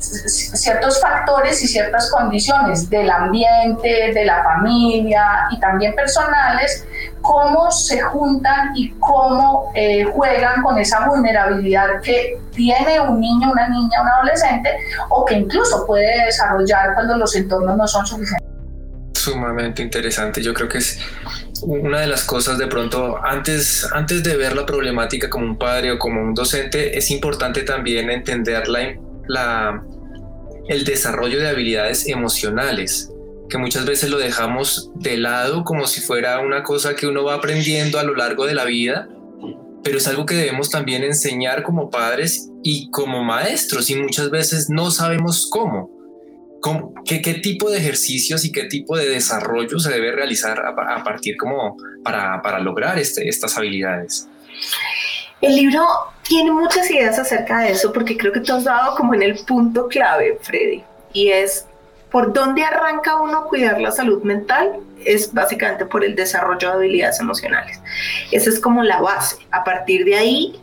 ciertos 0.00 1.00
factores 1.00 1.62
y 1.62 1.68
ciertas 1.68 2.10
condiciones 2.10 2.88
del 2.88 3.10
ambiente, 3.10 4.12
de 4.14 4.24
la 4.24 4.42
familia 4.42 5.22
y 5.50 5.60
también 5.60 5.94
personales, 5.94 6.86
cómo 7.30 7.70
se 7.70 8.00
juntan 8.00 8.72
y 8.74 8.90
cómo 8.98 9.70
eh, 9.76 10.04
juegan 10.04 10.62
con 10.62 10.76
esa 10.80 11.06
vulnerabilidad 11.06 12.00
que 12.02 12.36
tiene 12.52 12.98
un 12.98 13.20
niño, 13.20 13.52
una 13.52 13.68
niña, 13.68 14.02
un 14.02 14.08
adolescente 14.08 14.70
o 15.10 15.24
que 15.24 15.36
incluso 15.36 15.86
puede 15.86 16.24
desarrollar 16.24 16.92
cuando 16.94 17.16
los 17.16 17.36
entornos 17.36 17.76
no 17.76 17.86
son 17.86 18.04
suficientes. 18.04 18.44
Sumamente 19.14 19.80
interesante, 19.80 20.42
yo 20.42 20.52
creo 20.52 20.68
que 20.68 20.78
es 20.78 20.98
una 21.62 22.00
de 22.00 22.08
las 22.08 22.24
cosas 22.24 22.58
de 22.58 22.66
pronto, 22.66 23.20
antes, 23.22 23.86
antes 23.92 24.24
de 24.24 24.36
ver 24.36 24.56
la 24.56 24.66
problemática 24.66 25.30
como 25.30 25.44
un 25.44 25.56
padre 25.56 25.92
o 25.92 26.00
como 26.00 26.20
un 26.20 26.34
docente, 26.34 26.98
es 26.98 27.12
importante 27.12 27.62
también 27.62 28.10
entender 28.10 28.66
la, 28.66 28.92
la, 29.28 29.84
el 30.68 30.84
desarrollo 30.84 31.38
de 31.38 31.48
habilidades 31.48 32.08
emocionales 32.08 33.08
que 33.50 33.58
muchas 33.58 33.84
veces 33.84 34.08
lo 34.08 34.18
dejamos 34.18 34.90
de 34.94 35.18
lado 35.18 35.64
como 35.64 35.86
si 35.86 36.00
fuera 36.00 36.40
una 36.40 36.62
cosa 36.62 36.94
que 36.94 37.06
uno 37.06 37.24
va 37.24 37.34
aprendiendo 37.34 37.98
a 37.98 38.04
lo 38.04 38.14
largo 38.14 38.46
de 38.46 38.54
la 38.54 38.64
vida, 38.64 39.08
pero 39.82 39.98
es 39.98 40.06
algo 40.06 40.24
que 40.24 40.34
debemos 40.34 40.70
también 40.70 41.02
enseñar 41.04 41.62
como 41.62 41.90
padres 41.90 42.48
y 42.62 42.90
como 42.90 43.22
maestros 43.24 43.90
y 43.90 43.96
muchas 43.96 44.30
veces 44.30 44.70
no 44.70 44.90
sabemos 44.90 45.48
cómo. 45.50 45.90
qué, 47.04 47.20
qué, 47.20 47.34
tipo 47.34 47.70
de 47.70 47.78
ejercicios 47.78 48.44
y 48.44 48.52
qué 48.52 48.64
tipo 48.64 48.96
de 48.96 49.08
desarrollo 49.08 49.78
se 49.78 49.90
debe 49.90 50.12
realizar 50.12 50.58
a, 50.60 51.02
partir 51.02 51.36
como 51.36 51.76
para, 52.04 52.40
para 52.42 52.60
lograr 52.60 52.98
este, 52.98 53.28
estas 53.28 53.56
habilidades? 53.56 54.28
El 55.40 55.56
libro 55.56 55.86
tiene 56.22 56.52
muchas 56.52 56.90
ideas 56.90 57.18
acerca 57.18 57.60
de 57.60 57.72
eso 57.72 57.92
porque 57.92 58.16
creo 58.16 58.32
que 58.32 58.40
tú 58.40 58.52
has 58.52 58.64
dado 58.64 58.94
como 58.94 59.14
en 59.14 59.22
el 59.22 59.38
punto 59.46 59.88
clave, 59.88 60.38
Freddy, 60.42 60.84
y 61.14 61.28
es 61.28 61.66
¿Por 62.10 62.32
dónde 62.32 62.64
arranca 62.64 63.20
uno 63.20 63.44
cuidar 63.44 63.80
la 63.80 63.92
salud 63.92 64.22
mental? 64.22 64.80
Es 65.04 65.32
básicamente 65.32 65.86
por 65.86 66.04
el 66.04 66.14
desarrollo 66.16 66.68
de 66.68 66.74
habilidades 66.74 67.20
emocionales. 67.20 67.80
Esa 68.32 68.50
es 68.50 68.60
como 68.60 68.82
la 68.82 69.00
base. 69.00 69.36
A 69.52 69.62
partir 69.62 70.04
de 70.04 70.16
ahí, 70.16 70.60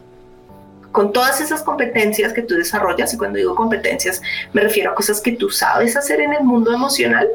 con 0.91 1.13
todas 1.13 1.41
esas 1.41 1.62
competencias 1.63 2.33
que 2.33 2.41
tú 2.41 2.55
desarrollas, 2.55 3.13
y 3.13 3.17
cuando 3.17 3.38
digo 3.38 3.53
competencias 3.55 4.21
me 4.51 4.62
refiero 4.62 4.91
a 4.91 4.95
cosas 4.95 5.21
que 5.21 5.31
tú 5.31 5.49
sabes 5.49 5.95
hacer 5.95 6.21
en 6.21 6.33
el 6.33 6.43
mundo 6.43 6.73
emocional, 6.73 7.27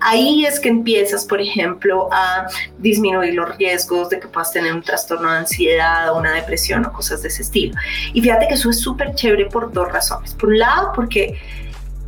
ahí 0.00 0.46
es 0.46 0.60
que 0.60 0.68
empiezas, 0.68 1.24
por 1.24 1.40
ejemplo, 1.40 2.08
a 2.12 2.46
disminuir 2.78 3.34
los 3.34 3.56
riesgos 3.56 4.10
de 4.10 4.20
que 4.20 4.28
puedas 4.28 4.52
tener 4.52 4.72
un 4.72 4.82
trastorno 4.82 5.30
de 5.30 5.38
ansiedad 5.38 6.12
o 6.12 6.18
una 6.18 6.32
depresión 6.32 6.86
o 6.86 6.92
cosas 6.92 7.22
de 7.22 7.28
ese 7.28 7.42
estilo. 7.42 7.74
Y 8.14 8.22
fíjate 8.22 8.48
que 8.48 8.54
eso 8.54 8.70
es 8.70 8.80
súper 8.80 9.14
chévere 9.14 9.46
por 9.46 9.72
dos 9.72 9.90
razones. 9.90 10.34
Por 10.34 10.50
un 10.50 10.58
lado, 10.58 10.92
porque 10.94 11.36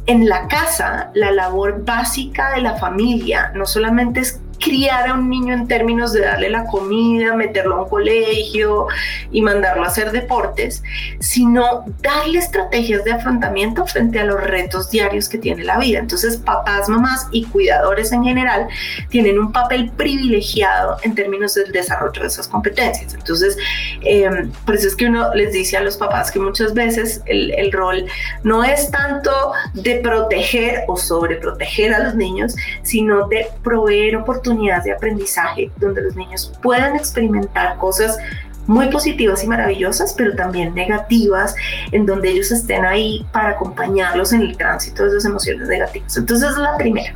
en 0.07 0.29
la 0.29 0.49
casa, 0.49 1.11
la 1.15 1.31
labor 1.31 1.85
básica 1.85 2.51
de 2.53 2.61
la 2.61 2.75
familia 2.77 3.53
no 3.55 3.67
solamente 3.67 4.21
es 4.21 4.41
criar 4.63 5.09
a 5.09 5.15
un 5.15 5.29
niño 5.29 5.55
en 5.55 5.67
términos 5.67 6.13
de 6.13 6.21
darle 6.21 6.49
la 6.49 6.65
comida, 6.67 7.35
meterlo 7.35 7.77
a 7.77 7.83
un 7.83 7.89
colegio 7.89 8.87
y 9.31 9.43
mandarlo 9.43 9.83
a 9.85 9.89
hacer 9.89 10.13
deportes, 10.13 10.83
sino 11.19 11.85
darle 12.01 12.39
estrategias 12.39 13.05
de 13.05 13.13
afrontamiento 13.13 13.87
frente 13.87 14.21
a 14.21 14.25
los 14.25 14.41
retos 14.41 14.91
diarios 14.91 15.29
que 15.29 15.39
tiene 15.39 15.65
la 15.65 15.79
vida. 15.79 15.99
Entonces, 15.99 16.37
papás, 16.37 16.89
mamás 16.89 17.27
y 17.33 17.45
cuidadores 17.45 18.13
en 18.13 18.23
general 18.23 18.69
tienen 19.09 19.39
un 19.39 19.51
papel 19.53 19.91
privilegiado 19.97 20.97
en 21.03 21.15
términos 21.15 21.55
del 21.55 21.73
desarrollo 21.73 22.23
de 22.23 22.29
esas 22.29 22.47
competencias. 22.47 23.15
Entonces, 23.15 23.57
em, 24.03 24.53
por 24.65 24.77
eso 24.77 24.87
es 24.87 24.97
que 24.97 25.07
uno 25.07 25.35
les 25.35 25.53
dice 25.53 25.77
a 25.77 25.83
los 25.83 25.97
papás 25.97 26.31
que 26.31 26.39
muchas 26.39 26.73
veces 26.75 27.23
el, 27.27 27.53
el 27.53 27.73
rol 27.73 28.07
no 28.45 28.63
es 28.63 28.91
tanto 28.91 29.31
de 29.75 29.97
proteger 29.97 30.85
o 30.87 30.97
sobreproteger 30.97 31.93
a 31.95 31.99
los 31.99 32.15
niños, 32.15 32.55
sino 32.83 33.27
de 33.29 33.49
proveer 33.63 34.17
oportunidades 34.17 34.52
de 34.57 34.93
aprendizaje 34.93 35.71
donde 35.79 36.03
los 36.03 36.17
niños 36.17 36.53
puedan 36.63 36.97
experimentar 36.97 37.77
cosas 37.79 38.19
muy 38.67 38.89
positivas 38.89 39.43
y 39.43 39.49
maravillosas, 39.49 40.15
pero 40.17 40.37
también 40.37 40.75
negativas, 40.75 41.55
en 41.91 42.07
donde 42.07 42.31
ellos 42.31 42.51
estén 42.53 42.85
ahí 42.85 43.27
para 43.33 43.51
acompañarlos 43.51 44.33
en 44.33 44.43
el 44.43 44.57
tránsito 44.57 45.03
de 45.03 45.11
esas 45.11 45.25
emociones 45.25 45.69
negativas. 45.69 46.17
Entonces 46.17 46.51
es 46.51 46.59
la 46.59 46.77
primera. 46.77 47.15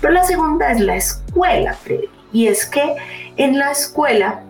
Pero 0.00 0.12
la 0.12 0.24
segunda 0.24 0.70
es 0.70 0.80
la 0.80 0.96
escuela, 0.96 1.72
Freddy. 1.74 2.10
Y 2.32 2.46
es 2.46 2.66
que 2.66 2.96
en 3.36 3.58
la 3.58 3.70
escuela 3.70 4.42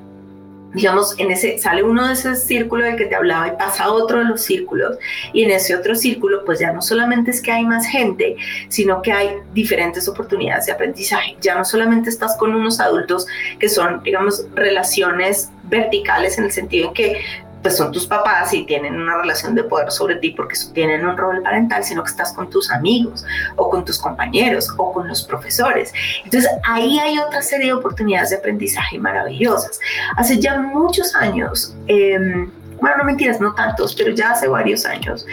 digamos, 0.74 1.14
en 1.18 1.30
ese, 1.30 1.58
sale 1.58 1.82
uno 1.82 2.06
de 2.06 2.14
ese 2.14 2.34
círculo 2.34 2.84
del 2.84 2.96
que 2.96 3.06
te 3.06 3.14
hablaba 3.14 3.48
y 3.48 3.52
pasa 3.52 3.90
otro 3.90 4.18
de 4.18 4.24
los 4.24 4.42
círculos, 4.42 4.96
y 5.32 5.44
en 5.44 5.50
ese 5.50 5.76
otro 5.76 5.94
círculo, 5.94 6.44
pues 6.44 6.60
ya 6.60 6.72
no 6.72 6.82
solamente 6.82 7.30
es 7.30 7.40
que 7.40 7.52
hay 7.52 7.64
más 7.64 7.86
gente, 7.86 8.36
sino 8.68 9.02
que 9.02 9.12
hay 9.12 9.36
diferentes 9.52 10.08
oportunidades 10.08 10.66
de 10.66 10.72
aprendizaje. 10.72 11.36
Ya 11.40 11.54
no 11.54 11.64
solamente 11.64 12.10
estás 12.10 12.36
con 12.36 12.54
unos 12.54 12.80
adultos 12.80 13.26
que 13.58 13.68
son, 13.68 14.02
digamos, 14.02 14.46
relaciones 14.54 15.50
verticales 15.64 16.38
en 16.38 16.44
el 16.44 16.52
sentido 16.52 16.88
en 16.88 16.94
que 16.94 17.24
pues 17.62 17.76
son 17.76 17.92
tus 17.92 18.06
papás 18.06 18.52
y 18.52 18.64
tienen 18.64 19.00
una 19.00 19.18
relación 19.18 19.54
de 19.54 19.64
poder 19.64 19.90
sobre 19.90 20.16
ti 20.16 20.30
porque 20.30 20.56
tienen 20.74 21.06
un 21.06 21.16
rol 21.16 21.42
parental, 21.42 21.84
sino 21.84 22.02
que 22.02 22.10
estás 22.10 22.32
con 22.32 22.50
tus 22.50 22.70
amigos 22.70 23.24
o 23.56 23.70
con 23.70 23.84
tus 23.84 23.98
compañeros 23.98 24.68
o 24.76 24.92
con 24.92 25.08
los 25.08 25.22
profesores. 25.22 25.92
Entonces 26.24 26.50
ahí 26.64 26.98
hay 26.98 27.18
otra 27.18 27.42
serie 27.42 27.66
de 27.66 27.72
oportunidades 27.74 28.30
de 28.30 28.36
aprendizaje 28.36 28.98
maravillosas. 28.98 29.78
Hace 30.16 30.38
ya 30.40 30.58
muchos 30.58 31.14
años, 31.14 31.74
eh, 31.86 32.48
bueno, 32.82 32.96
no 32.96 33.04
mentiras, 33.04 33.40
no 33.40 33.54
tantos, 33.54 33.94
pero 33.94 34.10
ya 34.10 34.32
hace 34.32 34.48
varios 34.48 34.84
años, 34.84 35.24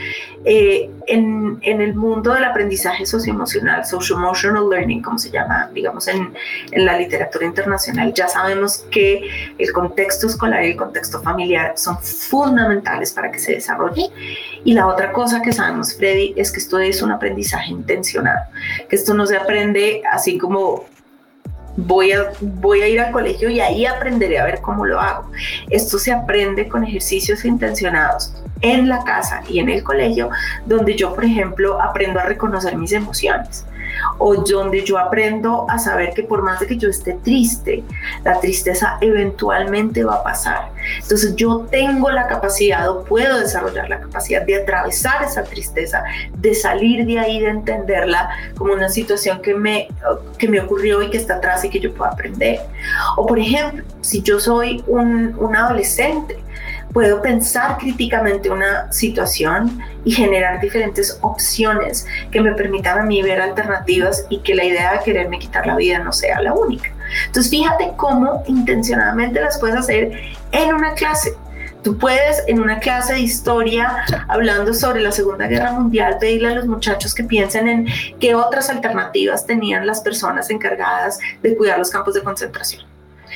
eh, 0.45 0.87
en, 1.07 1.57
en, 1.63 1.81
el 1.81 1.95
mundo 1.95 2.31
del 2.31 2.43
aprendizaje 2.43 3.07
socioemocional, 3.07 3.83
social 3.85 4.19
emotional 4.19 4.69
learning, 4.69 5.01
como 5.01 5.17
se 5.17 5.31
llama, 5.31 5.67
digamos, 5.73 6.07
en, 6.07 6.31
en, 6.71 6.85
la 6.85 6.95
literatura 6.95 7.47
internacional, 7.47 8.13
ya 8.13 8.27
sabemos 8.27 8.85
que 8.91 9.53
el 9.57 9.73
contexto 9.73 10.27
escolar 10.27 10.63
y 10.63 10.71
el 10.71 10.77
contexto 10.77 11.23
familiar 11.23 11.73
son 11.75 11.97
fundamentales 11.97 13.11
para 13.13 13.31
que 13.31 13.39
se 13.39 13.53
desarrolle. 13.53 14.11
Y 14.63 14.73
la 14.73 14.85
otra 14.85 15.11
cosa 15.11 15.41
que 15.41 15.51
sabemos, 15.51 15.95
Freddy, 15.95 16.35
es 16.37 16.51
que 16.51 16.59
esto 16.59 16.77
es 16.77 17.01
un 17.01 17.11
aprendizaje 17.11 17.71
intencionado, 17.71 18.45
que 18.87 18.95
esto 18.95 19.15
no 19.15 19.25
se 19.25 19.37
aprende 19.37 20.03
así 20.11 20.37
como 20.37 20.85
voy 21.85 22.11
a, 22.11 22.31
voy 22.41 22.81
a 22.81 22.87
ir 22.87 22.99
al 22.99 23.11
colegio 23.11 23.49
y 23.49 23.59
ahí 23.59 23.85
aprenderé 23.85 24.39
a 24.39 24.45
ver 24.45 24.61
cómo 24.61 24.85
lo 24.85 24.99
hago. 24.99 25.31
Esto 25.69 25.97
se 25.97 26.11
aprende 26.11 26.67
con 26.67 26.83
ejercicios 26.83 27.45
intencionados 27.45 28.33
en 28.61 28.89
la 28.89 29.03
casa 29.03 29.41
y 29.47 29.59
en 29.59 29.69
el 29.69 29.83
colegio, 29.83 30.29
donde 30.65 30.95
yo, 30.95 31.13
por 31.15 31.25
ejemplo, 31.25 31.81
aprendo 31.81 32.19
a 32.19 32.23
reconocer 32.23 32.75
mis 32.75 32.91
emociones 32.91 33.65
o 34.17 34.35
donde 34.35 34.83
yo 34.83 34.97
aprendo 34.97 35.65
a 35.69 35.79
saber 35.79 36.13
que 36.13 36.23
por 36.23 36.41
más 36.41 36.59
de 36.59 36.67
que 36.67 36.77
yo 36.77 36.89
esté 36.89 37.13
triste, 37.23 37.83
la 38.23 38.39
tristeza 38.39 38.97
eventualmente 39.01 40.03
va 40.03 40.15
a 40.15 40.23
pasar. 40.23 40.71
Entonces 41.01 41.35
yo 41.35 41.67
tengo 41.71 42.09
la 42.09 42.27
capacidad 42.27 42.89
o 42.89 43.03
puedo 43.03 43.39
desarrollar 43.39 43.89
la 43.89 43.99
capacidad 43.99 44.45
de 44.45 44.61
atravesar 44.61 45.23
esa 45.23 45.43
tristeza, 45.43 46.03
de 46.35 46.53
salir 46.55 47.05
de 47.05 47.19
ahí, 47.19 47.39
de 47.39 47.49
entenderla 47.49 48.29
como 48.57 48.73
una 48.73 48.89
situación 48.89 49.41
que 49.41 49.53
me, 49.53 49.87
que 50.37 50.47
me 50.47 50.59
ocurrió 50.59 51.01
y 51.01 51.09
que 51.09 51.17
está 51.17 51.35
atrás 51.35 51.63
y 51.65 51.69
que 51.69 51.79
yo 51.79 51.93
puedo 51.93 52.11
aprender. 52.11 52.59
O 53.17 53.25
por 53.25 53.39
ejemplo, 53.39 53.83
si 54.01 54.21
yo 54.21 54.39
soy 54.39 54.83
un, 54.87 55.35
un 55.37 55.55
adolescente, 55.55 56.37
puedo 56.93 57.21
pensar 57.21 57.77
críticamente 57.77 58.49
una 58.49 58.91
situación 58.91 59.79
y 60.03 60.11
generar 60.11 60.59
diferentes 60.59 61.17
opciones 61.21 62.05
que 62.31 62.41
me 62.41 62.53
permitan 62.53 62.99
a 62.99 63.03
mí 63.03 63.21
ver 63.21 63.41
alternativas 63.41 64.25
y 64.29 64.39
que 64.39 64.55
la 64.55 64.63
idea 64.63 64.93
de 64.93 65.03
quererme 65.03 65.39
quitar 65.39 65.67
la 65.67 65.75
vida 65.75 65.99
no 65.99 66.11
sea 66.11 66.41
la 66.41 66.53
única. 66.53 66.91
Entonces 67.25 67.49
fíjate 67.49 67.93
cómo 67.95 68.43
intencionadamente 68.47 69.41
las 69.41 69.59
puedes 69.59 69.77
hacer 69.77 70.19
en 70.51 70.73
una 70.73 70.93
clase. 70.93 71.33
Tú 71.83 71.97
puedes 71.97 72.43
en 72.47 72.59
una 72.59 72.79
clase 72.79 73.13
de 73.13 73.21
historia, 73.21 74.03
hablando 74.27 74.73
sobre 74.73 74.99
la 74.99 75.13
Segunda 75.13 75.47
Guerra 75.47 75.71
Mundial, 75.71 76.17
pedirle 76.19 76.49
a 76.49 76.55
los 76.55 76.65
muchachos 76.67 77.15
que 77.15 77.23
piensen 77.23 77.69
en 77.69 77.87
qué 78.19 78.35
otras 78.35 78.69
alternativas 78.69 79.45
tenían 79.45 79.87
las 79.87 80.01
personas 80.01 80.49
encargadas 80.49 81.19
de 81.41 81.55
cuidar 81.55 81.79
los 81.79 81.89
campos 81.89 82.15
de 82.15 82.21
concentración 82.21 82.88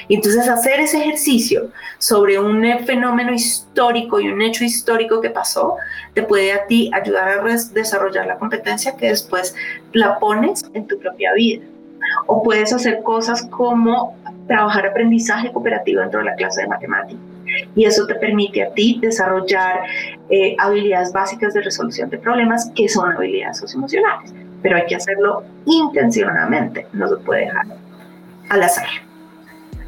entonces 0.09 0.47
hacer 0.47 0.79
ese 0.79 0.97
ejercicio 1.01 1.69
sobre 1.97 2.39
un 2.39 2.63
fenómeno 2.85 3.33
histórico 3.33 4.19
y 4.19 4.29
un 4.29 4.41
hecho 4.41 4.63
histórico 4.63 5.21
que 5.21 5.29
pasó, 5.29 5.77
te 6.13 6.23
puede 6.23 6.53
a 6.53 6.65
ti 6.65 6.89
ayudar 6.93 7.29
a 7.29 7.43
desarrollar 7.73 8.27
la 8.27 8.37
competencia 8.37 8.95
que 8.95 9.07
después 9.07 9.55
la 9.93 10.19
pones 10.19 10.63
en 10.73 10.87
tu 10.87 10.99
propia 10.99 11.33
vida. 11.33 11.63
O 12.27 12.43
puedes 12.43 12.73
hacer 12.73 13.01
cosas 13.01 13.43
como 13.49 14.17
trabajar 14.47 14.85
aprendizaje 14.85 15.51
cooperativo 15.51 16.01
dentro 16.01 16.19
de 16.19 16.25
la 16.25 16.35
clase 16.35 16.61
de 16.61 16.67
matemáticas. 16.67 17.21
Y 17.75 17.85
eso 17.85 18.05
te 18.07 18.15
permite 18.15 18.63
a 18.63 18.73
ti 18.73 18.99
desarrollar 19.01 19.81
eh, 20.29 20.55
habilidades 20.59 21.13
básicas 21.13 21.53
de 21.53 21.61
resolución 21.61 22.09
de 22.09 22.17
problemas 22.17 22.71
que 22.75 22.89
son 22.89 23.11
habilidades 23.11 23.57
socioemocionales. 23.57 24.33
Pero 24.61 24.77
hay 24.77 24.85
que 24.85 24.95
hacerlo 24.95 25.43
intencionadamente, 25.65 26.87
no 26.93 27.07
se 27.07 27.17
puede 27.17 27.41
dejar 27.41 27.65
al 28.49 28.63
azar. 28.63 28.87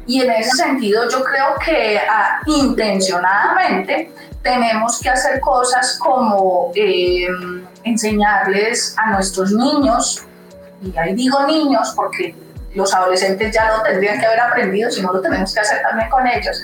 Y 0.06 0.20
en 0.22 0.30
ese 0.30 0.50
sentido 0.50 1.08
yo 1.10 1.22
creo 1.24 1.54
que 1.64 1.98
ah, 1.98 2.40
intencionadamente 2.46 4.12
tenemos 4.42 5.00
que 5.00 5.10
hacer 5.10 5.40
cosas 5.40 5.98
como 5.98 6.70
eh, 6.74 7.26
enseñarles 7.82 8.94
a 8.96 9.10
nuestros 9.10 9.50
niños, 9.50 10.22
y 10.80 10.96
ahí 10.96 11.14
digo 11.14 11.44
niños 11.46 11.92
porque 11.96 12.34
los 12.74 12.94
adolescentes 12.94 13.52
ya 13.52 13.76
lo 13.76 13.82
tendrían 13.82 14.20
que 14.20 14.26
haber 14.26 14.40
aprendido, 14.40 14.90
si 14.90 15.02
no 15.02 15.12
lo 15.12 15.20
tenemos 15.20 15.52
que 15.52 15.60
hacer 15.60 15.82
también 15.82 16.08
con 16.08 16.26
ellos, 16.26 16.62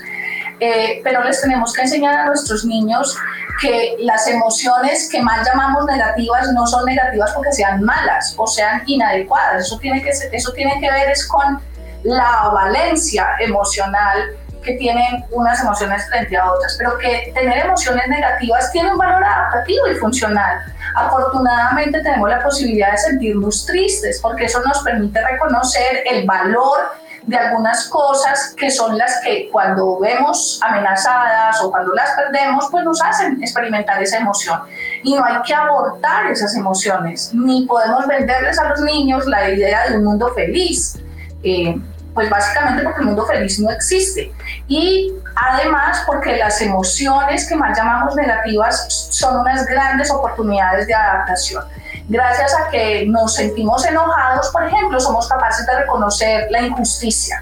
eh, 0.59 1.01
pero 1.03 1.23
les 1.23 1.41
tenemos 1.41 1.73
que 1.73 1.81
enseñar 1.81 2.15
a 2.15 2.25
nuestros 2.25 2.63
niños 2.63 3.17
que 3.59 3.95
las 3.99 4.27
emociones 4.27 5.09
que 5.11 5.21
más 5.21 5.45
llamamos 5.45 5.85
negativas 5.85 6.51
no 6.53 6.65
son 6.65 6.85
negativas 6.85 7.31
porque 7.33 7.51
sean 7.51 7.83
malas 7.83 8.33
o 8.37 8.47
sean 8.47 8.83
inadecuadas, 8.85 9.65
eso 9.65 9.77
tiene 9.79 10.01
que, 10.01 10.09
eso 10.09 10.53
tiene 10.53 10.79
que 10.79 10.89
ver 10.89 11.09
es 11.09 11.27
con 11.27 11.59
la 12.03 12.49
valencia 12.53 13.27
emocional 13.39 14.37
que 14.63 14.73
tienen 14.73 15.25
unas 15.31 15.61
emociones 15.61 16.07
frente 16.07 16.37
a 16.37 16.51
otras, 16.51 16.75
pero 16.77 16.97
que 16.97 17.31
tener 17.33 17.65
emociones 17.65 18.07
negativas 18.07 18.71
tiene 18.71 18.91
un 18.91 18.97
valor 18.97 19.23
adaptativo 19.23 19.87
y 19.87 19.95
funcional. 19.95 20.59
Afortunadamente 20.95 22.01
tenemos 22.01 22.29
la 22.29 22.43
posibilidad 22.43 22.91
de 22.91 22.97
sentirnos 22.97 23.65
tristes 23.65 24.19
porque 24.21 24.45
eso 24.45 24.61
nos 24.61 24.81
permite 24.83 25.21
reconocer 25.21 26.03
el 26.09 26.25
valor 26.25 26.79
de 27.25 27.37
algunas 27.37 27.87
cosas 27.87 28.53
que 28.57 28.69
son 28.69 28.97
las 28.97 29.21
que 29.23 29.49
cuando 29.49 29.97
vemos 29.99 30.59
amenazadas 30.61 31.61
o 31.61 31.71
cuando 31.71 31.93
las 31.93 32.11
perdemos, 32.11 32.67
pues 32.69 32.83
nos 32.83 33.01
hacen 33.01 33.41
experimentar 33.41 34.01
esa 34.01 34.17
emoción. 34.17 34.59
Y 35.03 35.15
no 35.15 35.23
hay 35.23 35.41
que 35.43 35.53
abortar 35.53 36.27
esas 36.27 36.53
emociones, 36.55 37.33
ni 37.33 37.65
podemos 37.65 38.07
venderles 38.07 38.59
a 38.59 38.69
los 38.69 38.81
niños 38.81 39.25
la 39.25 39.49
idea 39.49 39.89
de 39.89 39.97
un 39.97 40.03
mundo 40.03 40.33
feliz. 40.33 40.99
Eh, 41.43 41.77
pues 42.13 42.29
básicamente 42.29 42.83
porque 42.83 42.99
el 42.99 43.05
mundo 43.07 43.25
feliz 43.25 43.59
no 43.59 43.71
existe. 43.71 44.31
Y 44.67 45.13
además 45.35 46.03
porque 46.05 46.37
las 46.37 46.61
emociones 46.61 47.47
que 47.47 47.55
más 47.55 47.77
llamamos 47.77 48.15
negativas 48.15 49.07
son 49.11 49.39
unas 49.41 49.65
grandes 49.65 50.11
oportunidades 50.11 50.87
de 50.87 50.93
adaptación. 50.93 51.63
Gracias 52.09 52.53
a 52.53 52.69
que 52.69 53.05
nos 53.07 53.35
sentimos 53.35 53.85
enojados, 53.85 54.49
por 54.51 54.63
ejemplo, 54.63 54.99
somos 54.99 55.27
capaces 55.27 55.65
de 55.65 55.77
reconocer 55.79 56.47
la 56.51 56.61
injusticia. 56.61 57.41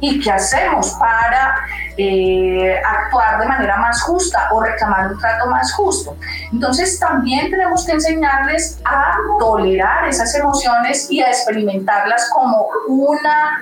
¿Y 0.00 0.20
qué 0.20 0.30
hacemos 0.30 0.90
para 0.92 1.56
eh, 1.96 2.80
actuar 2.84 3.40
de 3.40 3.46
manera 3.46 3.78
más 3.78 4.00
justa 4.02 4.48
o 4.52 4.62
reclamar 4.62 5.12
un 5.12 5.18
trato 5.18 5.46
más 5.48 5.72
justo? 5.72 6.16
Entonces 6.52 7.00
también 7.00 7.50
tenemos 7.50 7.84
que 7.84 7.92
enseñarles 7.92 8.78
a 8.84 9.16
tolerar 9.40 10.06
esas 10.06 10.32
emociones 10.36 11.10
y 11.10 11.20
a 11.20 11.28
experimentarlas 11.28 12.30
como 12.32 12.68
una 12.86 13.58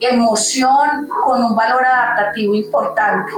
emoción 0.00 1.08
con 1.24 1.44
un 1.44 1.54
valor 1.54 1.84
adaptativo 1.84 2.54
importante. 2.54 3.32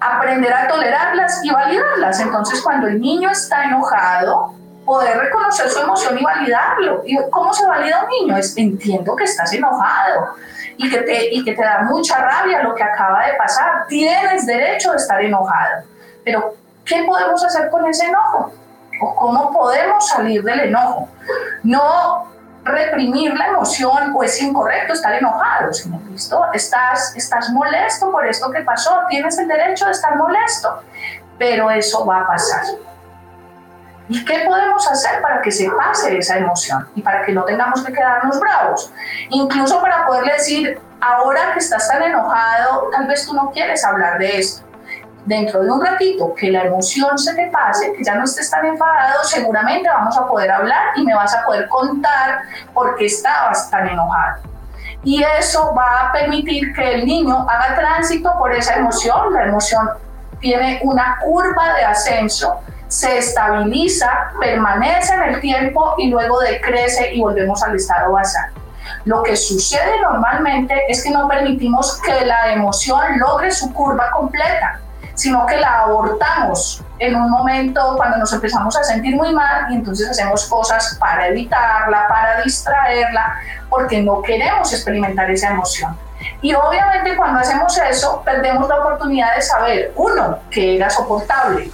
Aprender 0.00 0.52
a 0.52 0.68
tolerarlas 0.68 1.40
y 1.42 1.50
validarlas. 1.50 2.20
Entonces, 2.20 2.60
cuando 2.62 2.86
el 2.86 3.00
niño 3.00 3.30
está 3.30 3.64
enojado, 3.64 4.54
poder 4.84 5.18
reconocer 5.18 5.68
su 5.68 5.80
emoción 5.80 6.18
y 6.18 6.24
validarlo. 6.24 7.02
¿Y 7.04 7.18
¿Cómo 7.30 7.52
se 7.52 7.66
valida 7.66 8.04
un 8.04 8.08
niño? 8.08 8.36
Es, 8.36 8.56
entiendo 8.56 9.16
que 9.16 9.24
estás 9.24 9.52
enojado 9.52 10.34
y 10.76 10.90
que, 10.90 10.98
te, 10.98 11.34
y 11.34 11.44
que 11.44 11.54
te 11.54 11.62
da 11.62 11.82
mucha 11.82 12.18
rabia 12.18 12.62
lo 12.62 12.74
que 12.74 12.82
acaba 12.82 13.26
de 13.26 13.34
pasar. 13.34 13.86
Tienes 13.88 14.46
derecho 14.46 14.92
de 14.92 14.98
estar 14.98 15.20
enojado. 15.22 15.84
Pero, 16.24 16.54
¿qué 16.84 17.04
podemos 17.04 17.42
hacer 17.44 17.70
con 17.70 17.86
ese 17.86 18.06
enojo? 18.06 18.52
¿O 19.00 19.14
cómo 19.14 19.52
podemos 19.52 20.08
salir 20.08 20.42
del 20.42 20.60
enojo? 20.60 21.08
No 21.62 22.35
reprimir 22.66 23.34
la 23.34 23.46
emoción 23.48 24.12
o 24.14 24.22
es 24.22 24.40
incorrecto 24.42 24.92
estar 24.92 25.14
enojado, 25.14 25.72
sino 25.72 26.00
listo, 26.10 26.44
estás, 26.52 27.14
estás 27.16 27.50
molesto 27.50 28.10
por 28.10 28.26
esto 28.26 28.50
que 28.50 28.60
pasó, 28.62 29.02
tienes 29.08 29.38
el 29.38 29.48
derecho 29.48 29.86
de 29.86 29.92
estar 29.92 30.16
molesto, 30.16 30.82
pero 31.38 31.70
eso 31.70 32.04
va 32.04 32.22
a 32.22 32.26
pasar. 32.26 32.64
¿Y 34.08 34.24
qué 34.24 34.44
podemos 34.46 34.88
hacer 34.88 35.20
para 35.20 35.40
que 35.40 35.50
se 35.50 35.68
pase 35.70 36.18
esa 36.18 36.38
emoción 36.38 36.88
y 36.94 37.02
para 37.02 37.24
que 37.24 37.32
no 37.32 37.44
tengamos 37.44 37.84
que 37.84 37.92
quedarnos 37.92 38.38
bravos? 38.38 38.92
Incluso 39.30 39.80
para 39.80 40.06
poderle 40.06 40.34
decir, 40.34 40.80
ahora 41.00 41.52
que 41.52 41.58
estás 41.58 41.88
tan 41.88 42.02
enojado, 42.02 42.88
tal 42.92 43.06
vez 43.06 43.26
tú 43.26 43.34
no 43.34 43.50
quieres 43.50 43.84
hablar 43.84 44.18
de 44.18 44.38
esto 44.38 44.65
dentro 45.26 45.62
de 45.62 45.70
un 45.70 45.84
ratito 45.84 46.32
que 46.34 46.50
la 46.50 46.64
emoción 46.64 47.18
se 47.18 47.34
te 47.34 47.48
pase, 47.48 47.92
que 47.92 48.02
ya 48.02 48.14
no 48.14 48.24
estés 48.24 48.48
tan 48.48 48.64
enfadado, 48.64 49.24
seguramente 49.24 49.88
vamos 49.88 50.16
a 50.16 50.26
poder 50.26 50.50
hablar 50.50 50.92
y 50.96 51.04
me 51.04 51.14
vas 51.14 51.34
a 51.34 51.44
poder 51.44 51.68
contar 51.68 52.42
por 52.72 52.96
qué 52.96 53.06
estabas 53.06 53.68
tan 53.70 53.88
enojado. 53.88 54.42
Y 55.02 55.22
eso 55.38 55.74
va 55.74 56.08
a 56.08 56.12
permitir 56.12 56.72
que 56.72 56.94
el 56.94 57.06
niño 57.06 57.46
haga 57.48 57.76
tránsito 57.76 58.32
por 58.38 58.52
esa 58.52 58.74
emoción. 58.74 59.32
La 59.32 59.44
emoción 59.44 59.88
tiene 60.40 60.80
una 60.82 61.18
curva 61.22 61.74
de 61.74 61.84
ascenso, 61.84 62.60
se 62.88 63.18
estabiliza, 63.18 64.32
permanece 64.40 65.14
en 65.14 65.22
el 65.22 65.40
tiempo 65.40 65.94
y 65.98 66.08
luego 66.08 66.40
decrece 66.40 67.14
y 67.14 67.20
volvemos 67.20 67.62
al 67.62 67.76
estado 67.76 68.12
basal. 68.12 68.50
Lo 69.04 69.22
que 69.22 69.36
sucede 69.36 70.00
normalmente 70.00 70.74
es 70.88 71.02
que 71.02 71.10
no 71.10 71.28
permitimos 71.28 72.00
que 72.02 72.24
la 72.24 72.52
emoción 72.52 73.18
logre 73.18 73.50
su 73.50 73.72
curva 73.72 74.10
completa 74.12 74.80
sino 75.16 75.44
que 75.46 75.56
la 75.56 75.80
abortamos 75.80 76.82
en 76.98 77.16
un 77.16 77.30
momento 77.30 77.94
cuando 77.96 78.18
nos 78.18 78.32
empezamos 78.32 78.76
a 78.76 78.84
sentir 78.84 79.16
muy 79.16 79.34
mal 79.34 79.72
y 79.72 79.76
entonces 79.76 80.08
hacemos 80.08 80.46
cosas 80.46 80.96
para 81.00 81.28
evitarla, 81.28 82.06
para 82.06 82.42
distraerla, 82.42 83.40
porque 83.68 84.00
no 84.02 84.22
queremos 84.22 84.72
experimentar 84.72 85.30
esa 85.30 85.50
emoción. 85.50 85.98
Y 86.40 86.54
obviamente 86.54 87.16
cuando 87.16 87.40
hacemos 87.40 87.76
eso, 87.78 88.22
perdemos 88.24 88.68
la 88.68 88.80
oportunidad 88.80 89.34
de 89.34 89.42
saber, 89.42 89.92
uno, 89.96 90.38
que 90.50 90.76
era 90.76 90.90
soportable, 90.90 91.70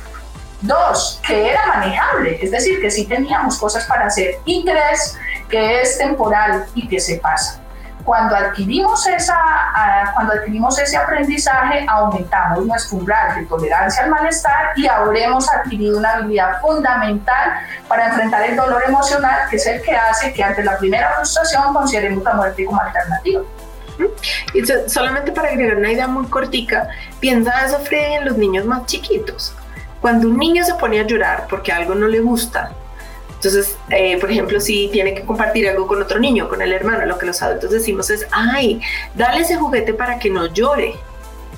dos, 0.60 1.20
que 1.26 1.50
era 1.50 1.66
manejable, 1.66 2.38
es 2.42 2.50
decir, 2.50 2.80
que 2.80 2.90
sí 2.90 3.06
teníamos 3.06 3.58
cosas 3.58 3.84
para 3.86 4.06
hacer, 4.06 4.36
y 4.44 4.64
tres, 4.64 5.18
que 5.48 5.82
es 5.82 5.98
temporal 5.98 6.66
y 6.74 6.88
que 6.88 7.00
se 7.00 7.16
pasa. 7.16 7.61
Cuando 8.04 8.34
adquirimos, 8.34 9.06
esa, 9.06 9.36
cuando 10.14 10.32
adquirimos 10.32 10.78
ese 10.78 10.96
aprendizaje, 10.96 11.86
aumentamos 11.88 12.66
nuestro 12.66 12.98
umbral 12.98 13.36
de 13.36 13.46
tolerancia 13.46 14.02
al 14.04 14.10
malestar 14.10 14.72
y 14.76 14.86
habremos 14.86 15.48
adquirido 15.50 15.98
una 15.98 16.14
habilidad 16.14 16.60
fundamental 16.60 17.52
para 17.86 18.08
enfrentar 18.08 18.42
el 18.42 18.56
dolor 18.56 18.82
emocional, 18.86 19.48
que 19.48 19.56
es 19.56 19.66
el 19.66 19.82
que 19.82 19.94
hace 19.94 20.32
que 20.32 20.42
ante 20.42 20.64
la 20.64 20.76
primera 20.78 21.12
frustración 21.16 21.72
consideremos 21.72 22.24
la 22.24 22.34
muerte 22.34 22.64
como 22.64 22.80
alternativa. 22.80 23.42
Y 24.54 24.64
solamente 24.88 25.30
para 25.32 25.48
agregar 25.48 25.76
una 25.76 25.92
idea 25.92 26.08
muy 26.08 26.26
cortica, 26.26 26.88
piensa 27.20 27.64
eso, 27.64 27.78
Freddy, 27.80 28.14
en 28.14 28.24
los 28.24 28.36
niños 28.36 28.64
más 28.64 28.86
chiquitos. 28.86 29.54
Cuando 30.00 30.28
un 30.28 30.38
niño 30.38 30.64
se 30.64 30.74
pone 30.74 30.98
a 30.98 31.04
llorar 31.04 31.46
porque 31.48 31.70
algo 31.70 31.94
no 31.94 32.08
le 32.08 32.20
gusta, 32.20 32.72
entonces, 33.42 33.76
eh, 33.90 34.18
por 34.20 34.30
ejemplo, 34.30 34.60
si 34.60 34.88
tiene 34.92 35.14
que 35.14 35.22
compartir 35.22 35.68
algo 35.68 35.88
con 35.88 36.00
otro 36.00 36.20
niño, 36.20 36.48
con 36.48 36.62
el 36.62 36.72
hermano, 36.72 37.04
lo 37.06 37.18
que 37.18 37.26
los 37.26 37.42
adultos 37.42 37.72
decimos 37.72 38.08
es, 38.08 38.24
ay, 38.30 38.80
dale 39.16 39.40
ese 39.40 39.56
juguete 39.56 39.94
para 39.94 40.20
que 40.20 40.30
no 40.30 40.46
llore. 40.46 40.94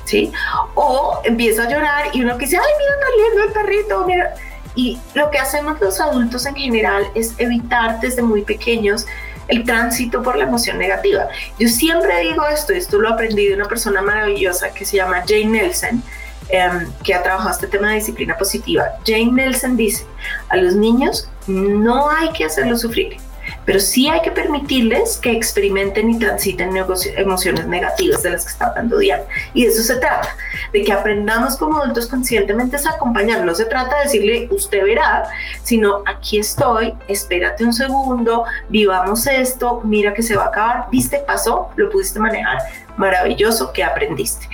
¿Sí? 0.06 0.32
O 0.74 1.20
empieza 1.24 1.64
a 1.64 1.68
llorar 1.68 2.06
y 2.14 2.22
uno 2.22 2.38
que 2.38 2.46
dice, 2.46 2.56
ay, 2.56 2.72
mira, 2.78 2.92
tan 3.00 3.10
lindo 3.18 3.44
el 3.44 3.52
perrito, 3.52 4.06
mira. 4.06 4.34
Y 4.74 4.98
lo 5.12 5.30
que 5.30 5.38
hacemos 5.38 5.78
los 5.78 6.00
adultos 6.00 6.46
en 6.46 6.54
general 6.54 7.04
es 7.14 7.34
evitar 7.36 8.00
desde 8.00 8.22
muy 8.22 8.42
pequeños 8.42 9.06
el 9.48 9.64
tránsito 9.64 10.22
por 10.22 10.36
la 10.36 10.44
emoción 10.44 10.78
negativa. 10.78 11.28
Yo 11.58 11.68
siempre 11.68 12.18
digo 12.20 12.46
esto, 12.46 12.72
esto 12.72 12.98
lo 12.98 13.10
aprendí 13.10 13.46
de 13.48 13.54
una 13.56 13.66
persona 13.66 14.00
maravillosa 14.00 14.72
que 14.72 14.86
se 14.86 14.96
llama 14.96 15.22
Jane 15.26 15.46
Nelson, 15.46 16.02
Em, 16.50 16.92
que 17.02 17.14
ha 17.14 17.22
trabajado 17.22 17.50
este 17.52 17.66
tema 17.66 17.88
de 17.88 17.94
disciplina 17.96 18.36
positiva, 18.36 18.84
Jane 19.06 19.32
Nelson 19.32 19.78
dice, 19.78 20.04
a 20.50 20.56
los 20.56 20.74
niños 20.74 21.26
no 21.46 22.10
hay 22.10 22.30
que 22.32 22.44
hacerlos 22.44 22.80
sufrir, 22.80 23.16
pero 23.64 23.80
sí 23.80 24.08
hay 24.08 24.20
que 24.22 24.30
permitirles 24.30 25.18
que 25.18 25.32
experimenten 25.32 26.10
y 26.10 26.18
transiten 26.18 26.76
emociones 27.16 27.66
negativas 27.66 28.22
de 28.22 28.30
las 28.30 28.44
que 28.44 28.52
está 28.52 28.66
hablando 28.66 28.98
Diana. 28.98 29.24
Y 29.52 29.64
de 29.64 29.68
eso 29.70 29.82
se 29.82 29.96
trata, 29.96 30.28
de 30.72 30.82
que 30.82 30.92
aprendamos 30.92 31.56
como 31.56 31.80
adultos 31.80 32.06
conscientemente 32.06 32.76
a 32.76 32.90
acompañar. 32.90 33.44
No 33.44 33.54
se 33.54 33.64
trata 33.64 33.96
de 33.98 34.04
decirle, 34.04 34.48
usted 34.50 34.82
verá, 34.84 35.24
sino 35.62 36.02
aquí 36.06 36.38
estoy, 36.38 36.94
espérate 37.08 37.64
un 37.64 37.72
segundo, 37.72 38.44
vivamos 38.68 39.26
esto, 39.26 39.80
mira 39.84 40.12
que 40.12 40.22
se 40.22 40.36
va 40.36 40.44
a 40.44 40.48
acabar, 40.48 40.86
viste, 40.90 41.18
pasó, 41.26 41.70
lo 41.76 41.90
pudiste 41.90 42.18
manejar, 42.18 42.58
maravilloso, 42.96 43.72
que 43.72 43.82
aprendiste. 43.82 44.48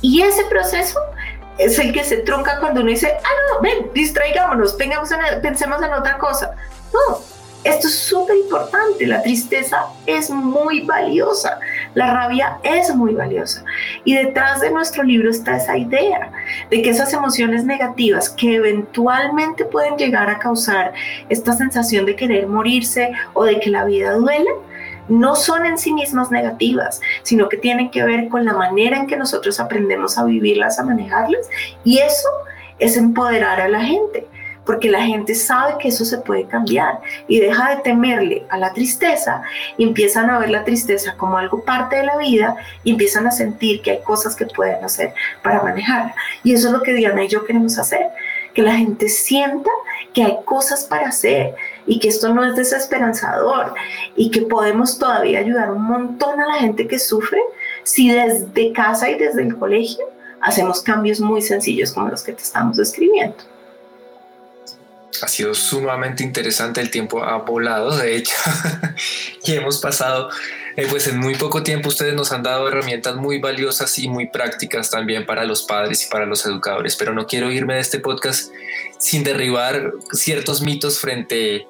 Y 0.00 0.22
ese 0.22 0.44
proceso 0.46 1.00
es 1.58 1.78
el 1.78 1.92
que 1.92 2.04
se 2.04 2.18
trunca 2.18 2.58
cuando 2.60 2.80
uno 2.80 2.90
dice, 2.90 3.12
ah, 3.22 3.54
no, 3.54 3.60
ven, 3.60 3.90
distraigámonos, 3.94 4.74
pensemos 4.74 5.10
en, 5.12 5.42
pensemos 5.42 5.82
en 5.82 5.92
otra 5.92 6.18
cosa. 6.18 6.54
No, 6.92 7.18
esto 7.64 7.88
es 7.88 7.94
súper 7.94 8.36
importante. 8.36 9.06
La 9.06 9.22
tristeza 9.22 9.86
es 10.06 10.28
muy 10.28 10.82
valiosa. 10.82 11.58
La 11.94 12.12
rabia 12.12 12.58
es 12.62 12.94
muy 12.94 13.14
valiosa. 13.14 13.64
Y 14.04 14.14
detrás 14.14 14.60
de 14.60 14.70
nuestro 14.70 15.02
libro 15.02 15.30
está 15.30 15.56
esa 15.56 15.78
idea 15.78 16.30
de 16.70 16.82
que 16.82 16.90
esas 16.90 17.12
emociones 17.14 17.64
negativas 17.64 18.28
que 18.28 18.56
eventualmente 18.56 19.64
pueden 19.64 19.96
llegar 19.96 20.28
a 20.28 20.38
causar 20.38 20.92
esta 21.30 21.54
sensación 21.54 22.04
de 22.04 22.16
querer 22.16 22.46
morirse 22.46 23.12
o 23.32 23.44
de 23.44 23.58
que 23.58 23.70
la 23.70 23.86
vida 23.86 24.12
duele, 24.12 24.50
no 25.08 25.36
son 25.36 25.66
en 25.66 25.78
sí 25.78 25.92
mismas 25.92 26.30
negativas, 26.30 27.00
sino 27.22 27.48
que 27.48 27.56
tienen 27.56 27.90
que 27.90 28.04
ver 28.04 28.28
con 28.28 28.44
la 28.44 28.54
manera 28.54 28.96
en 28.96 29.06
que 29.06 29.16
nosotros 29.16 29.60
aprendemos 29.60 30.18
a 30.18 30.24
vivirlas, 30.24 30.78
a 30.78 30.84
manejarlas, 30.84 31.48
y 31.84 31.98
eso 31.98 32.28
es 32.78 32.96
empoderar 32.96 33.60
a 33.60 33.68
la 33.68 33.80
gente, 33.80 34.26
porque 34.64 34.90
la 34.90 35.02
gente 35.02 35.34
sabe 35.34 35.74
que 35.78 35.88
eso 35.88 36.04
se 36.04 36.18
puede 36.18 36.46
cambiar 36.46 37.00
y 37.28 37.40
deja 37.40 37.70
de 37.70 37.82
temerle 37.82 38.46
a 38.48 38.56
la 38.56 38.72
tristeza 38.72 39.42
empiezan 39.78 40.30
a 40.30 40.38
ver 40.38 40.50
la 40.50 40.64
tristeza 40.64 41.14
como 41.16 41.36
algo 41.36 41.62
parte 41.62 41.96
de 41.96 42.04
la 42.04 42.16
vida 42.16 42.56
y 42.82 42.92
empiezan 42.92 43.26
a 43.26 43.30
sentir 43.30 43.82
que 43.82 43.92
hay 43.92 44.02
cosas 44.02 44.34
que 44.34 44.46
pueden 44.46 44.82
hacer 44.82 45.12
para 45.42 45.62
manejarla. 45.62 46.14
Y 46.42 46.54
eso 46.54 46.68
es 46.68 46.72
lo 46.72 46.82
que 46.82 46.94
Diana 46.94 47.24
y 47.24 47.28
yo 47.28 47.44
queremos 47.44 47.78
hacer, 47.78 48.08
que 48.54 48.62
la 48.62 48.76
gente 48.76 49.08
sienta 49.08 49.70
que 50.12 50.22
hay 50.22 50.38
cosas 50.44 50.84
para 50.84 51.08
hacer 51.08 51.54
y 51.86 51.98
que 51.98 52.08
esto 52.08 52.32
no 52.32 52.44
es 52.44 52.54
desesperanzador 52.56 53.74
y 54.16 54.30
que 54.30 54.42
podemos 54.42 54.98
todavía 54.98 55.40
ayudar 55.40 55.72
un 55.72 55.82
montón 55.82 56.40
a 56.40 56.46
la 56.46 56.54
gente 56.54 56.86
que 56.86 56.98
sufre 56.98 57.40
si 57.82 58.10
desde 58.10 58.72
casa 58.72 59.10
y 59.10 59.18
desde 59.18 59.42
el 59.42 59.58
colegio 59.58 60.04
hacemos 60.40 60.80
cambios 60.82 61.20
muy 61.20 61.42
sencillos 61.42 61.92
como 61.92 62.08
los 62.08 62.22
que 62.22 62.32
te 62.32 62.42
estamos 62.42 62.76
describiendo. 62.76 63.53
Ha 65.22 65.28
sido 65.28 65.54
sumamente 65.54 66.22
interesante, 66.22 66.80
el 66.80 66.90
tiempo 66.90 67.22
ha 67.22 67.36
volado, 67.38 67.96
de 67.96 68.16
hecho, 68.16 68.34
y 69.44 69.52
hemos 69.52 69.78
pasado 69.78 70.28
eh, 70.76 70.86
pues 70.90 71.06
en 71.06 71.18
muy 71.18 71.36
poco 71.36 71.62
tiempo 71.62 71.88
ustedes 71.88 72.14
nos 72.14 72.32
han 72.32 72.42
dado 72.42 72.66
herramientas 72.66 73.14
muy 73.14 73.38
valiosas 73.38 73.96
y 73.98 74.08
muy 74.08 74.26
prácticas 74.26 74.90
también 74.90 75.24
para 75.24 75.44
los 75.44 75.62
padres 75.62 76.04
y 76.06 76.10
para 76.10 76.26
los 76.26 76.44
educadores, 76.46 76.96
pero 76.96 77.14
no 77.14 77.26
quiero 77.26 77.52
irme 77.52 77.74
de 77.74 77.80
este 77.80 78.00
podcast 78.00 78.50
sin 78.98 79.22
derribar 79.22 79.92
ciertos 80.12 80.62
mitos 80.62 80.98
frente, 80.98 81.68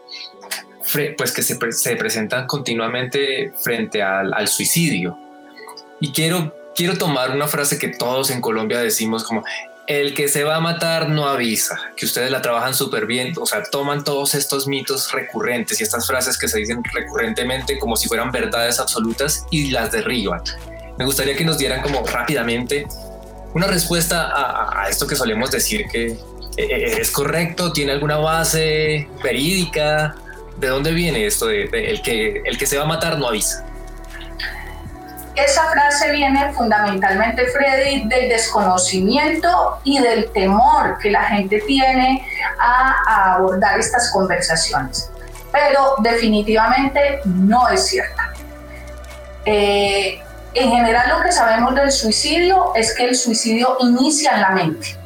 pues 1.19 1.33
que 1.33 1.43
se, 1.43 1.59
se 1.73 1.97
presentan 1.97 2.47
continuamente 2.47 3.53
frente 3.63 4.03
al, 4.03 4.33
al 4.33 4.49
suicidio. 4.49 5.19
Y 6.01 6.13
quiero 6.13 6.53
quiero 6.75 6.99
tomar 6.99 7.31
una 7.31 7.49
frase 7.49 7.79
que 7.79 7.89
todos 7.89 8.31
en 8.31 8.41
Colombia 8.41 8.81
decimos 8.81 9.25
como 9.25 9.45
el 9.87 10.15
que 10.15 10.29
se 10.29 10.45
va 10.45 10.57
a 10.57 10.61
matar 10.61 11.09
no 11.11 11.27
avisa, 11.27 11.93
que 11.97 12.07
ustedes 12.07 12.31
la 12.31 12.41
trabajan 12.41 12.75
súper 12.75 13.07
bien, 13.07 13.33
o 13.39 13.47
sea, 13.47 13.63
toman 13.65 14.03
todos 14.03 14.35
estos 14.35 14.67
mitos 14.67 15.13
recurrentes 15.13 15.81
y 15.81 15.83
estas 15.83 16.07
frases 16.07 16.39
que 16.39 16.49
se 16.49 16.59
dicen 16.59 16.83
recurrentemente 16.93 17.79
como 17.79 17.97
si 17.97 18.09
fueran 18.09 18.33
verdades 18.33 18.81
absolutas 18.81 19.47
y 19.51 19.71
las 19.71 19.93
derriban. 19.93 20.41
Me 20.99 21.05
gustaría 21.05 21.37
que 21.37 21.45
nos 21.45 21.59
dieran 21.59 21.83
como 21.83 22.05
rápidamente 22.07 22.87
una 23.53 23.67
respuesta 23.67 24.31
a, 24.83 24.89
esto 24.89 25.07
que 25.07 25.17
solemos 25.17 25.51
decir 25.51 25.87
que 25.91 26.07
eh, 26.07 26.19
eh, 26.57 26.97
es 27.01 27.11
correcto, 27.11 27.73
tiene 27.73 27.93
alguna 27.93 28.17
base 28.17 29.09
verídica. 29.23 30.17
¿De 30.57 30.69
dónde 30.69 30.93
viene 30.93 31.27
esto 31.27 31.47
de, 31.47 31.65
el, 31.65 32.01
que, 32.01 32.43
el 32.45 32.57
que 32.57 32.67
se 32.67 32.79
va 32.79 32.85
a 32.85 32.87
matar 32.87 33.19
no 33.19 33.29
avisa? 33.29 33.67
Esa 35.35 35.65
frase 35.65 36.13
viene 36.13 36.53
fundamentalmente, 36.53 37.47
Freddy, 37.47 38.07
del 38.07 38.29
desconocimiento 38.29 39.81
y 39.83 39.99
del 39.99 40.31
temor 40.31 40.99
que 40.99 41.11
la 41.11 41.25
gente 41.25 41.61
tiene 41.67 42.25
a, 42.59 43.35
abordar 43.35 43.79
estas 43.81 44.13
conversaciones. 44.13 45.11
Pero 45.51 45.97
definitivamente 45.99 47.21
no 47.25 47.69
es 47.69 47.87
cierta. 47.87 48.33
Eh, 49.45 50.23
en 50.55 50.71
general 50.71 51.09
lo 51.09 51.23
que 51.23 51.33
sabemos 51.33 51.75
del 51.75 51.91
suicidio 51.91 52.73
es 52.77 52.95
que 52.95 53.05
el 53.05 53.17
suicidio 53.17 53.77
inicia 53.81 54.33
en 54.35 54.41
la 54.41 54.51
mente. 54.51 54.97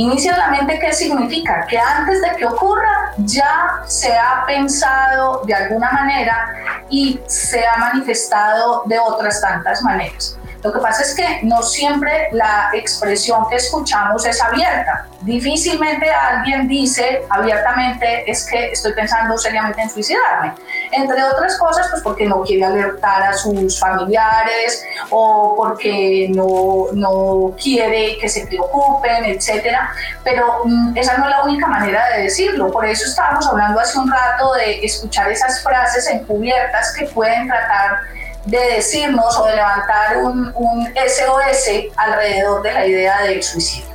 Inicia 0.00 0.32
en 0.32 0.38
la 0.38 0.48
mente, 0.48 0.78
¿qué 0.78 0.94
significa? 0.94 1.66
Que 1.68 1.78
antes 1.78 2.22
de 2.22 2.34
que 2.36 2.46
ocurra 2.46 3.12
ya 3.18 3.82
se 3.86 4.16
ha 4.16 4.46
pensado 4.46 5.42
de 5.44 5.52
alguna 5.52 5.92
manera 5.92 6.54
y 6.88 7.20
se 7.26 7.66
ha 7.66 7.76
manifestado 7.76 8.82
de 8.86 8.98
otras 8.98 9.42
tantas 9.42 9.82
maneras. 9.82 10.38
Lo 10.62 10.72
que 10.72 10.78
pasa 10.78 11.02
es 11.02 11.14
que 11.14 11.40
no 11.42 11.62
siempre 11.62 12.28
la 12.32 12.70
expresión 12.74 13.48
que 13.48 13.56
escuchamos 13.56 14.26
es 14.26 14.40
abierta. 14.42 15.06
Difícilmente 15.22 16.10
alguien 16.10 16.68
dice 16.68 17.22
abiertamente 17.30 18.30
es 18.30 18.46
que 18.46 18.72
estoy 18.72 18.92
pensando 18.92 19.36
seriamente 19.38 19.80
en 19.82 19.90
suicidarme. 19.90 20.52
Entre 20.92 21.22
otras 21.24 21.58
cosas, 21.58 21.88
pues 21.90 22.02
porque 22.02 22.26
no 22.26 22.42
quiere 22.42 22.64
alertar 22.64 23.22
a 23.22 23.32
sus 23.32 23.78
familiares 23.78 24.84
o 25.10 25.54
porque 25.56 26.28
no, 26.34 26.86
no 26.92 27.54
quiere 27.62 28.18
que 28.18 28.28
se 28.28 28.46
preocupen, 28.46 29.24
etc. 29.24 29.76
Pero 30.24 30.62
mm, 30.64 30.96
esa 30.96 31.16
no 31.16 31.24
es 31.24 31.30
la 31.30 31.44
única 31.44 31.66
manera 31.66 32.06
de 32.16 32.24
decirlo. 32.24 32.70
Por 32.70 32.84
eso 32.86 33.04
estábamos 33.06 33.46
hablando 33.46 33.80
hace 33.80 33.98
un 33.98 34.10
rato 34.10 34.54
de 34.54 34.84
escuchar 34.84 35.30
esas 35.30 35.62
frases 35.62 36.06
encubiertas 36.08 36.94
que 36.94 37.06
pueden 37.06 37.46
tratar 37.46 38.00
de 38.50 38.74
decirnos 38.74 39.38
o 39.38 39.46
de 39.46 39.54
levantar 39.56 40.18
un, 40.18 40.52
SOS 40.96 41.92
alrededor 41.96 42.62
de 42.62 42.72
la 42.72 42.86
idea 42.86 43.22
del 43.22 43.42
suicidio. 43.42 43.88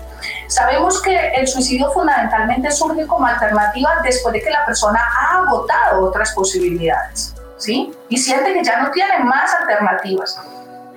Sabemos 0.48 1.02
que 1.02 1.16
el 1.36 1.48
suicidio 1.48 1.92
fundamentalmente 1.92 2.72
surge 2.72 3.06
como 3.06 3.26
alternativa 3.26 4.02
después 4.04 4.34
de 4.34 4.42
que 4.42 4.50
la 4.50 4.66
persona 4.66 5.00
ha 5.00 5.40
agotado 5.40 6.06
otras 6.06 6.32
posibilidades, 6.34 7.36
¿sí? 7.58 7.94
Y 8.10 8.18
siente 8.18 8.54
que 8.54 8.64
ya 8.64 8.82
no 8.82 8.92
tiene 8.92 9.20
más 9.20 9.54
alternativas. 9.56 10.40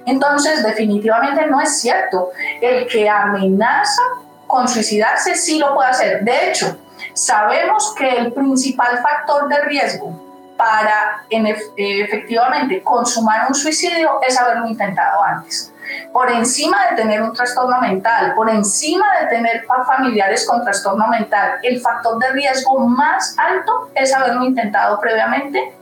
Entonces, 0.06 0.62
definitivamente 0.62 1.46
no 1.46 1.60
es 1.60 1.80
cierto. 1.80 2.30
El 2.60 2.86
que 2.86 3.08
amenaza 3.10 4.02
con 4.46 4.68
suicidarse 4.68 5.34
sí 5.34 5.58
lo 5.58 5.74
puede 5.74 5.90
hacer. 5.90 6.24
De 6.24 6.50
hecho, 6.50 6.78
sabemos 7.12 7.94
que 7.96 8.08
el 8.08 8.32
principal 8.32 9.02
factor 9.02 9.48
de 9.48 9.60
riesgo 9.62 10.27
para 10.58 11.24
efectivamente 11.30 12.82
consumar 12.82 13.46
un 13.48 13.54
suicidio 13.54 14.20
es 14.26 14.38
haberlo 14.38 14.66
intentado 14.66 15.22
antes. 15.22 15.72
por 16.12 16.30
encima 16.30 16.76
de 16.90 16.96
tener 16.96 17.22
un 17.22 17.32
trastorno 17.32 17.80
mental, 17.80 18.34
por 18.34 18.50
encima 18.50 19.06
de 19.20 19.26
tener 19.28 19.64
familiares 19.86 20.46
con 20.46 20.62
trastorno 20.62 21.08
mental, 21.08 21.52
el 21.62 21.80
factor 21.80 22.18
de 22.18 22.30
riesgo 22.32 22.80
más 22.80 23.34
alto 23.38 23.88
es 23.94 24.12
haberlo 24.12 24.44
intentado 24.44 25.00
previamente. 25.00 25.72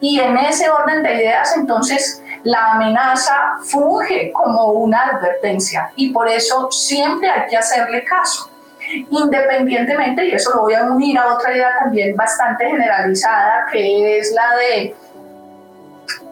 Y 0.00 0.20
en 0.20 0.38
ese 0.38 0.70
orden 0.70 1.02
de 1.02 1.14
ideas, 1.14 1.56
entonces, 1.56 2.22
la 2.44 2.72
amenaza 2.72 3.58
funge 3.64 4.30
como 4.32 4.66
una 4.66 5.06
advertencia 5.06 5.90
y 5.96 6.10
por 6.12 6.28
eso 6.28 6.70
siempre 6.70 7.28
hay 7.28 7.48
que 7.48 7.56
hacerle 7.56 8.04
caso. 8.04 8.47
Independientemente, 9.10 10.26
y 10.26 10.32
eso 10.32 10.50
lo 10.54 10.62
voy 10.62 10.74
a 10.74 10.84
unir 10.84 11.18
a 11.18 11.34
otra 11.34 11.52
idea 11.52 11.78
también 11.78 12.16
bastante 12.16 12.66
generalizada, 12.66 13.66
que 13.70 14.18
es 14.18 14.32
la 14.32 14.56
de 14.56 14.96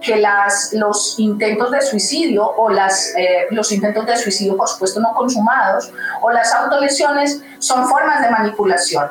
que 0.00 0.16
las, 0.16 0.72
los 0.72 1.18
intentos 1.18 1.70
de 1.70 1.82
suicidio 1.82 2.46
o 2.46 2.70
las, 2.70 3.14
eh, 3.16 3.46
los 3.50 3.70
intentos 3.72 4.06
de 4.06 4.16
suicidio, 4.16 4.56
por 4.56 4.68
supuesto, 4.68 5.00
no 5.00 5.12
consumados, 5.14 5.92
o 6.22 6.30
las 6.30 6.54
autolesiones 6.54 7.42
son 7.58 7.86
formas 7.88 8.22
de 8.22 8.30
manipulación. 8.30 9.10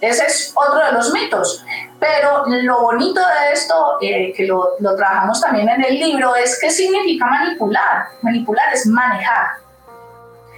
Ese 0.00 0.26
es 0.26 0.52
otro 0.54 0.84
de 0.84 0.92
los 0.92 1.12
mitos. 1.12 1.64
Pero 1.98 2.44
lo 2.46 2.82
bonito 2.82 3.20
de 3.20 3.52
esto, 3.52 3.96
eh, 4.00 4.32
que 4.36 4.46
lo, 4.46 4.72
lo 4.80 4.94
trabajamos 4.96 5.40
también 5.40 5.68
en 5.68 5.82
el 5.82 5.94
libro, 5.94 6.34
es 6.36 6.58
qué 6.60 6.70
significa 6.70 7.26
manipular. 7.26 8.08
Manipular 8.22 8.72
es 8.74 8.86
manejar. 8.86 9.64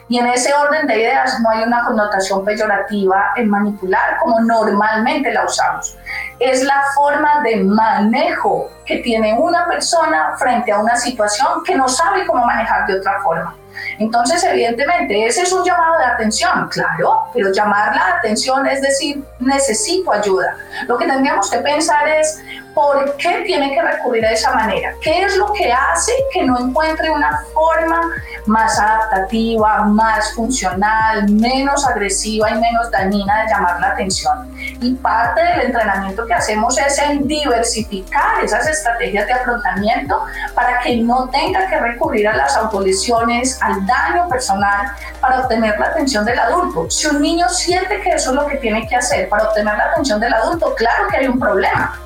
Y 0.08 0.18
en 0.18 0.26
ese 0.28 0.54
orden 0.54 0.86
de 0.86 1.00
ideas 1.00 1.40
no 1.40 1.50
hay 1.50 1.64
una 1.64 1.84
connotación 1.84 2.44
peyorativa 2.44 3.32
en 3.36 3.50
manipular 3.50 4.18
como 4.18 4.40
normalmente 4.40 5.32
la 5.32 5.44
usamos. 5.44 5.96
Es 6.38 6.62
la 6.62 6.82
forma 6.94 7.42
de 7.42 7.56
manejo 7.64 8.70
que 8.84 8.98
tiene 8.98 9.34
una 9.34 9.66
persona 9.66 10.36
frente 10.38 10.70
a 10.70 10.78
una 10.78 10.96
situación 10.96 11.64
que 11.64 11.74
no 11.74 11.88
sabe 11.88 12.24
cómo 12.24 12.44
manejar 12.44 12.86
de 12.86 12.98
otra 12.98 13.20
forma. 13.22 13.56
Entonces, 13.98 14.42
evidentemente, 14.44 15.26
ese 15.26 15.42
es 15.42 15.52
un 15.52 15.64
llamado 15.64 15.98
de 15.98 16.04
atención, 16.04 16.68
claro, 16.68 17.24
pero 17.32 17.52
llamar 17.52 17.94
la 17.94 18.16
atención 18.18 18.66
es 18.66 18.80
decir, 18.80 19.24
necesito 19.38 20.12
ayuda. 20.12 20.56
Lo 20.86 20.96
que 20.96 21.06
tendríamos 21.06 21.50
que 21.50 21.58
pensar 21.58 22.08
es, 22.08 22.42
¿por 22.76 23.16
qué 23.16 23.42
tiene 23.46 23.74
que 23.74 23.80
recurrir 23.80 24.26
a 24.26 24.32
esa 24.32 24.52
manera? 24.52 24.92
¿Qué 25.00 25.22
es 25.22 25.34
lo 25.38 25.50
que 25.54 25.72
hace 25.72 26.12
que 26.30 26.42
no 26.44 26.58
encuentre 26.60 27.08
una 27.08 27.40
forma 27.54 28.02
más 28.44 28.78
adaptativa, 28.78 29.84
más 29.84 30.34
funcional, 30.34 31.26
menos 31.30 31.86
agresiva 31.88 32.50
y 32.50 32.60
menos 32.60 32.90
dañina 32.90 33.40
de 33.40 33.48
llamar 33.48 33.80
la 33.80 33.88
atención? 33.92 34.54
Y 34.82 34.92
parte 34.96 35.42
del 35.42 35.62
entrenamiento 35.62 36.26
que 36.26 36.34
hacemos 36.34 36.76
es 36.76 36.98
en 36.98 37.26
diversificar 37.26 38.44
esas 38.44 38.68
estrategias 38.68 39.26
de 39.26 39.32
afrontamiento 39.32 40.26
para 40.54 40.78
que 40.80 40.98
no 40.98 41.30
tenga 41.30 41.66
que 41.68 41.80
recurrir 41.80 42.28
a 42.28 42.36
las 42.36 42.58
autolesiones, 42.58 43.58
al 43.62 43.86
daño 43.86 44.28
personal 44.28 44.88
para 45.18 45.40
obtener 45.40 45.80
la 45.80 45.86
atención 45.86 46.26
del 46.26 46.38
adulto. 46.38 46.90
Si 46.90 47.06
un 47.06 47.22
niño 47.22 47.48
siente 47.48 48.02
que 48.02 48.10
eso 48.10 48.32
es 48.32 48.36
lo 48.36 48.46
que 48.46 48.56
tiene 48.58 48.86
que 48.86 48.96
hacer 48.96 49.30
para 49.30 49.44
obtener 49.44 49.78
la 49.78 49.84
atención 49.84 50.20
del 50.20 50.34
adulto, 50.34 50.74
claro 50.74 51.08
que 51.08 51.16
hay 51.16 51.26
un 51.26 51.40
problema 51.40 52.02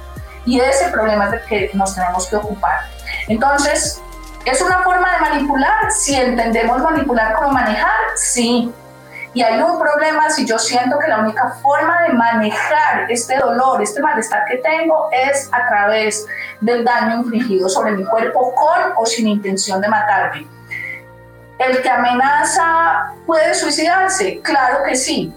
y 0.47 0.61
ese 0.61 0.89
problema 0.91 1.27
es 1.27 1.31
del 1.33 1.45
que 1.45 1.71
nos 1.75 1.95
tenemos 1.95 2.27
que 2.29 2.37
ocupar. 2.37 2.81
Entonces, 3.29 4.01
¿es 4.45 4.61
una 4.63 4.83
forma 4.83 5.13
de 5.13 5.21
manipular? 5.21 5.93
Si 5.93 6.15
entendemos 6.15 6.81
manipular 6.83 7.35
como 7.35 7.51
manejar, 7.51 7.97
sí. 8.17 8.73
Y 9.33 9.43
hay 9.43 9.61
un 9.63 9.79
problema 9.79 10.29
si 10.29 10.45
yo 10.45 10.59
siento 10.59 10.99
que 10.99 11.07
la 11.07 11.21
única 11.21 11.51
forma 11.63 12.03
de 12.03 12.15
manejar 12.15 13.09
este 13.09 13.37
dolor, 13.39 13.81
este 13.81 14.01
malestar 14.01 14.45
que 14.47 14.57
tengo 14.57 15.09
es 15.13 15.49
a 15.53 15.69
través 15.69 16.27
del 16.61 16.85
daño 16.85 17.19
infligido 17.19 17.69
sobre 17.69 17.93
mi 17.93 18.05
cuerpo 18.05 18.53
con 18.55 18.93
o 18.97 19.07
sin 19.07 19.29
intención 19.29 19.81
de 19.81 19.89
matarme. 19.89 20.49
¿El 21.59 21.81
que 21.81 21.89
amenaza 21.89 23.13
puede 23.25 23.55
suicidarse? 23.55 24.41
Claro 24.41 24.83
que 24.83 24.97
sí, 24.97 25.33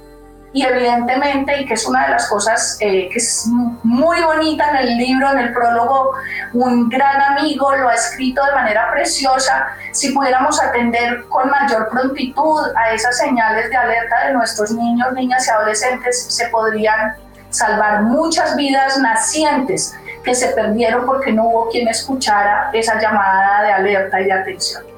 y 0.53 0.63
evidentemente, 0.63 1.61
y 1.61 1.65
que 1.65 1.73
es 1.73 1.85
una 1.87 2.05
de 2.05 2.11
las 2.11 2.27
cosas 2.29 2.77
eh, 2.79 3.09
que 3.11 3.17
es 3.17 3.47
muy 3.81 4.21
bonita 4.21 4.69
en 4.69 4.87
el 4.87 4.97
libro, 4.97 5.31
en 5.31 5.39
el 5.39 5.53
prólogo, 5.53 6.11
un 6.53 6.89
gran 6.89 7.19
amigo 7.21 7.75
lo 7.75 7.89
ha 7.89 7.95
escrito 7.95 8.45
de 8.45 8.51
manera 8.53 8.91
preciosa, 8.91 9.69
si 9.91 10.11
pudiéramos 10.11 10.61
atender 10.61 11.25
con 11.27 11.49
mayor 11.49 11.89
prontitud 11.89 12.61
a 12.75 12.93
esas 12.93 13.17
señales 13.17 13.67
de 13.71 13.75
alerta 13.75 14.27
de 14.27 14.33
nuestros 14.33 14.71
niños, 14.71 15.11
niñas 15.13 15.47
y 15.47 15.49
adolescentes, 15.49 16.23
se 16.23 16.47
podrían 16.49 17.15
salvar 17.49 18.03
muchas 18.03 18.55
vidas 18.55 18.99
nacientes 18.99 19.95
que 20.23 20.35
se 20.35 20.49
perdieron 20.49 21.05
porque 21.07 21.31
no 21.31 21.47
hubo 21.47 21.69
quien 21.69 21.87
escuchara 21.87 22.69
esa 22.73 22.99
llamada 22.99 23.63
de 23.63 23.71
alerta 23.71 24.21
y 24.21 24.25
de 24.25 24.33
atención. 24.33 24.92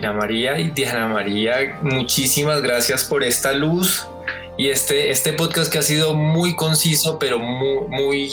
Diana 0.00 0.12
María 0.12 0.58
y 0.58 0.70
Diana 0.72 1.08
María, 1.08 1.78
muchísimas 1.80 2.60
gracias 2.60 3.04
por 3.04 3.24
esta 3.24 3.52
luz 3.54 4.06
y 4.58 4.68
este, 4.68 5.10
este 5.10 5.32
podcast 5.32 5.72
que 5.72 5.78
ha 5.78 5.82
sido 5.82 6.12
muy 6.12 6.54
conciso, 6.54 7.18
pero 7.18 7.38
muy, 7.38 8.30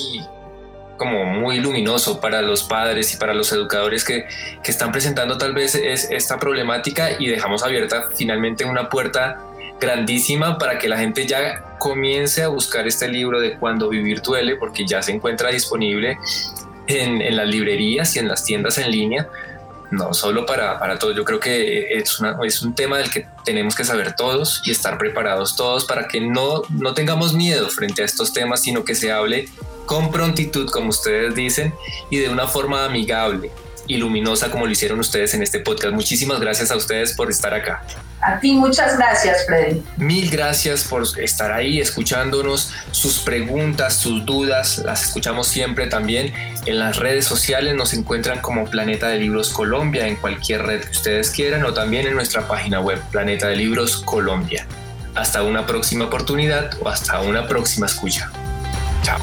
como 0.97 1.23
muy 1.23 1.59
luminoso 1.59 2.19
para 2.19 2.41
los 2.41 2.63
padres 2.63 3.13
y 3.13 3.17
para 3.17 3.33
los 3.33 3.49
educadores 3.53 4.03
que, 4.03 4.25
que 4.61 4.71
están 4.71 4.91
presentando 4.91 5.37
tal 5.37 5.53
vez 5.53 5.75
es 5.75 6.09
esta 6.11 6.37
problemática 6.37 7.11
y 7.17 7.27
dejamos 7.27 7.63
abierta 7.63 8.09
finalmente 8.13 8.65
una 8.65 8.89
puerta 8.89 9.39
grandísima 9.79 10.57
para 10.57 10.77
que 10.77 10.89
la 10.89 10.97
gente 10.97 11.25
ya 11.25 11.77
comience 11.79 12.43
a 12.43 12.49
buscar 12.49 12.87
este 12.87 13.07
libro 13.07 13.39
de 13.39 13.57
Cuando 13.57 13.87
Vivir 13.87 14.21
Duele, 14.21 14.57
porque 14.57 14.85
ya 14.85 15.01
se 15.01 15.13
encuentra 15.13 15.49
disponible 15.49 16.17
en 16.87 17.37
las 17.37 17.47
librerías 17.47 18.13
y 18.17 18.19
en 18.19 18.27
las 18.27 18.43
tiendas 18.43 18.77
en 18.77 18.91
línea 18.91 19.29
no 19.93 20.13
solo 20.13 20.45
para, 20.45 20.79
para 20.79 20.99
todos. 20.99 21.15
Yo 21.15 21.23
creo 21.23 21.39
que 21.39 21.93
es, 21.93 22.19
una, 22.19 22.37
es 22.45 22.61
un 22.61 22.73
tema 22.75 22.97
del 22.97 23.09
que 23.09 23.25
tenemos 23.45 23.75
que 23.75 23.83
saber 23.83 24.15
todos 24.15 24.61
y 24.65 24.71
estar 24.71 24.97
preparados 24.97 25.55
todos 25.55 25.85
para 25.85 26.07
que 26.07 26.19
no, 26.19 26.63
no 26.69 26.93
tengamos 26.93 27.33
miedo 27.33 27.69
frente 27.69 28.01
a 28.01 28.05
estos 28.05 28.33
temas, 28.33 28.61
sino 28.61 28.83
que 28.83 28.95
se 28.95 29.11
hable 29.11 29.47
con 29.85 30.11
prontitud, 30.11 30.69
como 30.69 30.89
ustedes 30.89 31.35
dicen, 31.35 31.73
y 32.09 32.17
de 32.17 32.29
una 32.29 32.47
forma 32.47 32.85
amigable 32.85 33.51
y 33.87 33.97
luminosa 33.97 34.49
como 34.49 34.65
lo 34.65 34.71
hicieron 34.71 34.99
ustedes 34.99 35.33
en 35.33 35.41
este 35.41 35.59
podcast. 35.59 35.93
Muchísimas 35.93 36.39
gracias 36.39 36.71
a 36.71 36.75
ustedes 36.75 37.13
por 37.13 37.29
estar 37.29 37.53
acá. 37.53 37.83
A 38.21 38.39
ti 38.39 38.53
muchas 38.53 38.97
gracias, 38.97 39.45
Freddy. 39.45 39.83
Mil 39.97 40.29
gracias 40.29 40.85
por 40.85 41.03
estar 41.19 41.51
ahí 41.51 41.79
escuchándonos. 41.79 42.71
Sus 42.91 43.19
preguntas, 43.19 43.97
sus 43.97 44.25
dudas, 44.25 44.77
las 44.79 45.03
escuchamos 45.03 45.47
siempre 45.47 45.87
también. 45.87 46.33
En 46.65 46.79
las 46.79 46.97
redes 46.97 47.25
sociales 47.25 47.75
nos 47.75 47.93
encuentran 47.93 48.39
como 48.39 48.65
Planeta 48.65 49.09
de 49.09 49.19
Libros 49.19 49.49
Colombia 49.49 50.07
en 50.07 50.15
cualquier 50.15 50.63
red 50.63 50.81
que 50.81 50.91
ustedes 50.91 51.31
quieran 51.31 51.65
o 51.65 51.73
también 51.73 52.07
en 52.07 52.15
nuestra 52.15 52.47
página 52.47 52.79
web 52.79 53.01
Planeta 53.11 53.47
de 53.47 53.57
Libros 53.57 53.97
Colombia. 53.97 54.65
Hasta 55.15 55.43
una 55.43 55.67
próxima 55.67 56.05
oportunidad 56.05 56.71
o 56.81 56.89
hasta 56.89 57.19
una 57.21 57.47
próxima 57.47 57.85
escucha. 57.85 58.31
Chao. 59.03 59.19